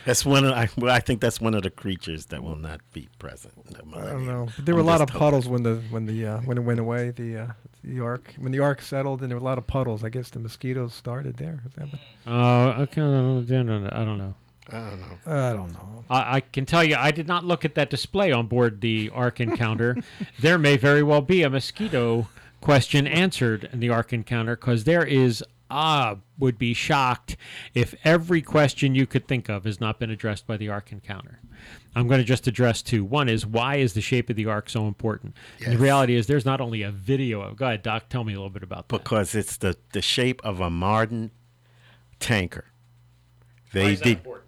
That's 0.05 0.25
one 0.25 0.43
of 0.45 0.51
I, 0.51 0.69
well, 0.77 0.93
I 0.93 0.99
think 0.99 1.21
that's 1.21 1.39
one 1.39 1.53
of 1.53 1.63
the 1.63 1.69
creatures 1.69 2.25
that 2.27 2.43
will 2.43 2.55
not 2.57 2.81
be 2.93 3.07
present. 3.19 3.53
in 3.67 3.73
the 3.73 3.97
I 3.97 4.11
don't 4.11 4.25
know. 4.25 4.47
But 4.55 4.65
there 4.65 4.75
were 4.75 4.81
I'm 4.81 4.87
a 4.87 4.91
lot 4.91 5.01
of 5.01 5.09
hoping. 5.09 5.19
puddles 5.19 5.47
when 5.47 5.63
the 5.63 5.75
when 5.89 6.05
the 6.05 6.25
uh, 6.25 6.37
when 6.39 6.57
it 6.57 6.61
went 6.61 6.79
away. 6.79 7.11
The 7.11 7.37
uh, 7.37 7.47
the 7.83 7.99
ark 8.01 8.33
when 8.37 8.51
the 8.51 8.59
ark 8.59 8.81
settled, 8.81 9.21
and 9.21 9.31
there 9.31 9.37
were 9.37 9.41
a 9.41 9.45
lot 9.45 9.57
of 9.57 9.65
puddles. 9.67 10.03
I 10.03 10.09
guess 10.09 10.29
the 10.29 10.39
mosquitoes 10.39 10.93
started 10.93 11.37
there. 11.37 11.61
Oh, 12.25 12.31
Uh, 12.31 12.75
okay, 12.81 13.01
I 13.01 13.05
don't 13.05 13.49
know. 13.49 13.89
I 13.93 14.03
don't 14.03 14.17
know. 14.17 14.35
I 14.69 14.89
don't 14.89 14.99
know. 14.99 15.17
I 15.25 15.53
don't 15.53 15.71
know. 15.71 16.03
I, 16.09 16.35
I 16.35 16.39
can 16.41 16.65
tell 16.65 16.83
you, 16.83 16.97
I 16.97 17.11
did 17.11 17.25
not 17.25 17.45
look 17.45 17.63
at 17.63 17.75
that 17.75 17.89
display 17.89 18.33
on 18.33 18.47
board 18.47 18.81
the 18.81 19.09
Ark 19.13 19.39
Encounter. 19.39 19.95
there 20.41 20.57
may 20.57 20.75
very 20.75 21.03
well 21.03 21.21
be 21.21 21.43
a 21.43 21.49
mosquito 21.49 22.27
question 22.67 23.07
answered 23.07 23.69
in 23.71 23.79
the 23.79 23.89
Ark 23.89 24.11
Encounter 24.11 24.57
because 24.57 24.83
there 24.83 25.05
is. 25.05 25.41
I 25.69 26.15
would 26.39 26.57
be 26.57 26.73
shocked 26.73 27.35
if 27.73 27.93
every 28.05 28.41
question 28.41 28.95
you 28.95 29.05
could 29.05 29.27
think 29.27 29.49
of 29.49 29.65
has 29.65 29.81
not 29.81 29.99
been 29.99 30.09
addressed 30.09 30.47
by 30.47 30.55
the 30.55 30.67
Ark 30.69 30.91
Encounter. 30.93 31.41
I'm 31.95 32.07
going 32.07 32.19
to 32.19 32.25
just 32.25 32.47
address 32.47 32.81
two. 32.81 33.03
One 33.03 33.27
is 33.27 33.45
why 33.45 33.75
is 33.75 33.93
the 33.93 33.99
shape 34.01 34.29
of 34.29 34.35
the 34.37 34.45
Ark 34.45 34.69
so 34.69 34.87
important? 34.87 35.35
And 35.57 35.67
Yes. 35.67 35.77
the 35.77 35.83
reality 35.83 36.15
is 36.15 36.27
there's 36.27 36.45
not 36.45 36.61
only 36.61 36.83
a 36.83 36.91
video 36.91 37.41
of. 37.41 37.57
Go 37.57 37.65
ahead, 37.67 37.83
Doc. 37.83 38.07
Tell 38.09 38.23
me 38.23 38.33
a 38.33 38.37
little 38.37 38.49
bit 38.49 38.63
about 38.63 38.87
that. 38.89 38.97
because 38.97 39.33
it's 39.35 39.57
the, 39.57 39.75
the 39.93 40.01
shape 40.01 40.41
of 40.45 40.59
a 40.61 40.69
modern 40.69 41.31
tanker. 42.19 42.65
They 43.73 43.93
is 43.93 43.99
that 43.99 44.05
did 44.05 44.17
important? 44.19 44.45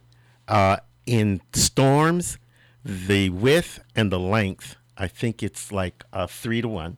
uh, 0.47 0.77
in 1.05 1.41
storms, 1.53 2.37
the 2.85 3.29
width 3.29 3.81
and 3.95 4.09
the 4.09 4.19
length. 4.19 4.77
I 4.97 5.07
think 5.07 5.41
it's 5.43 5.71
like 5.71 6.03
a 6.13 6.27
three 6.29 6.61
to 6.61 6.67
one. 6.69 6.95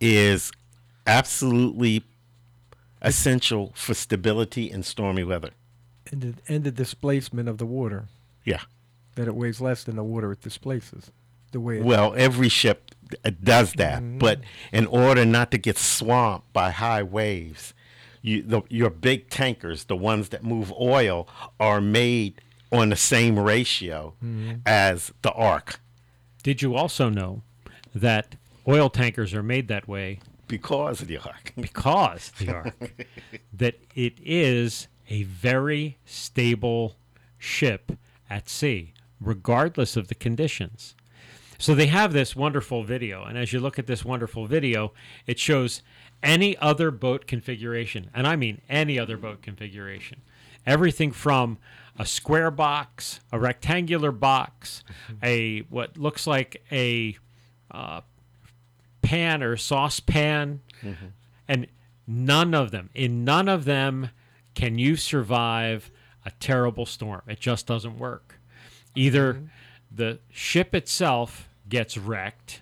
Okay. 0.00 0.14
Is 0.16 0.52
absolutely 1.06 2.04
essential 3.02 3.72
for 3.74 3.94
stability 3.94 4.70
in 4.70 4.82
stormy 4.82 5.24
weather. 5.24 5.50
And 6.10 6.20
the, 6.22 6.34
and 6.48 6.64
the 6.64 6.70
displacement 6.70 7.48
of 7.48 7.58
the 7.58 7.66
water. 7.66 8.06
Yeah. 8.44 8.60
That 9.14 9.28
it 9.28 9.34
weighs 9.34 9.60
less 9.60 9.84
than 9.84 9.96
the 9.96 10.04
water 10.04 10.32
it 10.32 10.40
displaces. 10.42 11.10
The 11.52 11.60
way. 11.60 11.78
It, 11.78 11.84
Well, 11.84 12.14
every 12.16 12.48
ship 12.48 12.94
uh, 13.24 13.30
does 13.42 13.72
that, 13.74 14.02
Mhm. 14.02 14.18
but 14.18 14.40
in 14.72 14.86
order 14.86 15.24
not 15.24 15.50
to 15.52 15.58
get 15.58 15.78
swamped 15.78 16.52
by 16.52 16.70
high 16.70 17.02
waves, 17.02 17.72
you, 18.20 18.42
the, 18.42 18.62
your 18.68 18.90
big 18.90 19.30
tankers, 19.30 19.84
the 19.84 19.96
ones 19.96 20.28
that 20.30 20.44
move 20.44 20.72
oil, 20.78 21.26
are 21.58 21.80
made 21.80 22.40
on 22.70 22.90
the 22.90 22.96
same 22.96 23.38
ratio 23.38 24.14
Mhm. 24.22 24.60
as 24.66 25.12
the 25.22 25.32
Ark. 25.32 25.80
Did 26.42 26.60
you 26.62 26.74
also 26.74 27.08
know 27.08 27.42
that 27.94 28.36
oil 28.68 28.90
tankers 28.90 29.34
are 29.34 29.42
made 29.42 29.68
that 29.68 29.88
way 29.88 30.20
because 30.46 31.00
of 31.00 31.08
the 31.08 31.18
Ark? 31.18 31.52
because 31.58 32.30
the 32.38 32.52
Ark. 32.52 33.06
that 33.52 33.78
it 33.94 34.14
is 34.22 34.88
a 35.08 35.22
very 35.24 35.98
stable 36.04 36.96
ship 37.38 37.92
at 38.28 38.48
sea, 38.48 38.92
regardless 39.20 39.96
of 39.96 40.08
the 40.08 40.14
conditions. 40.14 40.94
So 41.58 41.74
they 41.74 41.86
have 41.86 42.12
this 42.12 42.36
wonderful 42.36 42.84
video, 42.84 43.24
and 43.24 43.36
as 43.36 43.52
you 43.52 43.58
look 43.58 43.78
at 43.78 43.86
this 43.86 44.04
wonderful 44.04 44.46
video, 44.46 44.92
it 45.26 45.38
shows 45.38 45.82
any 46.22 46.56
other 46.58 46.90
boat 46.90 47.26
configuration, 47.26 48.10
and 48.14 48.26
I 48.26 48.36
mean 48.36 48.60
any 48.68 48.98
other 48.98 49.16
boat 49.16 49.42
configuration. 49.42 50.20
Everything 50.66 51.10
from 51.10 51.58
a 51.98 52.06
square 52.06 52.50
box, 52.50 53.20
a 53.32 53.40
rectangular 53.40 54.12
box, 54.12 54.84
a 55.22 55.60
what 55.62 55.96
looks 55.96 56.26
like 56.26 56.62
a 56.70 57.16
uh, 57.70 58.02
pan 59.02 59.42
or 59.42 59.56
saucepan, 59.56 60.60
mm-hmm. 60.82 61.06
and 61.46 61.66
none 62.06 62.54
of 62.54 62.70
them, 62.70 62.90
in 62.94 63.24
none 63.24 63.48
of 63.48 63.64
them, 63.64 64.10
can 64.54 64.78
you 64.78 64.96
survive 64.96 65.90
a 66.28 66.30
terrible 66.40 66.84
storm. 66.84 67.22
It 67.26 67.40
just 67.40 67.66
doesn't 67.66 67.98
work. 67.98 68.38
Either 68.94 69.34
mm-hmm. 69.34 69.44
the 69.90 70.18
ship 70.30 70.74
itself 70.74 71.48
gets 71.68 71.96
wrecked, 71.96 72.60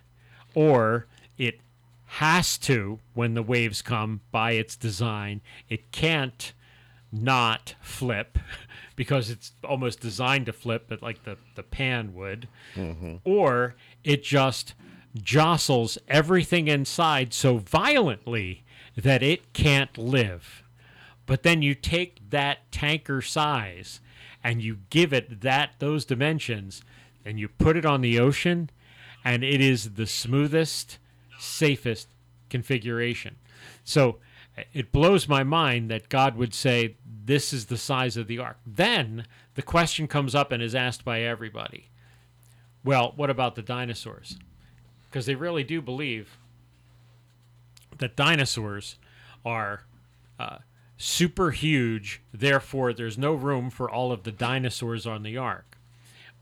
or 0.55 1.07
it 1.37 1.61
has 2.07 2.57
to 2.59 3.01
when 3.15 3.35
the 3.35 3.43
waves 3.43 3.83
come 3.83 4.21
by 4.31 4.53
its 4.53 4.77
design. 4.77 5.41
It 5.69 5.91
can't 5.91 6.53
not 7.11 7.75
flip 7.81 8.39
because 8.97 9.31
it's 9.31 9.53
almost 9.65 10.01
designed 10.01 10.47
to 10.47 10.53
flip, 10.53 10.87
but 10.89 11.03
like 11.03 11.25
the, 11.25 11.37
the 11.57 11.65
pan 11.65 12.15
would. 12.15 12.47
Mm-hmm. 12.77 13.17
Or 13.25 13.75
it 14.05 14.23
just 14.23 14.75
jostles 15.23 15.99
everything 16.09 16.69
inside 16.69 17.33
so 17.33 17.59
violently 17.59 18.65
that 18.97 19.23
it 19.23 19.53
can't 19.53 19.97
live. 19.99 20.63
But 21.27 21.43
then 21.43 21.63
you 21.63 21.75
take 21.75 22.31
that 22.31 22.71
tanker 22.71 23.21
size 23.21 24.01
and 24.43 24.63
you 24.63 24.79
give 24.91 25.13
it 25.13 25.41
that 25.41 25.73
those 25.79 26.05
dimensions 26.05 26.83
and 27.25 27.39
you 27.39 27.49
put 27.49 27.77
it 27.77 27.85
on 27.85 28.01
the 28.01 28.19
ocean 28.19 28.71
and 29.25 29.43
it 29.43 29.61
is 29.61 29.95
the 29.95 30.07
smoothest, 30.07 30.99
safest 31.39 32.09
configuration. 32.49 33.37
So 33.83 34.19
eh, 34.57 34.63
it 34.73 34.93
blows 34.93 35.29
my 35.29 35.43
mind 35.43 35.91
that 35.91 36.09
God 36.09 36.37
would 36.37 36.55
say 36.55 36.97
this 37.05 37.53
is 37.53 37.67
the 37.67 37.77
size 37.77 38.17
of 38.17 38.29
the 38.29 38.39
ark. 38.39 38.59
Then 38.65 39.27
the 39.55 39.63
question 39.63 40.07
comes 40.07 40.35
up 40.35 40.53
and 40.53 40.63
is 40.63 40.77
asked 40.77 41.05
by 41.05 41.23
everybody. 41.23 41.91
Well, 42.85 43.15
what 43.17 43.31
about 43.31 43.57
the 43.57 43.63
dinosaurs? 43.63 44.39
Because 45.17 45.25
they 45.25 45.35
really 45.35 45.65
do 45.65 45.81
believe 45.81 46.37
that 47.97 48.17
dinosaurs 48.17 48.97
are 49.47 49.85
uh, 50.39 50.59
super 50.99 51.53
huge, 51.53 52.21
therefore, 52.35 52.93
there's 52.93 53.17
no 53.17 53.33
room 53.33 53.71
for 53.71 53.91
all 53.91 54.13
of 54.13 54.25
the 54.25 54.31
dinosaurs 54.31 55.07
on 55.07 55.23
the 55.23 55.39
ark. 55.39 55.79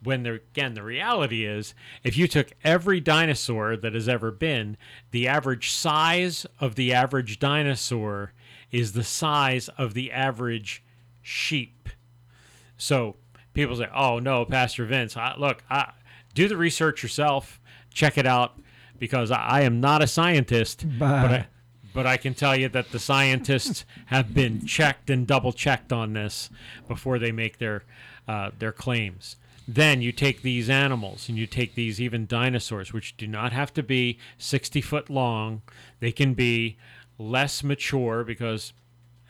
When 0.03 0.25
the, 0.25 0.41
again, 0.53 0.75
the 0.75 0.83
reality 0.83 1.45
is, 1.45 1.73
if 2.03 2.17
you 2.19 2.27
took 2.27 2.51
every 2.65 2.99
dinosaur 2.99 3.77
that 3.77 3.95
has 3.95 4.09
ever 4.09 4.33
been, 4.33 4.77
the 5.13 5.29
average 5.29 5.71
size 5.71 6.45
of 6.59 6.75
the 6.75 6.93
average 6.93 7.39
dinosaur 7.39 8.33
is 8.73 8.91
the 8.91 9.05
size 9.05 9.69
of 9.79 9.95
the 9.95 10.11
average 10.11 10.83
sheep. 11.23 11.89
So 12.77 13.15
people 13.53 13.77
say, 13.77 13.89
"Oh 13.95 14.19
no, 14.19 14.45
Pastor 14.45 14.85
Vince, 14.85 15.17
I, 15.17 15.37
look, 15.39 15.63
I, 15.71 15.93
do 16.35 16.49
the 16.49 16.57
research 16.57 17.05
yourself, 17.05 17.61
check 17.93 18.19
it 18.19 18.27
out, 18.27 18.59
because 18.99 19.31
I, 19.31 19.63
am 19.63 19.81
not 19.81 20.03
a 20.03 20.07
scientist, 20.07 20.85
but 20.99 21.31
I, 21.31 21.47
but 21.93 22.07
I 22.07 22.17
can 22.17 22.35
tell 22.35 22.57
you 22.57 22.69
that 22.71 22.91
the 22.91 22.99
scientists 22.99 23.85
have 24.07 24.35
been 24.35 24.67
checked 24.67 25.11
and 25.11 25.27
double 25.27 25.53
checked 25.53 25.93
on 25.93 26.13
this 26.13 26.51
before 26.89 27.19
they 27.19 27.33
make 27.33 27.59
their 27.59 27.85
uh, 28.27 28.51
their 28.59 28.73
claims." 28.73 29.37
Then 29.67 30.03
you 30.03 30.13
take 30.13 30.43
these 30.43 30.69
animals 30.69 31.29
and 31.29 31.39
you 31.39 31.47
take 31.47 31.75
these 31.75 31.99
even 32.01 32.27
dinosaurs, 32.27 32.93
which 32.93 33.17
do 33.17 33.27
not 33.27 33.53
have 33.53 33.73
to 33.75 33.83
be 33.83 34.19
60 34.37 34.83
foot 34.83 35.09
long. 35.09 35.63
They 36.01 36.13
can 36.13 36.35
be 36.35 36.77
less 37.19 37.65
mature 37.65 38.25
because 38.25 38.75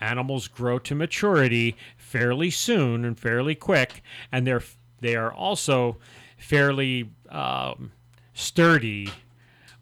animals 0.01 0.49
grow 0.49 0.79
to 0.81 0.95
maturity 0.95 1.77
fairly 1.97 2.51
soon 2.51 3.05
and 3.05 3.19
fairly 3.19 3.55
quick, 3.55 4.03
and 4.33 4.47
they're 4.47 4.63
they 5.01 5.17
are 5.17 5.33
also 5.33 5.99
fairly 6.39 7.11
um, 7.29 7.93
sturdy 8.33 9.11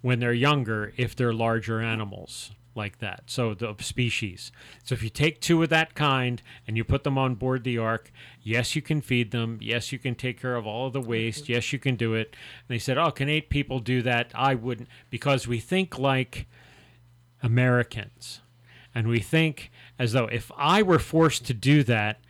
when 0.02 0.18
they're 0.18 0.32
younger 0.32 0.92
if 0.96 1.16
they're 1.16 1.32
larger 1.32 1.80
animals 1.80 2.50
like 2.74 2.98
that. 2.98 3.24
So 3.26 3.54
the 3.54 3.74
species. 3.80 4.52
So 4.84 4.94
if 4.94 5.02
you 5.02 5.10
take 5.10 5.40
two 5.40 5.62
of 5.62 5.68
that 5.70 5.94
kind 5.94 6.42
and 6.66 6.76
you 6.76 6.84
put 6.84 7.04
them 7.04 7.18
on 7.18 7.34
board 7.34 7.64
the 7.64 7.78
ark, 7.78 8.10
yes, 8.42 8.74
you 8.74 8.82
can 8.82 9.00
feed 9.00 9.30
them. 9.30 9.58
Yes, 9.60 9.92
you 9.92 9.98
can 9.98 10.14
take 10.14 10.40
care 10.40 10.56
of 10.56 10.66
all 10.66 10.86
of 10.86 10.92
the 10.92 11.00
waste. 11.00 11.48
Yes, 11.48 11.72
you 11.72 11.78
can 11.78 11.96
do 11.96 12.14
it. 12.14 12.34
And 12.60 12.74
they 12.74 12.78
said, 12.78 12.98
"Oh, 12.98 13.10
can 13.10 13.28
eight 13.28 13.50
people 13.50 13.78
do 13.78 14.02
that?" 14.02 14.30
I 14.34 14.54
wouldn't 14.54 14.88
because 15.10 15.46
we 15.46 15.60
think 15.60 15.98
like 15.98 16.46
Americans. 17.42 18.40
And 18.94 19.08
we 19.08 19.20
think 19.20 19.70
as 19.98 20.12
though 20.12 20.26
if 20.26 20.50
I 20.56 20.82
were 20.82 20.98
forced 20.98 21.46
to 21.46 21.54
do 21.54 21.82
that, 21.84 22.20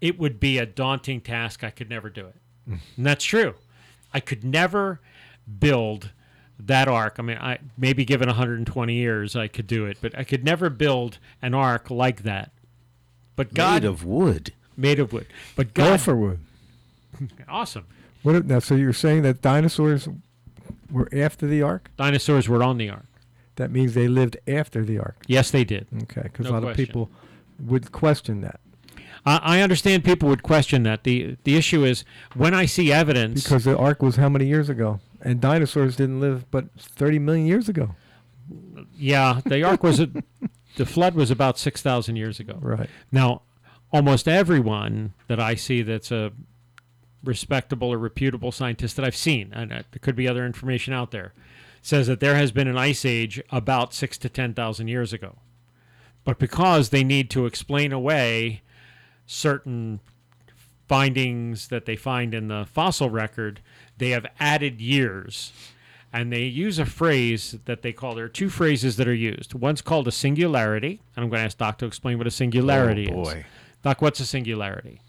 it 0.00 0.18
would 0.18 0.40
be 0.40 0.58
a 0.58 0.66
daunting 0.66 1.20
task. 1.20 1.64
I 1.64 1.70
could 1.70 1.88
never 1.88 2.10
do 2.10 2.26
it. 2.26 2.36
Mm. 2.68 2.78
and 2.96 3.06
that's 3.06 3.24
true. 3.24 3.54
I 4.14 4.20
could 4.20 4.44
never 4.44 5.00
build 5.58 6.12
that 6.66 6.88
ark. 6.88 7.16
I 7.18 7.22
mean, 7.22 7.38
I 7.38 7.58
maybe 7.76 8.04
given 8.04 8.28
120 8.28 8.94
years 8.94 9.34
I 9.36 9.48
could 9.48 9.66
do 9.66 9.86
it, 9.86 9.98
but 10.00 10.16
I 10.18 10.24
could 10.24 10.44
never 10.44 10.70
build 10.70 11.18
an 11.40 11.54
ark 11.54 11.90
like 11.90 12.22
that. 12.22 12.50
But 13.36 13.54
God 13.54 13.82
Made 13.82 13.88
of 13.88 14.04
wood. 14.04 14.52
made 14.76 14.98
of 15.00 15.12
wood. 15.12 15.26
But 15.56 15.74
God, 15.74 15.90
Gopher 15.90 16.14
wood. 16.16 16.38
awesome. 17.48 17.86
What 18.22 18.34
if- 18.36 18.44
now? 18.44 18.58
So 18.58 18.74
you're 18.74 18.92
saying 18.92 19.22
that 19.22 19.42
dinosaurs 19.42 20.08
were 20.90 21.08
after 21.12 21.46
the 21.46 21.62
ark? 21.62 21.90
Dinosaurs 21.96 22.48
were 22.48 22.62
on 22.62 22.78
the 22.78 22.90
ark. 22.90 23.06
That 23.56 23.70
means 23.70 23.94
they 23.94 24.08
lived 24.08 24.36
after 24.46 24.84
the 24.84 24.98
ark. 24.98 25.16
Yes, 25.26 25.50
they 25.50 25.64
did. 25.64 25.86
Okay, 26.04 26.22
because 26.22 26.44
No 26.46 26.52
a 26.52 26.54
lot 26.54 26.62
question. 26.62 26.82
of 26.82 26.88
people 26.88 27.10
would 27.60 27.92
question 27.92 28.40
that 28.40 28.60
I, 29.24 29.40
I 29.42 29.60
understand 29.60 30.04
people 30.04 30.28
would 30.28 30.42
question 30.42 30.82
that. 30.84 31.04
the 31.04 31.36
The 31.44 31.56
issue 31.56 31.84
is 31.84 32.04
when 32.34 32.54
I 32.54 32.66
see 32.66 32.92
evidence. 32.92 33.42
because 33.44 33.64
the 33.64 33.76
ark 33.76 34.02
was 34.02 34.16
how 34.16 34.28
many 34.28 34.46
years 34.46 34.68
ago, 34.68 35.00
and 35.20 35.40
dinosaurs 35.40 35.96
didn't 35.96 36.20
live 36.20 36.50
but 36.50 36.66
30 36.78 37.18
million 37.18 37.46
years 37.46 37.68
ago. 37.68 37.94
yeah, 38.96 39.40
the 39.44 39.62
ark 39.62 39.82
was 39.82 40.00
a, 40.00 40.08
the 40.76 40.86
flood 40.86 41.14
was 41.14 41.30
about 41.30 41.58
six 41.58 41.82
thousand 41.82 42.16
years 42.16 42.40
ago. 42.40 42.58
Right. 42.60 42.90
Now, 43.10 43.42
almost 43.92 44.26
everyone 44.28 45.14
that 45.28 45.38
I 45.40 45.54
see 45.54 45.82
that's 45.82 46.10
a 46.10 46.32
respectable 47.24 47.92
or 47.92 47.98
reputable 47.98 48.50
scientist 48.50 48.96
that 48.96 49.04
I've 49.04 49.16
seen, 49.16 49.52
and 49.52 49.70
there 49.70 49.84
could 50.00 50.16
be 50.16 50.26
other 50.26 50.44
information 50.44 50.92
out 50.92 51.12
there, 51.12 51.32
says 51.80 52.08
that 52.08 52.18
there 52.20 52.34
has 52.34 52.50
been 52.50 52.66
an 52.66 52.76
ice 52.78 53.04
age 53.04 53.40
about 53.50 53.94
six 53.94 54.18
to 54.18 54.28
ten 54.28 54.54
thousand 54.54 54.88
years 54.88 55.12
ago. 55.12 55.36
But 56.24 56.38
because 56.38 56.88
they 56.90 57.04
need 57.04 57.30
to 57.30 57.46
explain 57.46 57.92
away 57.92 58.62
certain 59.32 60.00
findings 60.88 61.68
that 61.68 61.86
they 61.86 61.96
find 61.96 62.34
in 62.34 62.48
the 62.48 62.66
fossil 62.70 63.08
record, 63.08 63.60
they 63.98 64.10
have 64.10 64.26
added 64.38 64.80
years. 64.80 65.52
And 66.12 66.30
they 66.30 66.42
use 66.44 66.78
a 66.78 66.84
phrase 66.84 67.56
that 67.64 67.80
they 67.80 67.92
call 67.94 68.14
there 68.14 68.26
are 68.26 68.28
two 68.28 68.50
phrases 68.50 68.96
that 68.96 69.08
are 69.08 69.14
used. 69.14 69.54
One's 69.54 69.80
called 69.80 70.06
a 70.06 70.12
singularity, 70.12 71.00
and 71.16 71.24
I'm 71.24 71.30
going 71.30 71.40
to 71.40 71.46
ask 71.46 71.56
Doc 71.56 71.78
to 71.78 71.86
explain 71.86 72.18
what 72.18 72.26
a 72.26 72.30
singularity 72.30 73.08
Oh, 73.10 73.22
is. 73.22 73.28
boy. 73.28 73.44
Doc, 73.82 74.02
what's 74.02 74.20
a 74.20 74.26
singularity? 74.26 75.00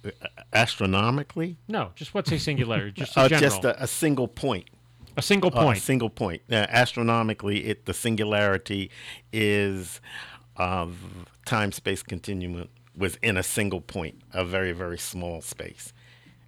Astronomically? 0.54 1.58
No, 1.68 1.92
just 1.96 2.14
what's 2.14 2.32
a 2.32 2.40
singularity? 2.40 2.92
Just 3.02 3.18
Uh, 3.18 3.28
general. 3.28 3.50
just 3.50 3.66
a, 3.66 3.84
a 3.84 3.88
single 3.88 4.28
point. 4.30 4.70
A 5.18 5.22
single 5.22 5.52
Uh, 5.54 5.62
point. 5.64 5.78
a 5.78 5.82
single 5.82 6.10
point. 6.10 6.42
Uh, 6.50 6.56
astronomically, 6.70 7.66
it 7.66 7.86
the 7.86 7.94
singularity 7.94 8.90
is 9.34 10.00
of 10.56 10.98
time 11.46 11.72
space 11.74 12.02
continuum 12.02 12.68
within 12.96 13.38
a 13.38 13.44
single 13.44 13.82
point, 13.82 14.22
a 14.34 14.46
very 14.46 14.72
very 14.72 14.98
small 14.98 15.42
space, 15.42 15.94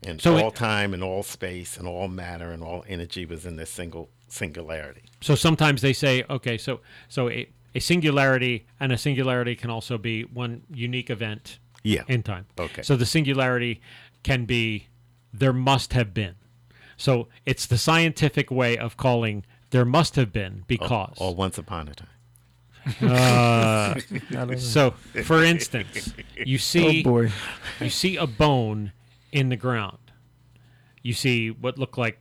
and 0.05 0.21
So 0.21 0.37
it- 0.37 0.43
all 0.43 0.51
time 0.51 0.93
and 0.93 1.03
all 1.03 1.23
space 1.23 1.77
and 1.77 1.87
all 1.87 2.07
matter 2.07 2.51
and 2.51 2.63
all 2.63 2.83
energy 2.87 3.25
was 3.25 3.45
in 3.45 3.55
this 3.55 3.69
single 3.69 4.09
singularity. 4.27 5.03
So 5.21 5.35
sometimes 5.35 5.81
they 5.81 5.93
say, 5.93 6.23
okay, 6.29 6.57
so 6.57 6.81
so 7.07 7.29
a, 7.29 7.47
a 7.73 7.79
singularity 7.79 8.65
and 8.79 8.91
a 8.91 8.97
singularity 8.97 9.55
can 9.55 9.69
also 9.69 9.97
be 9.97 10.23
one 10.23 10.63
unique 10.73 11.09
event 11.09 11.59
Yeah. 11.83 12.03
in 12.07 12.23
time. 12.23 12.45
Okay. 12.59 12.81
So 12.83 12.95
the 12.95 13.05
singularity 13.05 13.81
can 14.23 14.45
be 14.45 14.87
there 15.33 15.53
must 15.53 15.93
have 15.93 16.13
been. 16.13 16.35
So 16.97 17.27
it's 17.45 17.65
the 17.65 17.77
scientific 17.77 18.49
way 18.49 18.77
of 18.77 18.95
calling 18.97 19.45
there 19.71 19.83
must 19.85 20.15
have 20.15 20.31
been 20.31 20.63
because. 20.67 21.15
or 21.17 21.35
once 21.35 21.57
upon 21.57 21.89
a 21.89 21.93
time. 21.93 22.07
Uh, 23.01 23.95
I 23.95 24.01
don't 24.29 24.49
know. 24.51 24.55
so, 24.57 24.91
for 25.23 25.43
instance, 25.43 26.13
you 26.37 26.57
see, 26.57 27.01
Oh, 27.05 27.09
boy. 27.09 27.31
you 27.79 27.89
see 27.89 28.15
a 28.15 28.27
bone 28.27 28.91
in 29.31 29.49
the 29.49 29.55
ground. 29.55 29.97
You 31.01 31.13
see 31.13 31.49
what 31.49 31.77
look 31.79 31.97
like 31.97 32.19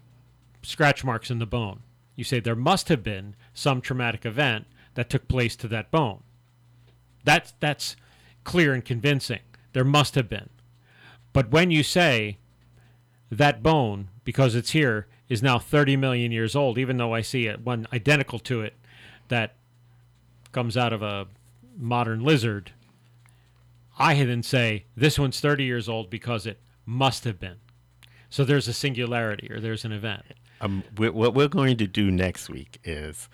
scratch 0.62 1.04
marks 1.04 1.30
in 1.30 1.38
the 1.38 1.46
bone. 1.46 1.80
You 2.16 2.24
say 2.24 2.40
there 2.40 2.56
must 2.56 2.88
have 2.88 3.02
been 3.02 3.34
some 3.52 3.80
traumatic 3.80 4.24
event 4.24 4.66
that 4.94 5.10
took 5.10 5.28
place 5.28 5.56
to 5.56 5.68
that 5.68 5.90
bone. 5.90 6.22
That's 7.24 7.52
that's 7.60 7.96
clear 8.44 8.72
and 8.72 8.84
convincing. 8.84 9.40
There 9.72 9.84
must 9.84 10.14
have 10.14 10.28
been. 10.28 10.48
But 11.32 11.50
when 11.50 11.70
you 11.70 11.82
say 11.82 12.38
that 13.30 13.62
bone, 13.62 14.08
because 14.24 14.54
it's 14.54 14.70
here, 14.70 15.08
is 15.28 15.42
now 15.42 15.58
30 15.58 15.96
million 15.96 16.30
years 16.30 16.54
old, 16.54 16.78
even 16.78 16.96
though 16.96 17.12
I 17.12 17.22
see 17.22 17.46
it, 17.46 17.60
one 17.60 17.86
identical 17.92 18.38
to 18.40 18.60
it 18.62 18.74
that 19.28 19.54
comes 20.54 20.76
out 20.76 20.92
of 20.92 21.02
a 21.02 21.26
modern 21.76 22.22
lizard, 22.22 22.72
I 23.98 24.14
then 24.24 24.42
say 24.42 24.86
this 24.96 25.18
one's 25.18 25.40
30 25.40 25.64
years 25.64 25.88
old 25.88 26.08
because 26.08 26.46
it 26.46 26.60
must 26.86 27.24
have 27.24 27.38
been. 27.38 27.56
So 28.30 28.44
there's 28.44 28.66
a 28.68 28.72
singularity 28.72 29.50
or 29.52 29.60
there's 29.60 29.84
an 29.84 29.92
event. 29.92 30.22
Um, 30.60 30.82
we- 30.96 31.10
what 31.10 31.34
we're 31.34 31.48
going 31.48 31.76
to 31.78 31.86
do 31.86 32.10
next 32.10 32.48
week 32.48 32.78
is, 32.84 33.28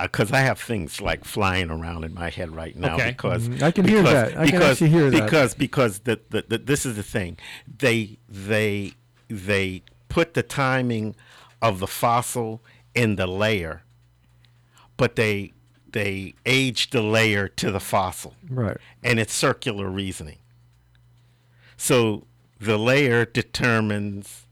because 0.00 0.30
I 0.30 0.40
have 0.40 0.60
things 0.60 1.00
like 1.00 1.24
flying 1.24 1.70
around 1.70 2.04
in 2.04 2.14
my 2.14 2.30
head 2.30 2.54
right 2.54 2.76
now. 2.76 2.94
Okay. 2.94 3.10
Because 3.10 3.48
Mhm. 3.48 3.62
I 3.62 3.70
can 3.70 3.88
hear 3.88 4.02
that. 4.02 4.28
I 4.28 4.32
can 4.32 4.44
because, 4.44 4.70
actually 4.72 4.90
hear 4.90 5.10
that. 5.10 5.24
Because 5.24 5.54
because 5.54 5.98
the, 6.00 6.20
the, 6.30 6.44
the 6.46 6.58
this 6.58 6.86
is 6.86 6.96
the 6.96 7.02
thing. 7.02 7.38
They 7.66 8.18
they 8.28 8.92
they 9.28 9.82
put 10.08 10.34
the 10.34 10.42
timing 10.42 11.16
of 11.60 11.80
the 11.80 11.86
fossil 11.86 12.62
in 12.94 13.16
the 13.16 13.26
layer, 13.26 13.82
but 14.96 15.16
they 15.16 15.52
they 15.96 16.34
age 16.44 16.90
the 16.90 17.00
layer 17.00 17.48
to 17.48 17.70
the 17.70 17.80
fossil. 17.80 18.34
Right. 18.50 18.76
And 19.02 19.18
it's 19.18 19.32
circular 19.32 19.88
reasoning. 19.88 20.36
So 21.78 22.26
the 22.60 22.76
layer 22.76 23.24
determines 23.24 24.42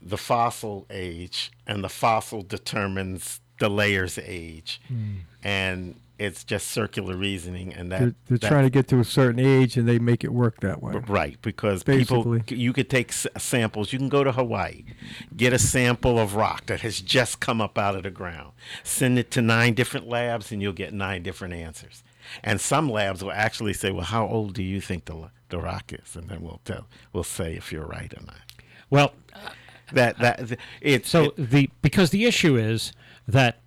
the 0.00 0.16
fossil 0.16 0.86
age, 0.88 1.50
and 1.66 1.82
the 1.82 1.88
fossil 1.88 2.42
determines 2.42 3.40
the 3.58 3.68
layer's 3.68 4.18
age. 4.18 4.80
Hmm. 4.86 5.14
And 5.42 5.96
it's 6.20 6.44
just 6.44 6.68
circular 6.68 7.16
reasoning, 7.16 7.72
and 7.72 7.90
that 7.90 7.98
They're, 8.00 8.14
they're 8.28 8.38
that- 8.38 8.48
trying 8.48 8.64
to 8.64 8.70
get 8.70 8.86
to 8.88 9.00
a 9.00 9.04
certain 9.04 9.40
age 9.40 9.76
and 9.76 9.88
they 9.88 9.98
make 9.98 10.22
it 10.22 10.32
work 10.32 10.60
that 10.60 10.82
way. 10.82 10.92
Right, 11.08 11.38
because 11.42 11.82
Basically. 11.82 12.40
people, 12.40 12.56
you 12.56 12.72
could 12.72 12.90
take 12.90 13.10
samples. 13.12 13.92
You 13.92 13.98
can 13.98 14.08
go 14.08 14.22
to 14.22 14.32
Hawaii, 14.32 14.84
get 15.36 15.52
a 15.52 15.58
sample 15.58 16.18
of 16.18 16.34
rock 16.34 16.66
that 16.66 16.82
has 16.82 17.00
just 17.00 17.40
come 17.40 17.60
up 17.60 17.78
out 17.78 17.96
of 17.96 18.02
the 18.02 18.10
ground, 18.10 18.52
send 18.84 19.18
it 19.18 19.30
to 19.32 19.40
nine 19.42 19.74
different 19.74 20.08
labs, 20.08 20.52
and 20.52 20.60
you'll 20.60 20.72
get 20.72 20.92
nine 20.92 21.22
different 21.22 21.54
answers. 21.54 22.02
And 22.44 22.60
some 22.60 22.88
labs 22.90 23.24
will 23.24 23.32
actually 23.32 23.72
say, 23.72 23.90
"Well, 23.90 24.04
how 24.04 24.26
old 24.26 24.52
do 24.54 24.62
you 24.62 24.80
think 24.80 25.06
the 25.06 25.30
the 25.48 25.58
rock 25.58 25.92
is?" 25.92 26.14
And 26.14 26.28
then 26.28 26.42
we'll 26.42 26.60
tell, 26.64 26.86
we'll 27.12 27.24
say 27.24 27.54
if 27.56 27.72
you're 27.72 27.86
right 27.86 28.12
or 28.16 28.22
not. 28.24 28.36
Well, 28.88 29.14
that 29.92 30.18
that 30.18 30.58
it's 30.80 31.08
so 31.08 31.32
the 31.36 31.70
because 31.82 32.10
the 32.10 32.26
issue 32.26 32.56
is 32.56 32.92
that 33.26 33.58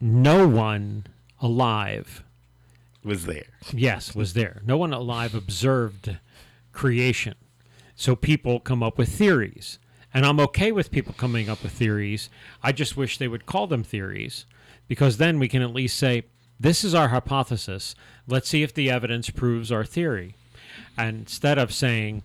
no 0.00 0.48
one 0.48 1.04
alive 1.40 2.22
was 3.02 3.26
there. 3.26 3.46
Yes, 3.72 4.14
was 4.14 4.34
there. 4.34 4.60
No 4.66 4.76
one 4.76 4.92
alive 4.92 5.34
observed 5.34 6.18
creation. 6.72 7.34
So 7.94 8.14
people 8.14 8.60
come 8.60 8.82
up 8.82 8.98
with 8.98 9.08
theories. 9.08 9.78
And 10.12 10.26
I'm 10.26 10.40
okay 10.40 10.72
with 10.72 10.90
people 10.90 11.14
coming 11.16 11.48
up 11.48 11.62
with 11.62 11.72
theories. 11.72 12.28
I 12.62 12.72
just 12.72 12.96
wish 12.96 13.18
they 13.18 13.28
would 13.28 13.46
call 13.46 13.66
them 13.66 13.84
theories 13.84 14.44
because 14.88 15.18
then 15.18 15.38
we 15.38 15.48
can 15.48 15.62
at 15.62 15.72
least 15.72 15.96
say, 15.96 16.24
this 16.58 16.84
is 16.84 16.94
our 16.94 17.08
hypothesis. 17.08 17.94
Let's 18.26 18.48
see 18.48 18.62
if 18.62 18.74
the 18.74 18.90
evidence 18.90 19.30
proves 19.30 19.70
our 19.70 19.84
theory. 19.84 20.34
And 20.96 21.20
instead 21.20 21.58
of 21.58 21.72
saying, 21.72 22.24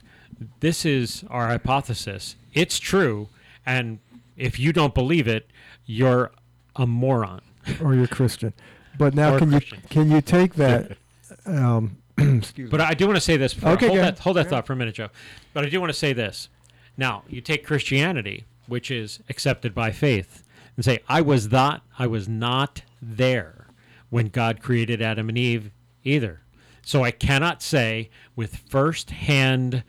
this 0.60 0.84
is 0.84 1.24
our 1.30 1.48
hypothesis, 1.48 2.36
it's 2.54 2.80
true. 2.80 3.30
And 3.66 4.00
if 4.36 4.60
you 4.60 4.74
don't 4.74 4.94
believe 4.96 5.28
it, 5.28 5.48
you're 5.86 6.32
a 6.76 6.86
moron. 6.86 7.42
Or 7.82 7.96
you're 7.96 8.08
Christian. 8.08 8.54
But 8.98 9.14
now 9.14 9.36
Or 9.36 9.40
can 9.40 9.50
Christian. 9.52 9.80
you 9.84 9.90
can 9.90 10.12
you 10.12 10.22
take 10.22 10.56
that 10.56 10.98
um, 11.46 11.98
excuse 12.18 12.70
But 12.70 12.82
I 12.82 12.94
do 12.94 13.06
want 13.06 13.18
to 13.18 13.22
say 13.22 13.38
this. 13.38 13.54
For, 13.54 13.70
Okay, 13.70 13.88
hold 13.88 13.98
go 13.98 14.04
that, 14.04 14.20
hold 14.20 14.38
that 14.38 14.50
thought 14.50 14.66
for 14.66 14.74
a 14.74 14.76
minute, 14.76 14.96
Joe. 14.96 15.10
But 15.54 15.66
I 15.66 15.70
do 15.70 15.80
want 15.80 15.92
to 15.92 15.98
say 15.98 16.14
this. 16.14 16.50
Now, 16.98 17.24
you 17.28 17.42
take 17.42 17.66
Christianity, 17.66 18.46
which 18.68 18.90
is 18.90 19.20
accepted 19.30 19.76
by 19.76 19.92
faith, 19.92 20.44
and 20.76 20.86
say, 20.86 21.00
"I 21.10 21.22
was 21.22 21.52
not, 21.52 21.84
I 22.00 22.08
was 22.08 22.28
not 22.30 22.84
there 23.02 23.68
when 24.10 24.28
God 24.30 24.62
created 24.62 25.02
Adam 25.02 25.28
and 25.30 25.38
Eve 25.38 25.72
either." 26.04 26.42
So 26.84 27.04
I 27.04 27.12
cannot 27.12 27.62
say 27.64 28.10
with 28.36 28.58
first-hand 28.58 29.84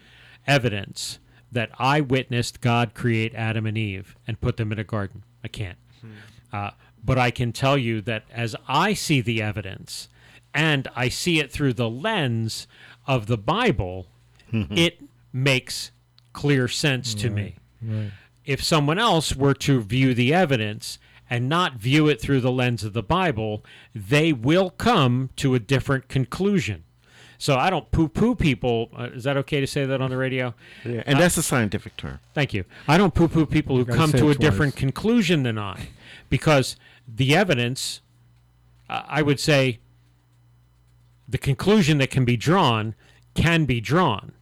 evidence 0.47 1.19
that 1.53 1.71
I 1.79 2.01
witnessed 2.01 2.61
God 2.61 2.95
create 2.95 3.35
Adam 3.35 3.67
and 3.67 3.77
Eve 3.79 4.17
and 4.27 4.41
put 4.41 4.57
them 4.57 4.73
in 4.73 4.79
a 4.79 4.85
garden. 4.85 5.23
I 5.45 5.49
can't. 5.49 5.79
Uh, 6.53 6.71
but 7.07 7.17
I 7.19 7.31
can 7.31 7.53
tell 7.53 7.79
you 7.79 8.01
that 8.03 8.25
as 8.33 8.55
I 8.69 8.93
see 8.95 9.21
the 9.21 9.41
evidence, 9.41 10.09
and 10.53 10.89
I 10.97 11.09
see 11.09 11.39
it 11.39 11.51
through 11.53 11.75
the 11.75 11.89
lens 11.89 12.67
of 13.07 13.27
the 13.27 13.39
Bible, 13.39 14.09
it 14.53 15.01
makes 15.33 15.91
clear 16.33 16.67
sense 16.69 17.15
to 17.15 17.31
me. 17.31 17.57
Right. 17.83 18.11
If 18.45 18.63
someone 18.63 18.99
else 18.99 19.35
were 19.37 19.55
to 19.55 19.81
view 19.83 20.15
the 20.15 20.33
evidence 20.35 20.99
and 21.29 21.49
not 21.49 21.75
view 21.75 22.09
it 22.09 22.21
through 22.21 22.41
the 22.41 22.53
lens 22.53 22.85
of 22.85 22.93
the 22.93 23.03
Bible, 23.03 23.65
they 23.95 24.33
will 24.33 24.71
come 24.71 25.31
to 25.37 25.55
a 25.55 25.59
different 25.59 26.09
conclusion. 26.09 26.85
So 27.39 27.57
I 27.57 27.69
don't 27.69 27.91
poo 27.91 28.09
poo 28.09 28.35
people. 28.35 28.89
Uh, 28.97 29.09
is 29.13 29.25
that 29.25 29.37
okay 29.37 29.61
to 29.61 29.67
say 29.67 29.85
that 29.85 30.01
on 30.01 30.09
the 30.11 30.17
radio? 30.17 30.55
Yeah, 30.85 31.03
and 31.05 31.17
Uh, 31.19 31.21
that's 31.21 31.37
a 31.37 31.43
scientific 31.43 31.97
term. 31.99 32.19
Thank 32.33 32.55
you. 32.55 32.65
I 32.89 32.97
don't 32.97 33.15
poo 33.15 33.29
poo 33.29 33.45
people 33.45 33.77
who 33.77 33.85
come 33.85 34.11
to 34.13 34.31
a 34.31 34.35
different 34.35 34.75
conclusion 34.77 35.43
than 35.43 35.59
I, 35.59 35.89
because 36.31 36.77
the 37.07 37.35
evidence, 37.35 38.01
I 38.89 39.23
would 39.23 39.41
say, 39.41 39.81
the 41.29 41.39
conclusion 41.39 41.99
that 41.99 42.11
can 42.11 42.25
be 42.25 42.37
drawn 42.37 42.95
can 43.35 43.65
be 43.65 43.81
drawn 43.81 44.33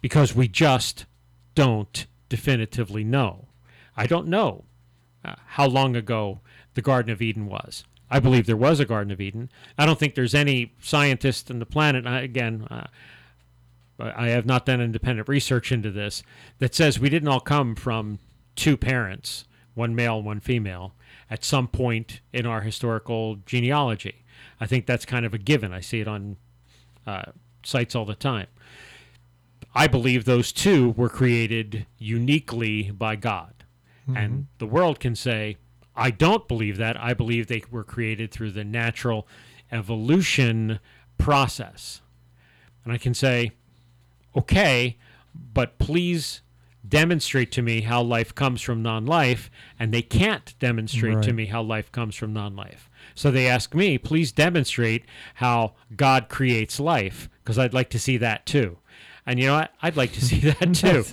because 0.00 0.34
we 0.34 0.48
just 0.48 1.06
don't 1.54 2.06
definitively 2.28 3.04
know. 3.04 3.46
I 3.96 4.06
don't 4.06 4.28
know 4.28 4.64
uh, 5.24 5.34
how 5.46 5.66
long 5.66 5.96
ago 5.96 6.40
the 6.74 6.82
Garden 6.82 7.12
of 7.12 7.20
Eden 7.20 7.46
was. 7.46 7.84
I 8.10 8.20
believe 8.20 8.46
there 8.46 8.56
was 8.56 8.78
a 8.78 8.84
Garden 8.84 9.12
of 9.12 9.20
Eden. 9.20 9.50
I 9.78 9.86
don't 9.86 9.98
think 9.98 10.14
there's 10.14 10.34
any 10.34 10.72
scientist 10.80 11.50
on 11.50 11.58
the 11.58 11.66
planet, 11.66 12.06
I, 12.06 12.20
again, 12.20 12.66
uh, 12.70 12.86
I 13.98 14.28
have 14.28 14.46
not 14.46 14.66
done 14.66 14.80
independent 14.80 15.28
research 15.28 15.72
into 15.72 15.90
this, 15.90 16.22
that 16.58 16.74
says 16.74 16.98
we 16.98 17.08
didn't 17.08 17.28
all 17.28 17.40
come 17.40 17.74
from 17.74 18.18
two 18.56 18.76
parents, 18.76 19.44
one 19.74 19.94
male, 19.94 20.22
one 20.22 20.40
female, 20.40 20.94
at 21.32 21.42
some 21.42 21.66
point 21.66 22.20
in 22.30 22.44
our 22.44 22.60
historical 22.60 23.36
genealogy. 23.46 24.22
I 24.60 24.66
think 24.66 24.84
that's 24.84 25.06
kind 25.06 25.24
of 25.24 25.32
a 25.32 25.38
given. 25.38 25.72
I 25.72 25.80
see 25.80 26.00
it 26.02 26.06
on 26.06 26.36
uh, 27.06 27.32
sites 27.64 27.94
all 27.94 28.04
the 28.04 28.14
time. 28.14 28.48
I 29.74 29.86
believe 29.86 30.26
those 30.26 30.52
two 30.52 30.90
were 30.90 31.08
created 31.08 31.86
uniquely 31.96 32.90
by 32.90 33.16
God. 33.16 33.64
And 34.14 34.48
the 34.58 34.66
world 34.66 35.00
can 35.00 35.16
say, 35.16 35.56
I 35.96 36.10
don't 36.10 36.46
believe 36.46 36.76
that. 36.76 37.00
I 37.00 37.14
believe 37.14 37.46
they 37.46 37.62
were 37.70 37.84
created 37.84 38.30
through 38.30 38.50
the 38.50 38.64
natural 38.64 39.26
evolution 39.70 40.80
process. 41.16 42.02
And 42.84 42.92
I 42.92 42.98
can 42.98 43.14
say, 43.14 43.52
okay, 44.36 44.98
but 45.34 45.78
please 45.78 46.42
demonstrate 46.86 47.52
to 47.52 47.62
me 47.62 47.82
how 47.82 48.02
life 48.02 48.34
comes 48.34 48.60
from 48.60 48.82
non 48.82 49.06
life. 49.06 49.50
And 49.78 49.92
they 49.92 50.02
can't 50.02 50.54
demonstrate 50.58 51.22
to 51.22 51.32
me 51.32 51.46
how 51.46 51.62
life 51.62 51.90
comes 51.92 52.14
from 52.14 52.32
non 52.32 52.56
life. 52.56 52.90
So 53.14 53.30
they 53.30 53.46
ask 53.48 53.74
me, 53.74 53.98
please 53.98 54.32
demonstrate 54.32 55.04
how 55.34 55.74
God 55.96 56.28
creates 56.28 56.80
life, 56.80 57.28
because 57.42 57.58
I'd 57.58 57.74
like 57.74 57.90
to 57.90 57.98
see 57.98 58.16
that 58.18 58.46
too. 58.46 58.78
And 59.26 59.38
you 59.38 59.46
know 59.46 59.56
what? 59.58 59.72
I'd 59.82 59.96
like 59.96 60.12
to 60.12 60.24
see 60.24 60.40
that 60.50 60.74
too. 60.74 61.04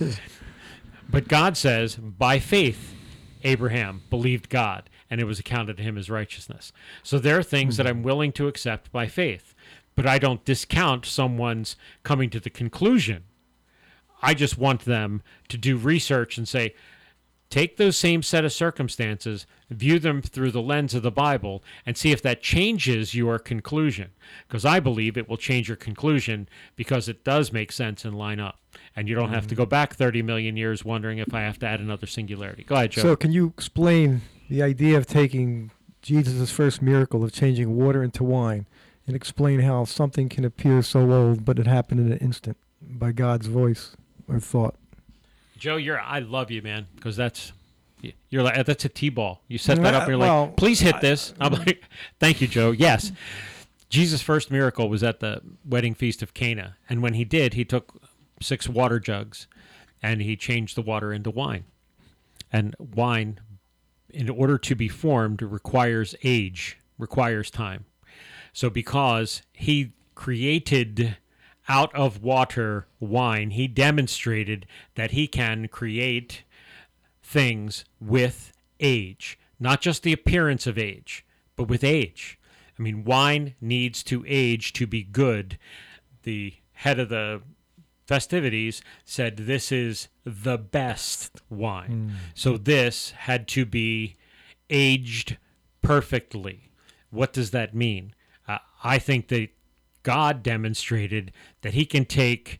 But 1.10 1.28
God 1.28 1.56
says, 1.56 1.96
by 1.96 2.38
faith, 2.38 2.94
Abraham 3.42 4.02
believed 4.10 4.48
God, 4.48 4.88
and 5.10 5.20
it 5.20 5.24
was 5.24 5.38
accounted 5.38 5.78
to 5.78 5.82
him 5.82 5.98
as 5.98 6.10
righteousness. 6.10 6.72
So 7.02 7.18
there 7.18 7.38
are 7.38 7.42
things 7.42 7.76
that 7.76 7.86
hmm. 7.86 7.90
I'm 7.90 8.02
willing 8.02 8.32
to 8.32 8.48
accept 8.48 8.92
by 8.92 9.06
faith, 9.06 9.54
but 9.96 10.06
I 10.06 10.18
don't 10.18 10.44
discount 10.44 11.04
someone's 11.06 11.76
coming 12.02 12.30
to 12.30 12.40
the 12.40 12.50
conclusion. 12.50 13.24
I 14.22 14.34
just 14.34 14.58
want 14.58 14.84
them 14.84 15.22
to 15.48 15.56
do 15.56 15.76
research 15.76 16.38
and 16.38 16.48
say, 16.48 16.74
take 17.50 17.76
those 17.76 17.96
same 17.96 18.22
set 18.22 18.44
of 18.44 18.52
circumstances, 18.52 19.46
view 19.68 19.98
them 19.98 20.22
through 20.22 20.52
the 20.52 20.62
lens 20.62 20.94
of 20.94 21.02
the 21.02 21.10
Bible, 21.10 21.62
and 21.84 21.96
see 21.96 22.12
if 22.12 22.22
that 22.22 22.42
changes 22.42 23.14
your 23.14 23.38
conclusion. 23.38 24.10
Because 24.46 24.64
I 24.64 24.80
believe 24.80 25.16
it 25.16 25.28
will 25.28 25.36
change 25.36 25.68
your 25.68 25.76
conclusion 25.76 26.48
because 26.76 27.08
it 27.08 27.24
does 27.24 27.52
make 27.52 27.72
sense 27.72 28.04
and 28.04 28.16
line 28.16 28.40
up. 28.40 28.58
And 28.94 29.08
you 29.08 29.14
don't 29.14 29.30
have 29.30 29.46
to 29.48 29.54
go 29.54 29.64
mm-hmm. 29.64 29.70
back 29.70 29.94
30 29.94 30.22
million 30.22 30.56
years 30.56 30.84
wondering 30.84 31.18
if 31.18 31.34
I 31.34 31.40
have 31.40 31.58
to 31.58 31.66
add 31.66 31.80
another 31.80 32.06
singularity. 32.06 32.62
Go 32.62 32.76
ahead, 32.76 32.92
Joe. 32.92 33.02
So, 33.02 33.16
can 33.16 33.32
you 33.32 33.48
explain 33.48 34.22
the 34.48 34.62
idea 34.62 34.96
of 34.96 35.06
taking 35.06 35.70
Jesus' 36.02 36.50
first 36.50 36.80
miracle 36.80 37.22
of 37.24 37.32
changing 37.32 37.76
water 37.76 38.02
into 38.02 38.24
wine 38.24 38.66
and 39.06 39.16
explain 39.16 39.60
how 39.60 39.84
something 39.84 40.28
can 40.28 40.44
appear 40.44 40.82
so 40.82 41.10
old, 41.10 41.44
but 41.44 41.58
it 41.58 41.66
happened 41.66 42.00
in 42.00 42.12
an 42.12 42.18
instant 42.18 42.56
by 42.80 43.12
God's 43.12 43.46
voice 43.46 43.96
or 44.30 44.40
thought? 44.40 44.74
Joe, 45.58 45.76
you're 45.76 46.00
I 46.00 46.20
love 46.20 46.50
you, 46.50 46.62
man, 46.62 46.86
because 46.96 47.16
that's 47.16 47.52
you're 48.30 48.42
like 48.42 48.64
that's 48.64 48.84
a 48.84 48.88
T-ball. 48.88 49.42
You 49.48 49.58
set 49.58 49.82
that 49.82 49.94
up. 49.94 50.08
You're 50.08 50.18
well, 50.18 50.46
like, 50.46 50.56
please 50.56 50.80
hit 50.80 51.00
this. 51.00 51.34
I'm 51.38 51.52
mm-hmm. 51.52 51.64
like, 51.64 51.84
thank 52.18 52.40
you, 52.40 52.46
Joe. 52.46 52.70
Yes, 52.70 53.12
Jesus' 53.90 54.22
first 54.22 54.50
miracle 54.50 54.88
was 54.88 55.02
at 55.02 55.20
the 55.20 55.42
wedding 55.64 55.94
feast 55.94 56.22
of 56.22 56.32
Cana, 56.32 56.76
and 56.88 57.02
when 57.02 57.14
he 57.14 57.24
did, 57.24 57.54
he 57.54 57.64
took 57.64 58.02
six 58.40 58.68
water 58.68 58.98
jugs, 58.98 59.46
and 60.02 60.22
he 60.22 60.36
changed 60.36 60.76
the 60.76 60.82
water 60.82 61.12
into 61.12 61.30
wine. 61.30 61.64
And 62.52 62.74
wine, 62.78 63.40
in 64.08 64.28
order 64.30 64.58
to 64.58 64.74
be 64.74 64.88
formed, 64.88 65.42
requires 65.42 66.14
age, 66.24 66.78
requires 66.98 67.50
time. 67.50 67.84
So 68.52 68.70
because 68.70 69.42
he 69.52 69.92
created 70.14 71.16
out 71.70 71.94
of 71.94 72.20
water 72.20 72.88
wine, 72.98 73.50
he 73.50 73.68
demonstrated 73.68 74.66
that 74.96 75.12
he 75.12 75.28
can 75.28 75.68
create 75.68 76.42
things 77.22 77.84
with 78.00 78.52
age, 78.80 79.38
not 79.60 79.80
just 79.80 80.02
the 80.02 80.12
appearance 80.12 80.66
of 80.66 80.76
age, 80.76 81.24
but 81.54 81.68
with 81.68 81.84
age. 81.84 82.40
I 82.76 82.82
mean, 82.82 83.04
wine 83.04 83.54
needs 83.60 84.02
to 84.04 84.24
age 84.26 84.72
to 84.74 84.86
be 84.86 85.04
good. 85.04 85.58
The 86.24 86.54
head 86.72 86.98
of 86.98 87.08
the 87.08 87.42
festivities 88.04 88.82
said 89.04 89.36
this 89.36 89.70
is 89.70 90.08
the 90.24 90.58
best 90.58 91.40
wine. 91.48 92.14
So 92.34 92.56
this 92.56 93.12
had 93.12 93.46
to 93.48 93.64
be 93.64 94.16
aged 94.68 95.36
perfectly. 95.82 96.72
What 97.10 97.32
does 97.32 97.52
that 97.52 97.76
mean? 97.76 98.12
Uh, 98.48 98.58
I 98.82 98.98
think 98.98 99.28
that 99.28 99.50
God 100.10 100.42
demonstrated 100.42 101.30
that 101.62 101.74
he 101.74 101.86
can 101.86 102.04
take 102.04 102.58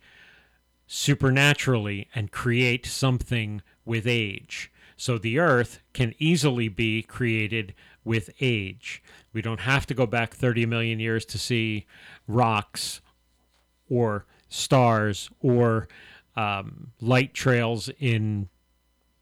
supernaturally 0.87 2.09
and 2.15 2.31
create 2.31 2.87
something 2.87 3.61
with 3.85 4.07
age. 4.07 4.71
So 4.97 5.19
the 5.19 5.41
earth 5.41 5.81
can 5.93 6.15
easily 6.21 6.69
be 6.69 7.03
created 7.03 7.75
with 8.05 8.31
age. 8.41 9.03
We 9.33 9.43
don't 9.43 9.63
have 9.63 9.85
to 9.87 9.95
go 9.95 10.07
back 10.07 10.33
30 10.33 10.65
million 10.67 11.01
years 11.01 11.25
to 11.25 11.39
see 11.39 11.87
rocks 12.29 13.01
or 13.89 14.27
stars 14.49 15.29
or 15.41 15.89
um, 16.37 16.93
light 17.01 17.35
trails 17.35 17.91
in 17.99 18.49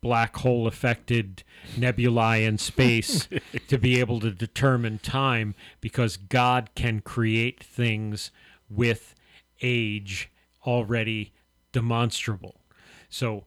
black 0.00 0.36
hole 0.36 0.66
affected 0.66 1.42
nebulae 1.76 2.44
in 2.44 2.58
space 2.58 3.28
to 3.68 3.78
be 3.78 3.98
able 4.00 4.20
to 4.20 4.30
determine 4.30 4.98
time 4.98 5.54
because 5.80 6.16
God 6.16 6.70
can 6.74 7.00
create 7.00 7.62
things 7.62 8.30
with 8.70 9.14
age 9.60 10.30
already 10.66 11.32
demonstrable. 11.72 12.60
So 13.08 13.44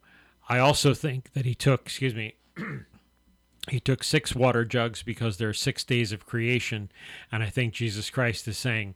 I 0.49 0.59
also 0.59 0.93
think 0.93 1.33
that 1.33 1.45
he 1.45 1.55
took, 1.55 1.81
excuse 1.81 2.15
me, 2.15 2.35
he 3.69 3.79
took 3.79 4.03
six 4.03 4.35
water 4.35 4.65
jugs 4.65 5.03
because 5.03 5.37
there 5.37 5.49
are 5.49 5.53
six 5.53 5.83
days 5.83 6.11
of 6.11 6.25
creation. 6.25 6.91
And 7.31 7.43
I 7.43 7.49
think 7.49 7.73
Jesus 7.73 8.09
Christ 8.09 8.47
is 8.47 8.57
saying, 8.57 8.95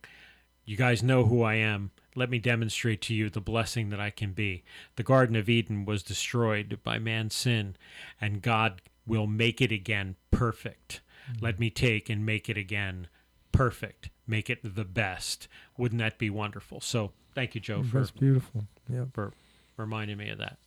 You 0.66 0.76
guys 0.76 1.04
know 1.04 1.26
who 1.26 1.44
I 1.44 1.56
am. 1.56 1.92
Let 2.16 2.30
me 2.30 2.40
demonstrate 2.40 3.02
to 3.04 3.14
you 3.14 3.30
the 3.30 3.42
blessing 3.42 3.90
that 3.90 4.00
I 4.00 4.10
can 4.10 4.32
be. 4.32 4.64
The 4.96 5.04
Garden 5.04 5.36
of 5.36 5.50
Eden 5.50 5.86
was 5.86 6.02
destroyed 6.02 6.80
by 6.84 6.98
man's 6.98 7.36
sin, 7.36 7.76
and 8.20 8.42
God 8.42 8.82
will 9.06 9.28
make 9.28 9.62
it 9.62 9.72
again 9.72 10.16
perfect. 10.32 11.02
Mm. 11.32 11.42
Let 11.42 11.60
me 11.60 11.70
take 11.70 12.10
and 12.10 12.26
make 12.26 12.50
it 12.50 12.58
again 12.58 13.08
perfect. 13.52 14.10
Make 14.28 14.50
it 14.50 14.76
the 14.76 14.86
best. 14.86 15.48
Wouldn't 15.78 16.00
that 16.00 16.18
be 16.18 16.30
wonderful? 16.30 16.82
So 16.82 17.12
thank 17.34 17.56
you, 17.56 17.62
Joe, 17.62 17.84
for 17.84 18.00
That's 18.00 18.12
beautiful. 18.12 18.66
Yeah. 18.90 19.06
for 19.14 19.34
reminding 19.78 20.18
me 20.18 20.30
of 20.30 20.38
that. 20.40 20.58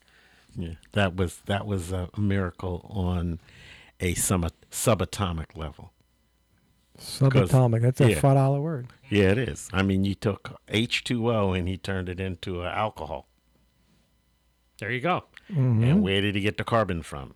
Yeah, 0.56 0.74
that 0.92 1.14
was 1.14 1.38
that 1.46 1.66
was 1.66 1.92
a 1.92 2.08
miracle 2.16 2.86
on 2.88 3.38
a 4.00 4.14
sub 4.14 4.50
subatomic 4.70 5.56
level. 5.56 5.92
'Cause- 6.98 7.50
Subatomic. 7.50 7.82
That's 7.82 8.00
a 8.00 8.10
yeah. 8.10 8.20
five 8.20 8.34
dollar 8.34 8.60
word. 8.60 8.88
Yeah, 9.08 9.30
it 9.30 9.38
is. 9.38 9.68
I 9.72 9.82
mean, 9.82 10.04
you 10.04 10.14
took 10.14 10.60
H 10.68 11.04
two 11.04 11.30
O 11.32 11.52
and 11.52 11.68
he 11.68 11.76
turned 11.78 12.08
it 12.08 12.18
into 12.20 12.60
an 12.62 12.68
alcohol. 12.68 13.28
There 14.80 14.90
you 14.90 15.00
go. 15.00 15.24
Mhm. 15.50 15.82
And 15.84 16.02
where 16.02 16.20
did 16.20 16.34
he 16.34 16.40
get 16.40 16.56
the 16.58 16.64
carbon 16.64 17.02
from? 17.02 17.34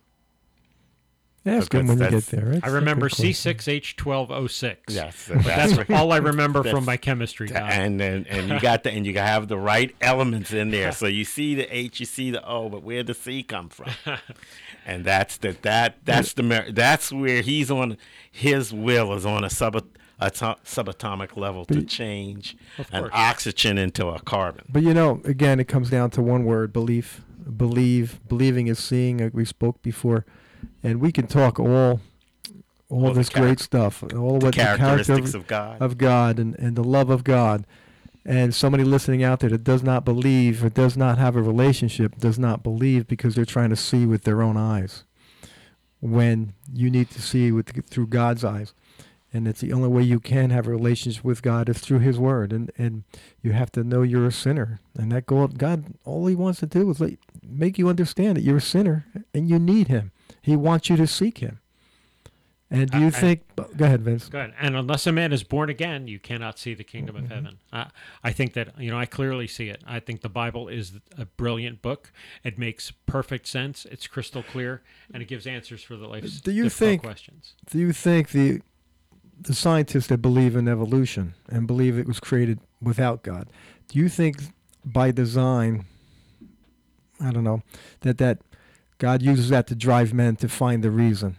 Yeah, 1.45 1.57
it's 1.57 1.67
good 1.67 1.87
when 1.87 1.97
you 1.99 2.09
get 2.09 2.25
there. 2.27 2.53
It's 2.53 2.65
I 2.65 2.69
a 2.69 2.71
remember. 2.71 3.09
C6H12O6. 3.09 4.77
Yes, 4.89 5.25
But 5.31 5.43
that's 5.43 5.75
right. 5.77 5.91
all 5.91 6.11
I 6.11 6.17
remember 6.31 6.59
That's- 6.63 6.73
from 6.77 6.85
my 6.85 6.97
chemistry. 6.97 7.47
Doc. 7.47 7.63
And 7.71 7.99
then 7.99 8.25
and 8.29 8.49
you 8.49 8.59
got 8.59 8.83
the 8.83 8.91
and 8.91 9.05
you 9.05 9.13
have 9.17 9.47
the 9.47 9.57
right 9.57 9.93
elements 10.01 10.53
in 10.53 10.71
there. 10.71 10.91
So 10.91 11.05
you 11.07 11.25
see 11.25 11.55
the 11.55 11.67
H, 11.75 11.99
you 11.99 12.05
see 12.05 12.31
the 12.31 12.45
O, 12.47 12.69
but 12.69 12.83
where 12.83 13.03
the 13.03 13.13
C 13.13 13.43
come 13.43 13.69
from? 13.69 13.91
and 14.85 15.03
that's 15.03 15.37
the 15.37 15.55
that 15.63 15.97
that's 16.05 16.33
the 16.33 16.43
mer- 16.43 16.71
that's 16.71 17.11
where 17.11 17.41
he's 17.41 17.69
on 17.69 17.97
his 18.31 18.73
will 18.73 19.13
is 19.13 19.25
on 19.25 19.43
a 19.43 19.49
sub 19.49 19.75
a 19.75 19.83
subatomic 20.31 21.35
level 21.35 21.65
to 21.65 21.83
change 21.83 22.55
an 22.93 23.09
oxygen 23.11 23.77
into 23.77 24.07
a 24.07 24.19
carbon. 24.21 24.63
But 24.69 24.83
you 24.83 24.93
know, 24.93 25.19
again, 25.25 25.59
it 25.59 25.67
comes 25.67 25.89
down 25.89 26.11
to 26.11 26.21
one 26.21 26.45
word: 26.45 26.71
belief. 26.71 27.21
Believe. 27.57 28.21
Believing 28.29 28.67
is 28.67 28.79
seeing. 28.79 29.17
Like 29.17 29.33
we 29.33 29.43
spoke 29.43 29.81
before, 29.81 30.25
and 30.83 30.99
we 31.01 31.11
can 31.11 31.27
talk 31.27 31.59
all, 31.59 31.99
all 32.89 33.07
All 33.07 33.13
this 33.13 33.29
great 33.29 33.59
stuff, 33.59 34.03
all 34.03 34.39
the 34.39 34.45
what 34.45 34.55
the 34.55 34.61
character 34.61 34.85
characteristics 34.85 35.33
of 35.33 35.47
God. 35.47 35.81
of 35.81 35.97
God, 35.97 36.39
and 36.39 36.55
and 36.59 36.75
the 36.75 36.83
love 36.83 37.09
of 37.09 37.23
God. 37.23 37.65
And 38.25 38.55
somebody 38.55 38.83
listening 38.85 39.21
out 39.23 39.39
there 39.41 39.49
that 39.49 39.63
does 39.65 39.83
not 39.83 40.05
believe 40.05 40.63
or 40.63 40.69
does 40.69 40.95
not 40.95 41.17
have 41.17 41.35
a 41.35 41.41
relationship 41.41 42.17
does 42.17 42.39
not 42.39 42.63
believe 42.63 43.05
because 43.07 43.35
they're 43.35 43.45
trying 43.45 43.69
to 43.69 43.75
see 43.75 44.05
with 44.05 44.23
their 44.23 44.41
own 44.41 44.55
eyes, 44.55 45.03
when 45.99 46.53
you 46.73 46.89
need 46.89 47.09
to 47.11 47.21
see 47.21 47.51
with 47.51 47.85
through 47.89 48.07
God's 48.07 48.43
eyes. 48.45 48.73
and 49.33 49.47
it's 49.47 49.61
the 49.61 49.73
only 49.73 49.89
way 49.89 50.03
you 50.03 50.19
can 50.19 50.51
have 50.51 50.67
a 50.67 50.69
relationship 50.69 51.23
with 51.23 51.41
God 51.41 51.67
is 51.67 51.79
through 51.79 51.99
His 51.99 52.19
Word, 52.19 52.53
and 52.53 52.71
and 52.77 53.03
you 53.41 53.51
have 53.51 53.71
to 53.71 53.83
know 53.83 54.03
you're 54.03 54.27
a 54.27 54.31
sinner, 54.31 54.79
and 54.95 55.11
that 55.11 55.25
God, 55.25 55.57
God 55.57 55.85
all 56.05 56.27
He 56.27 56.35
wants 56.35 56.59
to 56.59 56.67
do 56.67 56.89
is 56.91 56.99
let, 56.99 57.17
make 57.45 57.77
you 57.79 57.89
understand 57.89 58.37
that 58.37 58.43
you're 58.43 58.57
a 58.57 58.61
sinner 58.61 59.05
and 59.33 59.49
you 59.49 59.57
need 59.59 59.87
Him. 59.87 60.11
He 60.43 60.55
wants 60.55 60.89
you 60.89 60.95
to 60.97 61.07
seek 61.07 61.39
Him. 61.39 61.59
And 62.69 62.89
do 62.91 62.99
you 62.99 63.07
Uh, 63.07 63.11
think? 63.11 63.41
go 63.77 63.85
ahead, 63.85 64.01
Vince. 64.01 64.29
Go 64.29 64.39
ahead. 64.39 64.53
And 64.59 64.75
unless 64.75 65.05
a 65.07 65.11
man 65.11 65.31
is 65.31 65.43
born 65.43 65.69
again, 65.69 66.07
you 66.07 66.17
cannot 66.19 66.57
see 66.59 66.73
the 66.73 66.83
kingdom 66.83 67.15
Mm-hmm. 67.15 67.25
of 67.25 67.31
heaven. 67.31 67.57
I, 67.71 67.89
I 68.23 68.31
think 68.31 68.53
that 68.53 68.79
you 68.79 68.89
know 68.91 68.97
I 68.97 69.05
clearly 69.05 69.47
see 69.47 69.69
it. 69.69 69.81
I 69.87 69.99
think 69.99 70.21
the 70.21 70.29
Bible 70.29 70.67
is 70.67 70.93
a 71.17 71.25
brilliant 71.25 71.81
book. 71.81 72.11
It 72.43 72.57
makes 72.59 72.91
perfect 73.05 73.47
sense. 73.47 73.85
It's 73.85 74.05
crystal 74.07 74.43
clear, 74.43 74.81
and 75.13 75.21
it 75.23 75.27
gives 75.27 75.47
answers 75.47 75.81
for 75.83 75.95
the 75.95 76.07
life's 76.07 76.41
Do 76.41 76.51
you 76.51 76.67
think? 76.69 77.03
questions. 77.03 77.53
Do 77.71 77.79
you 77.79 77.93
think 77.93 78.29
the 78.29 78.61
the 79.39 79.53
scientists 79.53 80.07
that 80.07 80.19
believe 80.19 80.55
in 80.55 80.67
evolution 80.67 81.33
and 81.49 81.65
believe 81.67 81.97
it 81.97 82.07
was 82.07 82.19
created 82.19 82.59
without 82.81 83.23
God, 83.23 83.47
do 83.87 83.97
you 83.99 84.07
think 84.09 84.37
by 84.85 85.11
design, 85.11 85.85
I 87.19 87.31
don't 87.31 87.43
know, 87.43 87.61
that 88.01 88.17
that 88.19 88.39
God 88.97 89.21
uses 89.21 89.49
that 89.49 89.67
to 89.67 89.75
drive 89.75 90.13
men 90.13 90.35
to 90.37 90.47
find 90.47 90.83
the 90.83 90.91
reason? 90.91 91.37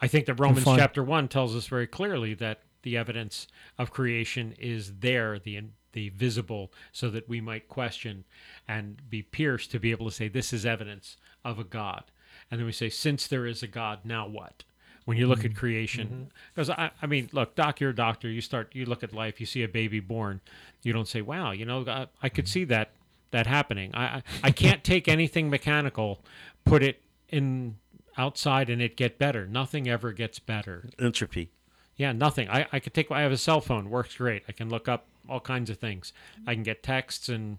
I 0.00 0.08
think 0.08 0.26
that 0.26 0.34
Romans 0.34 0.64
find- 0.64 0.78
chapter 0.80 1.02
one 1.02 1.28
tells 1.28 1.54
us 1.54 1.66
very 1.66 1.86
clearly 1.86 2.34
that 2.34 2.60
the 2.82 2.96
evidence 2.96 3.46
of 3.78 3.90
creation 3.90 4.54
is 4.58 4.94
there, 5.00 5.38
the 5.38 5.60
the 5.92 6.08
visible, 6.08 6.72
so 6.90 7.10
that 7.10 7.28
we 7.28 7.38
might 7.40 7.68
question 7.68 8.24
and 8.66 9.02
be 9.10 9.20
pierced 9.20 9.70
to 9.70 9.78
be 9.78 9.90
able 9.90 10.06
to 10.06 10.10
say 10.14 10.26
this 10.26 10.50
is 10.52 10.64
evidence 10.64 11.18
of 11.44 11.58
a 11.58 11.64
God. 11.64 12.04
And 12.50 12.58
then 12.58 12.64
we 12.66 12.72
say, 12.72 12.88
since 12.88 13.26
there 13.26 13.46
is 13.46 13.62
a 13.62 13.66
God, 13.66 13.98
now 14.02 14.26
what? 14.26 14.64
When 15.04 15.18
you 15.18 15.26
look 15.26 15.40
Mm-hmm. 15.40 15.46
at 15.48 15.56
creation, 15.56 16.30
because 16.54 16.70
I, 16.70 16.92
I 17.02 17.06
mean, 17.06 17.28
look, 17.32 17.54
doc, 17.56 17.78
you're 17.80 17.90
a 17.90 17.94
doctor. 17.94 18.30
You 18.30 18.40
start, 18.40 18.70
you 18.74 18.86
look 18.86 19.02
at 19.02 19.12
life. 19.12 19.38
You 19.38 19.44
see 19.46 19.62
a 19.62 19.68
baby 19.68 20.00
born. 20.00 20.40
You 20.82 20.92
don't 20.94 21.08
say, 21.08 21.20
"Wow, 21.22 21.50
you 21.50 21.66
know, 21.66 21.84
I, 21.86 22.06
I 22.22 22.28
could 22.30 22.48
see 22.48 22.64
that 22.64 22.92
that 23.32 23.46
happening." 23.46 23.90
I, 23.94 24.04
I, 24.04 24.22
I 24.44 24.50
can't 24.52 24.82
take 24.84 25.08
anything 25.08 25.50
mechanical, 25.50 26.20
put 26.64 26.82
it 26.82 27.02
in 27.28 27.76
outside, 28.16 28.70
and 28.70 28.80
it 28.82 28.96
get 28.96 29.18
better. 29.18 29.46
Nothing 29.46 29.88
ever 29.88 30.12
gets 30.12 30.38
better. 30.38 30.88
Entropy. 30.98 31.50
Yeah, 31.96 32.12
nothing. 32.12 32.48
I, 32.48 32.66
I 32.72 32.80
could 32.80 32.94
take. 32.94 33.10
I 33.10 33.22
have 33.22 33.32
a 33.32 33.36
cell 33.36 33.60
phone. 33.60 33.90
Works 33.90 34.16
great. 34.16 34.42
I 34.48 34.52
can 34.52 34.68
look 34.68 34.88
up 34.88 35.06
all 35.28 35.40
kinds 35.40 35.70
of 35.70 35.78
things. 35.78 36.12
I 36.46 36.54
can 36.54 36.62
get 36.62 36.82
texts 36.82 37.28
and 37.28 37.58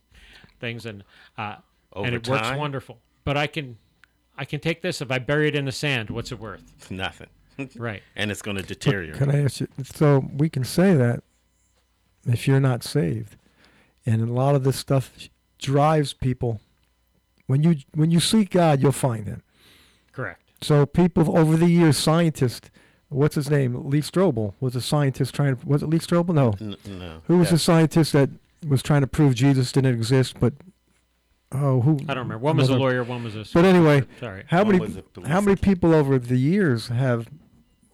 things, 0.60 0.86
and 0.86 1.04
uh, 1.38 1.58
Over 1.93 2.08
and 2.08 2.16
it 2.16 2.28
works 2.28 2.51
wonderful. 2.51 2.99
But 3.24 3.38
I 3.38 3.47
can, 3.47 3.78
I 4.38 4.45
can 4.45 4.60
take 4.60 4.82
this. 4.82 5.01
If 5.01 5.12
I 5.12 5.20
bury 5.20 5.47
it 5.47 5.56
in 5.56 5.66
the 5.66 5.72
sand, 5.72 6.10
what's 6.10 6.32
it 6.32 6.39
worth? 6.39 6.64
Nothing. 6.91 7.28
Right. 7.78 8.01
And 8.16 8.32
it's 8.32 8.41
going 8.41 8.58
to 8.58 8.64
deteriorate. 8.64 9.20
Can 9.20 9.30
I 9.30 9.43
ask 9.43 9.60
you? 9.62 9.68
So 9.84 10.28
we 10.36 10.49
can 10.49 10.64
say 10.64 10.95
that 10.95 11.24
if 12.26 12.47
you're 12.47 12.60
not 12.60 12.84
saved, 12.84 13.36
and 14.08 14.28
a 14.28 14.34
lot 14.34 14.56
of 14.56 14.64
this 14.64 14.76
stuff 14.78 15.30
drives 15.60 16.14
people. 16.14 16.60
When 17.48 17.64
you 17.64 17.76
when 17.94 18.12
you 18.12 18.20
seek 18.20 18.52
God, 18.52 18.82
you'll 18.82 18.91
find 18.91 19.28
Him. 19.28 19.44
Correct. 20.12 20.41
So 20.62 20.86
people 20.86 21.38
over 21.38 21.58
the 21.58 21.68
years, 21.70 21.98
scientists, 21.98 22.70
what's 23.10 23.36
his 23.36 23.50
name? 23.50 23.89
Lee 23.89 24.00
Strobel 24.02 24.54
was 24.60 24.76
a 24.76 24.82
scientist 24.82 25.36
trying. 25.36 25.58
to 25.58 25.68
Was 25.68 25.84
it 25.84 25.88
Lee 25.88 26.00
Strobel? 26.00 26.34
No. 26.34 26.54
N- 26.62 26.78
no. 26.88 27.22
Who 27.28 27.38
was 27.38 27.48
Yeah. 27.48 27.54
the 27.54 27.60
scientist 27.60 28.14
that 28.14 28.30
was 28.68 28.82
trying 28.82 29.02
to 29.02 29.08
prove 29.08 29.36
Jesus 29.36 29.72
didn't 29.74 29.94
exist? 29.94 30.39
But 30.39 30.54
oh, 31.52 31.82
who? 31.82 31.96
I 32.08 32.14
don't 32.14 32.20
remember. 32.24 32.38
One 32.39 32.58
was 32.58 32.70
a 32.70 32.76
lawyer, 32.76 33.04
one 33.04 33.24
was 33.24 33.36
a- 33.36 33.46
But 33.54 33.66
anyway, 33.66 34.04
Sorry. 34.20 34.44
how 34.48 34.60
One 34.64 34.68
many 34.68 34.80
was 34.80 34.96
a 34.98 35.02
police 35.04 35.30
how 35.30 35.41
many 35.41 35.56
people 35.58 35.94
over 35.94 36.18
the 36.18 36.38
years 36.38 36.88
have 36.88 37.28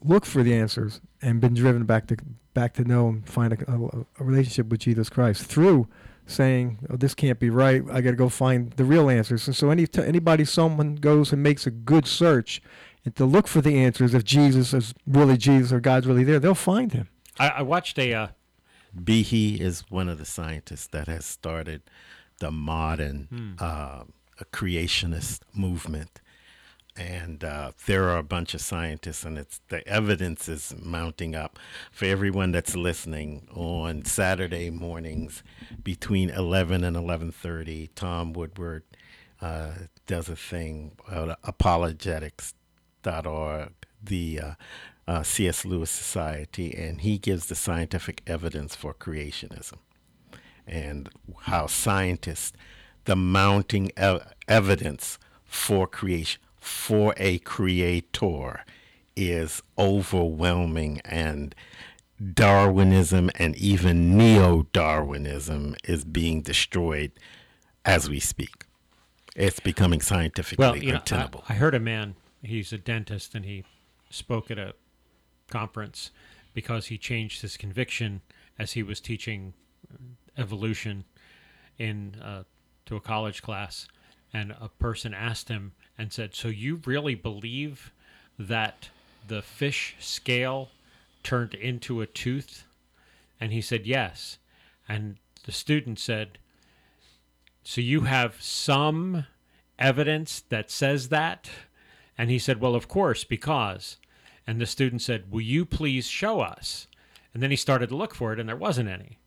looked 0.03 0.27
for 0.27 0.43
the 0.43 0.53
answers 0.53 1.01
and 1.21 1.41
been 1.41 1.53
driven 1.55 1.85
back 1.85 2.07
to 2.07 2.17
back 2.53 2.73
to 2.73 2.83
know 2.83 3.07
and 3.09 3.27
find 3.27 3.53
a, 3.53 3.71
a, 3.71 4.05
a 4.19 4.23
relationship 4.23 4.67
with 4.67 4.79
Jesus 4.81 5.09
Christ 5.09 5.43
through 5.43 5.87
saying, 6.29 6.79
"Oh, 6.89 6.95
this 6.97 7.13
can't 7.13 7.39
be 7.39 7.49
right. 7.49 7.83
I 7.91 8.01
got 8.01 8.11
to 8.11 8.15
go 8.15 8.29
find 8.29 8.71
the 8.73 8.85
real 8.85 9.09
answers." 9.09 9.47
And 9.47 9.55
so, 9.55 9.69
any 9.69 9.87
t- 9.87 10.01
anybody, 10.03 10.45
someone 10.45 10.95
goes 10.95 11.33
and 11.33 11.41
makes 11.43 11.65
a 11.67 11.71
good 11.71 12.05
search 12.07 12.61
and 13.05 13.15
to 13.15 13.25
look 13.25 13.47
for 13.47 13.61
the 13.61 13.77
answers 13.77 14.13
if 14.13 14.23
Jesus 14.23 14.73
is 14.73 14.93
really 15.07 15.37
Jesus 15.37 15.71
or 15.71 15.79
God's 15.79 16.05
really 16.07 16.23
there, 16.23 16.39
they'll 16.39 16.55
find 16.55 16.91
Him. 16.91 17.09
I, 17.39 17.49
I 17.49 17.61
watched 17.61 17.97
a. 17.99 18.13
Uh, 18.13 18.27
Behe 18.97 19.59
is 19.59 19.83
one 19.89 20.09
of 20.09 20.17
the 20.17 20.25
scientists 20.25 20.87
that 20.87 21.07
has 21.07 21.25
started 21.25 21.81
the 22.39 22.51
modern 22.51 23.27
Hmm. 23.29 23.51
uh, 23.59 24.03
creationist 24.51 25.41
movement. 25.53 26.21
And 26.99 27.43
uh, 27.45 27.71
there 27.85 28.09
are 28.09 28.17
a 28.17 28.23
bunch 28.23 28.53
of 28.53 28.59
scientists, 28.59 29.23
and 29.23 29.37
it's 29.37 29.61
the 29.69 29.87
evidence 29.87 30.49
is 30.49 30.75
mounting 30.77 31.33
up 31.33 31.57
for 31.93 32.03
everyone 32.03 32.51
that's 32.51 32.75
listening 32.75 33.47
on 33.55 34.03
Saturday 34.03 34.69
mornings 34.69 35.41
between 35.81 36.29
11 36.29 36.83
and 36.83 36.97
11:30. 36.97 37.87
Tom 37.95 38.33
Woodward 38.33 38.83
uh, 39.41 39.71
does 40.07 40.27
a 40.27 40.35
thing, 40.35 40.97
uh, 41.09 41.35
apologetics.org, 41.45 43.69
the 44.03 44.41
uh, 44.41 44.55
uh, 45.07 45.23
C.S. 45.23 45.63
Lewis 45.63 45.89
Society, 45.89 46.75
and 46.75 46.99
he 46.99 47.17
gives 47.17 47.45
the 47.45 47.55
scientific 47.55 48.21
evidence 48.27 48.75
for 48.75 48.93
creationism 48.93 49.77
and 50.67 51.07
how 51.43 51.65
scientists, 51.65 52.51
the 53.05 53.15
mounting 53.15 53.89
ev- 53.95 54.33
evidence 54.49 55.17
for 55.45 55.87
creation, 55.87 56.41
for 56.69 57.13
a 57.17 57.39
creator, 57.39 58.63
is 59.15 59.61
overwhelming, 59.77 61.01
and 61.03 61.53
Darwinism 62.33 63.29
and 63.35 63.55
even 63.57 64.17
neo 64.17 64.67
Darwinism 64.71 65.75
is 65.83 66.05
being 66.05 66.41
destroyed 66.41 67.11
as 67.83 68.09
we 68.09 68.19
speak. 68.19 68.65
It's 69.35 69.59
becoming 69.59 69.99
scientifically 70.01 70.63
well, 70.63 70.77
you 70.77 70.91
know, 70.91 70.95
I, 70.95 70.99
untenable. 70.99 71.43
I 71.49 71.53
heard 71.53 71.75
a 71.75 71.79
man. 71.79 72.15
He's 72.41 72.71
a 72.71 72.77
dentist, 72.77 73.35
and 73.35 73.45
he 73.45 73.65
spoke 74.09 74.49
at 74.49 74.57
a 74.57 74.73
conference 75.49 76.11
because 76.53 76.87
he 76.87 76.97
changed 76.97 77.41
his 77.41 77.57
conviction 77.57 78.21
as 78.57 78.73
he 78.73 78.83
was 78.83 79.01
teaching 79.01 79.53
evolution 80.37 81.05
in 81.77 82.15
uh, 82.21 82.43
to 82.85 82.95
a 82.95 83.01
college 83.01 83.41
class, 83.41 83.87
and 84.33 84.51
a 84.59 84.69
person 84.79 85.13
asked 85.13 85.49
him 85.49 85.73
and 85.99 86.11
said, 86.11 86.33
"So 86.33 86.47
you 86.47 86.77
really 86.85 87.13
believe 87.13 87.91
that 88.39 88.89
the 89.27 89.41
fish 89.41 89.95
scale 89.99 90.71
turned 91.21 91.53
into 91.53 92.01
a 92.01 92.07
tooth?" 92.07 92.65
And 93.39 93.51
he 93.51 93.61
said, 93.61 93.85
"Yes." 93.85 94.39
And 94.87 95.17
the 95.43 95.51
student 95.51 95.99
said, 95.99 96.39
"So 97.63 97.81
you 97.81 98.01
have 98.01 98.41
some 98.41 99.27
evidence 99.77 100.39
that 100.49 100.71
says 100.71 101.09
that?" 101.09 101.49
And 102.17 102.29
he 102.29 102.39
said, 102.39 102.59
"Well, 102.59 102.75
of 102.75 102.87
course, 102.87 103.23
because." 103.23 103.97
And 104.47 104.59
the 104.59 104.65
student 104.65 105.01
said, 105.01 105.31
"Will 105.31 105.41
you 105.41 105.65
please 105.65 106.07
show 106.07 106.39
us?" 106.39 106.87
And 107.33 107.43
then 107.43 107.51
he 107.51 107.55
started 107.55 107.89
to 107.89 107.95
look 107.95 108.15
for 108.15 108.33
it, 108.33 108.39
and 108.39 108.49
there 108.49 108.55
wasn't 108.55 108.89
any. 108.89 109.19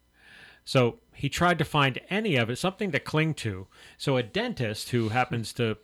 So 0.65 1.01
he 1.15 1.29
tried 1.29 1.59
to 1.59 1.65
find 1.65 2.01
any 2.09 2.37
of 2.37 2.49
it, 2.51 2.57
something 2.57 2.93
to 2.93 2.99
cling 2.99 3.35
to. 3.35 3.69
So 3.99 4.17
a 4.17 4.23
dentist 4.23 4.91
who 4.91 5.11
happens 5.11 5.53
to, 5.55 5.77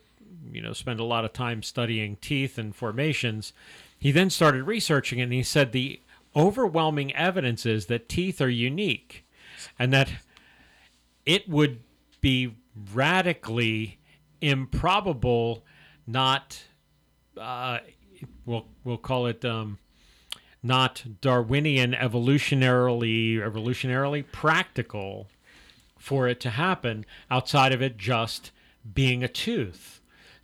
you 0.52 0.60
know, 0.60 0.72
spend 0.72 1.00
a 1.00 1.04
lot 1.04 1.24
of 1.24 1.32
time 1.32 1.62
studying 1.62 2.16
teeth 2.16 2.58
and 2.58 2.74
formations, 2.74 3.52
he 3.98 4.12
then 4.12 4.30
started 4.30 4.64
researching 4.64 5.20
and 5.20 5.32
he 5.32 5.42
said 5.42 5.72
the 5.72 6.00
overwhelming 6.36 7.14
evidence 7.14 7.66
is 7.66 7.86
that 7.86 8.08
teeth 8.08 8.40
are 8.40 8.48
unique 8.48 9.26
and 9.78 9.92
that 9.92 10.10
it 11.26 11.48
would 11.48 11.80
be 12.20 12.54
radically 12.94 13.98
improbable, 14.40 15.64
not, 16.06 16.64
uh, 17.36 17.78
we'll, 18.46 18.66
we'll 18.84 18.96
call 18.96 19.26
it, 19.26 19.44
um, 19.44 19.78
not 20.62 21.04
Darwinian 21.20 21.92
evolutionarily 21.92 23.36
evolutionarily 23.36 24.24
practical 24.32 25.28
for 25.98 26.28
it 26.28 26.40
to 26.40 26.50
happen 26.50 27.04
outside 27.30 27.72
of 27.72 27.82
it 27.82 27.96
just 27.96 28.50
being 28.94 29.22
a 29.22 29.28
tooth. 29.28 29.97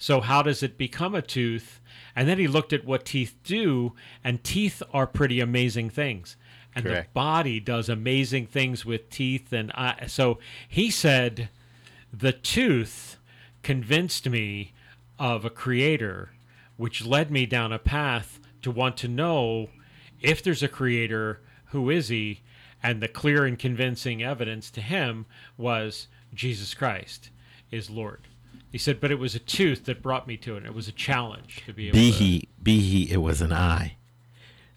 So 0.05 0.21
how 0.21 0.43
does 0.43 0.63
it 0.63 0.77
become 0.77 1.15
a 1.15 1.23
tooth? 1.23 1.81
And 2.15 2.29
then 2.29 2.39
he 2.39 2.47
looked 2.47 2.75
at 2.75 2.85
what 2.85 3.07
teeth 3.07 3.37
do, 3.43 3.95
and 4.23 4.45
teeth 4.45 4.83
are 4.93 5.07
pretty 5.07 5.41
amazing 5.41 5.89
things. 5.89 6.37
And 6.77 6.85
Correct. 6.85 7.09
the 7.09 7.15
body 7.15 7.59
does 7.59 7.89
amazing 7.89 8.49
things 8.49 8.85
with 8.85 9.09
teeth. 9.09 9.51
And 9.51 9.73
I, 9.73 10.05
so 10.09 10.41
he 10.69 10.91
said, 10.91 11.49
the 12.13 12.33
tooth 12.33 13.17
convinced 13.63 14.29
me 14.29 14.75
of 15.19 15.47
a 15.47 15.49
creator, 15.49 16.33
which 16.77 17.07
led 17.07 17.31
me 17.31 17.47
down 17.47 17.73
a 17.73 17.79
path 17.79 18.41
to 18.61 18.71
want 18.71 18.99
to 18.99 19.09
know 19.09 19.71
if 20.21 20.43
there's 20.43 20.63
a 20.63 20.69
creator, 20.69 21.41
who 21.69 21.89
is 21.89 22.09
he? 22.09 22.43
And 22.83 23.01
the 23.01 23.09
clear 23.09 23.47
and 23.47 23.59
convincing 23.59 24.23
evidence 24.23 24.71
to 24.73 24.83
him 24.83 25.25
was 25.57 26.09
Jesus 26.35 26.75
Christ 26.75 27.31
is 27.71 27.89
Lord. 27.89 28.29
He 28.75 28.79
said, 28.79 28.99
but 29.01 29.13
it 29.13 29.21
was 29.21 29.37
a 29.37 29.39
tooth 29.39 29.85
that 29.85 30.03
brought 30.03 30.27
me 30.27 30.37
to 30.39 30.57
it. 30.57 30.67
It 30.67 30.75
was 30.75 30.89
a 30.89 30.93
challenge 30.93 31.63
to 31.65 31.73
be 31.73 31.87
able 31.87 31.95
be 31.95 32.11
to. 32.41 32.47
be 32.61 32.81
he. 32.81 33.09
it 33.13 33.19
was 33.19 33.41
an 33.41 33.53
eye. 33.53 33.99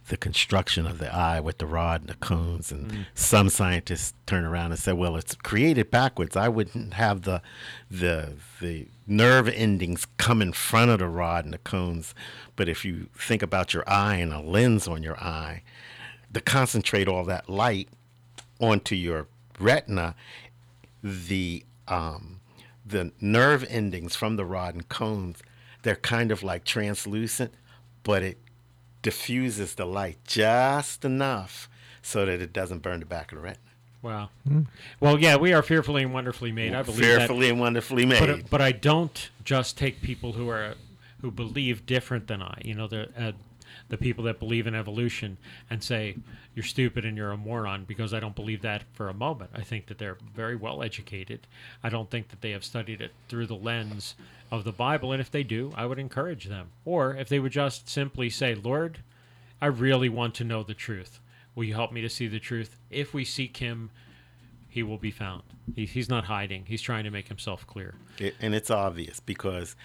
the 0.10 0.18
construction 0.18 0.86
of 0.86 1.00
the 1.00 1.12
eye 1.12 1.40
with 1.40 1.58
the 1.58 1.66
rod 1.66 2.02
and 2.02 2.10
the 2.12 2.14
cones. 2.16 2.72
And 2.72 2.92
Mm. 2.92 3.06
some 3.16 3.50
scientists 3.50 4.14
turn 4.28 4.46
around 4.46 4.72
and 4.72 4.80
say, 4.80 4.94
"Well, 4.94 5.16
it's 5.18 5.34
created 5.34 5.90
backwards. 5.90 6.36
I 6.38 6.48
wouldn't 6.48 6.94
have 6.94 7.24
the 7.24 7.42
the 7.90 8.36
the 8.62 8.88
nerve 9.08 9.48
endings 9.50 10.06
come 10.18 10.44
in 10.44 10.54
front 10.54 10.92
of 10.92 11.00
the 11.00 11.08
rod 11.10 11.44
and 11.46 11.54
the 11.56 11.58
cones." 11.58 12.14
But 12.56 12.70
if 12.70 12.86
you 12.86 13.10
think 13.18 13.42
about 13.42 13.74
your 13.74 13.84
eye 13.90 14.18
and 14.18 14.32
a 14.32 14.40
lens 14.40 14.88
on 14.88 15.02
your 15.02 15.20
eye, 15.20 15.64
to 16.36 16.40
concentrate 16.40 17.08
all 17.08 17.26
that 17.26 17.50
light 17.50 17.90
onto 18.60 18.94
your 18.96 19.26
retina, 19.60 20.14
the 21.04 21.66
um, 21.88 22.40
the 22.88 23.12
nerve 23.20 23.66
endings 23.70 24.16
from 24.16 24.36
the 24.36 24.46
rod 24.46 24.74
and 24.76 24.88
cones, 24.90 25.42
they're 25.84 25.96
kind 25.96 26.32
of 26.32 26.44
like 26.44 26.64
translucent, 26.64 27.54
but 28.04 28.24
it 28.24 28.38
diffuses 29.02 29.76
the 29.76 29.86
light 29.86 30.18
just 30.26 31.06
enough 31.06 31.70
so 32.02 32.26
that 32.26 32.42
it 32.42 32.54
doesn't 32.54 32.80
burn 32.82 33.00
the 33.00 33.06
back 33.06 33.32
of 33.32 33.38
the 33.38 33.44
retina. 33.44 33.62
Wow. 34.02 34.30
Hmm. 34.48 34.62
Well, 35.00 35.20
yeah, 35.20 35.36
we 35.38 35.54
are 35.54 35.62
fearfully 35.62 36.04
and 36.04 36.14
wonderfully 36.14 36.52
made. 36.52 36.74
I 36.74 36.84
believe 36.84 37.00
that. 37.02 37.18
Fearfully 37.18 37.50
and 37.50 37.60
wonderfully 37.60 38.06
But, 38.06 38.30
made. 38.30 38.50
but 38.50 38.62
I 38.62 38.72
don't 38.72 39.30
just 39.44 39.78
take 39.78 40.02
people 40.02 40.34
who 40.34 40.50
are 40.50 40.76
who 41.22 41.32
believe 41.32 41.86
different 41.86 42.28
than 42.28 42.42
I. 42.42 42.62
You 42.64 42.76
know, 42.76 42.88
the 42.88 43.10
uh, 43.18 43.32
the 43.90 43.98
people 43.98 44.24
that 44.26 44.40
believe 44.40 44.68
in 44.68 44.76
evolution 44.76 45.38
and 45.70 45.84
say 45.84 46.18
you're 46.54 46.64
stupid 46.64 47.06
and 47.06 47.16
you're 47.16 47.32
a 47.32 47.38
moron 47.38 47.86
because 47.86 48.14
I 48.14 48.20
don't 48.20 48.36
believe 48.36 48.62
that 48.62 48.84
for 48.94 49.10
a 49.10 49.14
moment. 49.14 49.52
I 49.54 49.62
think 49.62 49.88
that 49.88 49.98
they're 49.98 50.18
very 50.36 50.56
well 50.56 50.84
educated. 50.84 51.48
I 51.84 51.90
don't 51.90 52.10
think 52.10 52.30
that 52.30 52.42
they 52.42 52.52
have 52.52 52.64
studied 52.64 53.02
it 53.02 53.12
through 53.30 53.48
the 53.48 53.56
lens 53.56 54.16
of 54.52 54.64
the 54.64 54.72
Bible, 54.72 55.12
and 55.12 55.22
if 55.22 55.32
they 55.32 55.44
do, 55.44 55.74
I 55.76 55.86
would 55.86 56.00
encourage 56.00 56.46
them. 56.46 56.70
Or 56.86 57.16
if 57.16 57.30
they 57.30 57.40
would 57.40 57.52
just 57.52 57.90
simply 57.90 58.30
say, 58.30 58.56
"Lord, 58.56 59.00
I 59.62 59.68
really 59.68 60.10
want 60.10 60.36
to 60.36 60.44
know 60.44 60.64
the 60.64 60.74
truth. 60.74 61.20
Will 61.56 61.66
you 61.66 61.74
help 61.74 61.92
me 61.92 62.02
to 62.02 62.10
see 62.10 62.28
the 62.28 62.40
truth? 62.40 62.78
If 62.90 63.14
we 63.14 63.26
seek 63.26 63.58
Him." 63.58 63.92
he 64.78 64.84
will 64.84 65.00
be 65.00 65.10
found. 65.10 65.42
He, 65.76 65.88
he's 65.88 66.08
not 66.08 66.26
hiding. 66.26 66.66
He's 66.68 66.84
trying 66.84 67.04
to 67.06 67.10
make 67.10 67.30
himself 67.30 67.66
clear. 67.66 67.96
And 68.40 68.54
it's 68.54 68.70
obvious 68.70 69.20
because 69.20 69.76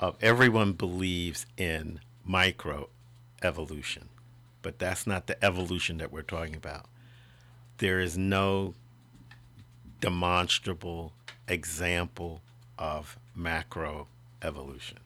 uh, 0.00 0.12
everyone 0.20 0.74
believes 0.74 1.46
in 1.56 2.00
micro 2.26 2.90
evolution, 3.44 4.08
but 4.62 4.78
that's 4.78 5.06
not 5.06 5.26
the 5.26 5.44
evolution 5.44 5.98
that 5.98 6.10
we're 6.10 6.22
talking 6.22 6.56
about. 6.56 6.86
There 7.78 8.00
is 8.00 8.16
no 8.16 8.74
demonstrable 10.00 11.12
example 11.46 12.40
of 12.78 13.18
macro 13.34 14.08
evolution. 14.42 14.98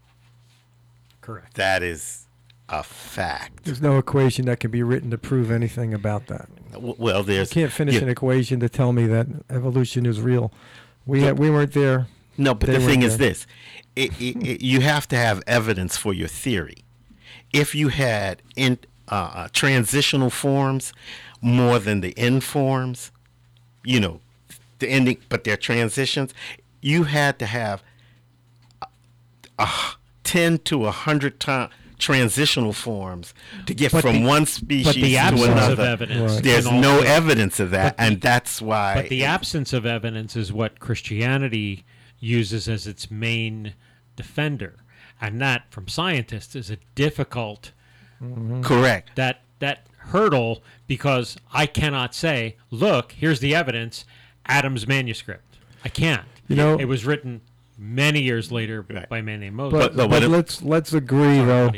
Correct. 1.20 1.54
That 1.54 1.82
is 1.82 2.26
a 2.68 2.82
fact. 2.82 3.64
There's 3.64 3.82
no 3.82 3.98
equation 3.98 4.46
that 4.46 4.60
can 4.60 4.70
be 4.70 4.82
written 4.82 5.10
to 5.10 5.18
prove 5.18 5.50
anything 5.50 5.94
about 5.94 6.26
that. 6.26 6.48
Well, 6.78 7.22
there's 7.22 7.50
you 7.54 7.62
can't 7.62 7.72
finish 7.72 7.96
yeah. 7.96 8.02
an 8.02 8.08
equation 8.08 8.60
to 8.60 8.68
tell 8.68 8.92
me 8.92 9.06
that 9.06 9.26
evolution 9.50 10.06
is 10.06 10.20
real. 10.20 10.52
We 11.06 11.22
had, 11.22 11.38
we 11.38 11.50
weren't 11.50 11.72
there. 11.72 12.06
No, 12.36 12.54
but 12.54 12.66
the 12.66 12.78
thing 12.78 13.00
weren't 13.00 13.04
is 13.04 13.18
there. 13.18 13.28
this: 13.30 13.46
it, 13.96 14.20
it, 14.20 14.46
it, 14.46 14.60
you 14.62 14.80
have 14.80 15.08
to 15.08 15.16
have 15.16 15.42
evidence 15.46 15.96
for 15.96 16.12
your 16.12 16.28
theory. 16.28 16.84
If 17.52 17.74
you 17.74 17.88
had 17.88 18.42
in 18.56 18.78
uh, 19.08 19.14
uh, 19.34 19.48
transitional 19.52 20.30
forms 20.30 20.92
more 21.40 21.78
than 21.78 22.00
the 22.00 22.16
end 22.18 22.44
forms, 22.44 23.10
you 23.84 24.00
know, 24.00 24.20
the 24.80 24.88
ending, 24.88 25.18
but 25.28 25.44
they're 25.44 25.56
transitions. 25.56 26.34
You 26.80 27.04
had 27.04 27.38
to 27.38 27.46
have 27.46 27.82
uh, 29.58 29.92
ten 30.24 30.58
to 30.58 30.86
a 30.86 30.90
hundred 30.90 31.40
times 31.40 31.72
transitional 31.98 32.72
forms 32.72 33.34
to 33.66 33.74
get 33.74 33.90
But 33.90 34.02
from 34.02 34.20
the- 34.20 34.26
one 34.28 34.42
but 34.42 34.48
species 34.48 34.94
the 34.94 35.00
to 35.12 35.16
absence 35.16 35.48
of 35.48 35.56
another. 35.56 35.82
evidence 35.82 36.32
Right. 36.34 36.42
There's 36.44 36.70
no 36.70 36.98
also- 36.98 37.04
evidence 37.06 37.58
of 37.58 37.70
that, 37.70 37.96
But 37.96 38.02
the- 38.02 38.02
and 38.12 38.20
that's 38.20 38.62
why. 38.62 38.94
But 38.94 39.08
the 39.08 39.24
absence 39.24 39.72
of 39.72 39.84
evidence 39.84 40.36
is 40.36 40.52
what 40.52 40.78
Christianity 40.78 41.84
uses 42.20 42.68
as 42.68 42.86
its 42.86 43.10
main 43.10 43.74
defender, 44.14 44.76
and 45.20 45.40
that, 45.40 45.64
from 45.70 45.88
scientists, 45.88 46.54
is 46.54 46.70
a 46.70 46.78
difficult. 46.94 47.72
Mm-hmm. 48.22 48.62
Correct. 48.62 49.16
That 49.16 49.42
that 49.60 49.86
hurdle 49.98 50.62
because 50.86 51.36
I 51.52 51.66
cannot 51.66 52.14
say, 52.14 52.56
look, 52.70 53.12
here's 53.12 53.40
the 53.40 53.54
evidence, 53.54 54.04
Adam's 54.46 54.86
manuscript. 54.86 55.56
I 55.84 55.88
can't. 55.88 56.24
You 56.48 56.56
know- 56.56 56.78
it 56.78 56.86
was 56.86 57.04
written 57.04 57.40
many 57.76 58.20
years 58.20 58.50
later 58.50 58.82
by 58.82 59.18
a 59.18 59.22
man 59.22 59.40
named 59.40 59.54
Moses. 59.56 59.90
But, 59.94 60.08
but 60.10 60.22
let's 60.24 60.62
let's 60.62 60.92
agree 60.92 61.38
though. 61.38 61.72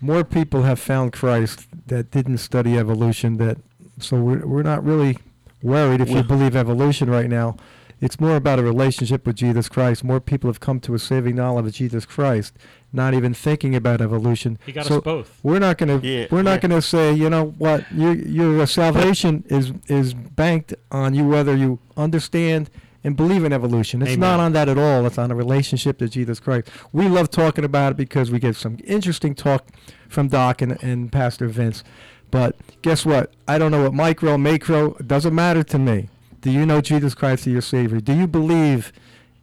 More 0.00 0.24
people 0.24 0.62
have 0.62 0.78
found 0.78 1.12
Christ 1.12 1.66
that 1.86 2.10
didn't 2.10 2.38
study 2.38 2.76
evolution. 2.78 3.36
That 3.38 3.58
so 3.98 4.16
we're 4.20 4.46
we're 4.46 4.62
not 4.62 4.84
really 4.84 5.18
worried 5.62 6.00
if 6.00 6.08
you 6.08 6.16
Well- 6.16 6.24
believe 6.24 6.56
evolution 6.56 7.10
right 7.10 7.28
now. 7.28 7.56
It's 8.00 8.20
more 8.20 8.36
about 8.36 8.58
a 8.58 8.62
relationship 8.62 9.26
with 9.26 9.36
Jesus 9.36 9.68
Christ. 9.68 10.04
More 10.04 10.20
people 10.20 10.48
have 10.50 10.60
come 10.60 10.80
to 10.80 10.94
a 10.94 10.98
saving 10.98 11.36
knowledge 11.36 11.66
of 11.66 11.72
Jesus 11.72 12.04
Christ, 12.04 12.54
not 12.92 13.14
even 13.14 13.32
thinking 13.34 13.74
about 13.74 14.00
evolution. 14.00 14.58
He 14.66 14.72
got 14.72 14.90
us 14.90 15.00
both. 15.02 15.38
We're 15.42 15.58
not 15.58 15.78
going 15.78 16.00
to 16.00 16.06
Yeah, 16.06 16.26
we're 16.30 16.38
yeah. 16.38 16.42
not 16.42 16.60
going 16.60 16.72
to 16.72 16.82
say 16.82 17.12
you 17.12 17.30
know 17.30 17.54
what 17.58 17.90
your 17.92 18.14
your 18.14 18.66
salvation 18.66 19.44
is 19.48 19.72
is 19.88 20.14
banked 20.14 20.74
on 20.90 21.14
you 21.14 21.26
whether 21.26 21.56
you 21.56 21.78
understand 21.96 22.70
and 23.04 23.16
believe 23.16 23.44
in 23.44 23.52
evolution. 23.52 24.00
It's 24.00 24.16
not 24.16 24.40
on 24.40 24.54
that 24.54 24.68
at 24.68 24.78
all. 24.78 25.04
It's 25.04 25.18
on 25.18 25.30
a 25.30 25.34
relationship 25.34 25.98
to 25.98 26.08
Jesus 26.08 26.40
Christ. 26.40 26.68
We 26.90 27.06
love 27.06 27.30
talking 27.30 27.62
about 27.62 27.92
it 27.92 27.96
because 27.96 28.30
we 28.30 28.38
get 28.38 28.56
some 28.56 28.78
interesting 28.84 29.34
talk 29.34 29.66
from 30.08 30.28
Doc 30.28 30.62
and, 30.62 30.82
and 30.82 31.12
Pastor 31.12 31.46
Vince. 31.48 31.84
But 32.30 32.56
guess 32.80 33.04
what? 33.04 33.32
I 33.46 33.58
don't 33.58 33.70
know 33.70 33.82
what 33.82 33.92
micro, 33.94 34.38
macro, 34.38 34.94
doesn't 35.06 35.34
matter 35.34 35.62
to 35.64 35.78
me. 35.78 36.08
Do 36.44 36.50
you 36.50 36.66
know 36.66 36.82
Jesus 36.82 37.14
Christ 37.14 37.46
as 37.46 37.54
your 37.54 37.62
Savior? 37.62 38.00
Do 38.00 38.12
you 38.12 38.26
believe 38.26 38.92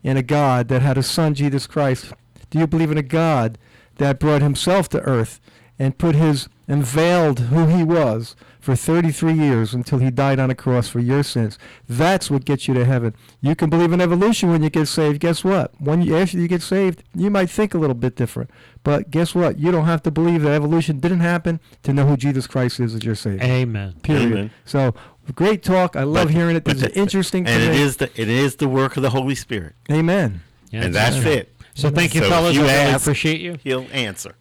in 0.04 0.18
a 0.18 0.22
God 0.22 0.68
that 0.68 0.84
had 0.84 1.00
a 1.00 1.04
Son, 1.04 1.34
Jesus 1.34 1.66
Christ? 1.66 2.14
Do 2.52 2.60
you 2.60 2.68
believe 2.68 2.92
in 2.92 2.98
a 3.00 3.02
God 3.02 3.58
that 3.98 4.20
brought 4.20 4.44
himself 4.44 4.88
to 4.90 5.02
earth 5.02 5.42
and 5.80 5.98
put 5.98 6.14
his, 6.14 6.48
unveiled 6.68 7.40
who 7.40 7.66
he 7.66 7.84
was 7.84 8.36
for 8.60 8.76
33 8.76 9.34
years 9.34 9.74
until 9.74 9.98
he 9.98 10.12
died 10.12 10.40
on 10.40 10.52
a 10.52 10.56
cross 10.56 10.90
for 10.90 11.00
your 11.00 11.24
sins? 11.24 11.58
That's 11.90 12.30
what 12.30 12.46
gets 12.46 12.68
you 12.68 12.76
to 12.76 12.86
heaven. 12.86 13.16
You 13.42 13.56
can 13.56 13.72
believe 13.72 13.94
in 13.94 14.00
evolution 14.00 14.52
when 14.52 14.62
you 14.62 14.70
get 14.70 14.88
saved. 14.88 15.22
Guess 15.22 15.44
what? 15.44 15.74
When 15.82 16.04
you, 16.04 16.16
after 16.16 16.38
you 16.38 16.48
get 16.48 16.62
saved, 16.62 17.02
you 17.16 17.32
might 17.32 17.50
think 17.50 17.74
a 17.74 17.80
little 17.80 17.96
bit 17.96 18.16
different. 18.16 18.52
But 18.84 19.10
guess 19.10 19.34
what? 19.34 19.58
You 19.58 19.72
don't 19.72 19.86
have 19.86 20.04
to 20.04 20.12
believe 20.12 20.44
that 20.44 20.52
evolution 20.52 21.00
didn't 21.00 21.22
happen 21.22 21.60
to 21.82 21.94
know 21.94 22.06
who 22.06 22.16
Jesus 22.16 22.46
Christ 22.46 22.80
is 22.80 22.94
as 22.94 23.04
your 23.04 23.16
Savior. 23.16 23.44
Amen. 23.44 23.96
Period. 24.04 24.32
Amen. 24.32 24.52
So 24.66 24.94
great 25.32 25.64
talk. 25.64 25.96
I 25.96 26.04
love 26.04 26.28
But- 26.28 26.34
hearing 26.36 26.56
it. 26.56 26.64
but 26.64 26.74
This 26.78 26.84
is 26.84 26.94
the- 26.94 27.00
interesting. 27.00 27.48
and 27.48 27.62
to 27.62 27.70
it 27.70 27.72
me. 27.76 27.82
is 27.82 27.98
the 27.98 28.10
it 28.22 28.30
is 28.30 28.56
the 28.58 28.68
work 28.68 28.98
of 28.98 29.04
the 29.04 29.10
Holy 29.12 29.36
Spirit. 29.36 29.74
Amen. 29.92 30.42
Yeah, 30.72 30.80
and 30.82 30.88
it's 30.90 30.96
that's 30.96 31.22
true. 31.22 31.32
it. 31.32 31.56
So 31.74 31.90
thank 31.90 32.14
you, 32.16 32.22
if 32.22 32.28
fellas. 32.28 32.56
I 32.58 32.62
really 32.62 32.74
ask, 32.74 33.02
appreciate 33.06 33.40
you. 33.42 33.58
He'll 33.64 33.88
answer. 33.92 34.36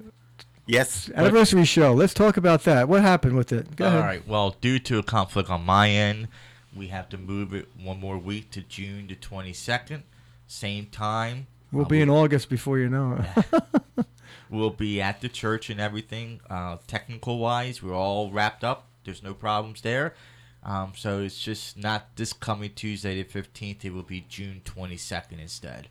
Yes. 0.67 1.11
Anniversary 1.15 1.65
show. 1.65 1.93
Let's 1.95 2.15
talk 2.15 2.37
about 2.37 2.63
that. 2.65 2.89
What 2.89 3.03
happened 3.03 3.37
with 3.37 3.53
it? 3.53 3.75
Go 3.77 3.87
All 3.87 3.91
ahead. 3.93 4.05
right. 4.05 4.29
Well, 4.29 4.57
due 4.61 4.79
to 4.81 4.99
a 4.99 5.03
conflict 5.03 5.51
on 5.51 5.65
my 5.65 5.91
end, 5.91 6.29
we 6.75 6.89
have 6.89 7.09
to 7.09 7.19
move 7.19 7.53
it 7.55 7.69
one 7.83 7.99
more 7.99 8.19
week 8.19 8.51
to 8.53 8.61
June 8.63 9.07
the 9.09 9.17
22nd. 9.17 10.03
Same 10.47 10.87
time. 10.87 11.47
We'll 11.73 11.87
Uh, 11.87 11.89
be 11.89 11.97
we- 11.97 12.03
in 12.03 12.11
August 12.11 12.49
before 12.49 12.79
you 12.79 12.89
know 12.89 13.25
it. 13.47 14.07
We'll 14.49 14.71
be 14.71 15.01
at 15.01 15.21
the 15.21 15.29
church 15.29 15.71
and 15.71 15.81
everything. 15.81 16.41
Uh, 16.51 16.79
technical 16.89 17.39
wise, 17.39 17.81
we're 17.85 17.95
all 17.95 18.33
wrapped 18.33 18.65
up. 18.65 18.87
There's 19.05 19.23
no 19.23 19.33
problems 19.33 19.81
there. 19.83 20.15
Um, 20.63 20.93
so 20.95 21.21
it's 21.21 21.41
just 21.41 21.77
not 21.77 22.17
this 22.17 22.33
coming 22.33 22.73
Tuesday 22.75 23.23
the 23.23 23.29
15th. 23.29 23.85
It 23.85 23.93
will 23.93 24.03
be 24.03 24.25
June 24.29 24.61
22nd 24.65 25.41
instead. 25.41 25.89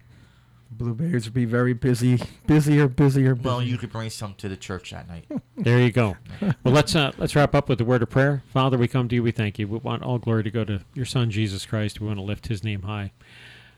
Blueberries 0.71 1.25
will 1.25 1.33
be 1.33 1.45
very 1.45 1.73
busy, 1.73 2.21
busier, 2.45 2.87
busier, 2.87 3.33
busier. 3.33 3.33
Well, 3.33 3.63
you 3.63 3.79
could 3.79 3.91
bring 3.91 4.11
some 4.11 4.35
to 4.35 4.47
the 4.47 4.57
church 4.57 4.91
that 4.91 5.07
night. 5.07 5.25
There 5.57 5.81
you 5.81 5.91
go. 5.91 6.15
Well, 6.41 6.73
let's 6.73 6.95
uh, 6.95 7.11
let's 7.17 7.35
wrap 7.35 7.53
up 7.53 7.67
with 7.67 7.81
a 7.81 7.83
word 7.83 8.01
of 8.01 8.09
prayer. 8.09 8.43
Father, 8.53 8.77
we 8.77 8.87
come 8.87 9.09
to 9.09 9.15
you. 9.15 9.21
We 9.21 9.31
thank 9.31 9.59
you. 9.59 9.67
We 9.67 9.79
want 9.79 10.03
all 10.03 10.17
glory 10.17 10.41
to 10.43 10.49
go 10.49 10.63
to 10.63 10.79
your 10.93 11.05
Son 11.05 11.29
Jesus 11.29 11.65
Christ. 11.65 11.99
We 11.99 12.07
want 12.07 12.17
to 12.17 12.23
lift 12.23 12.47
His 12.47 12.63
name 12.63 12.83
high. 12.83 13.11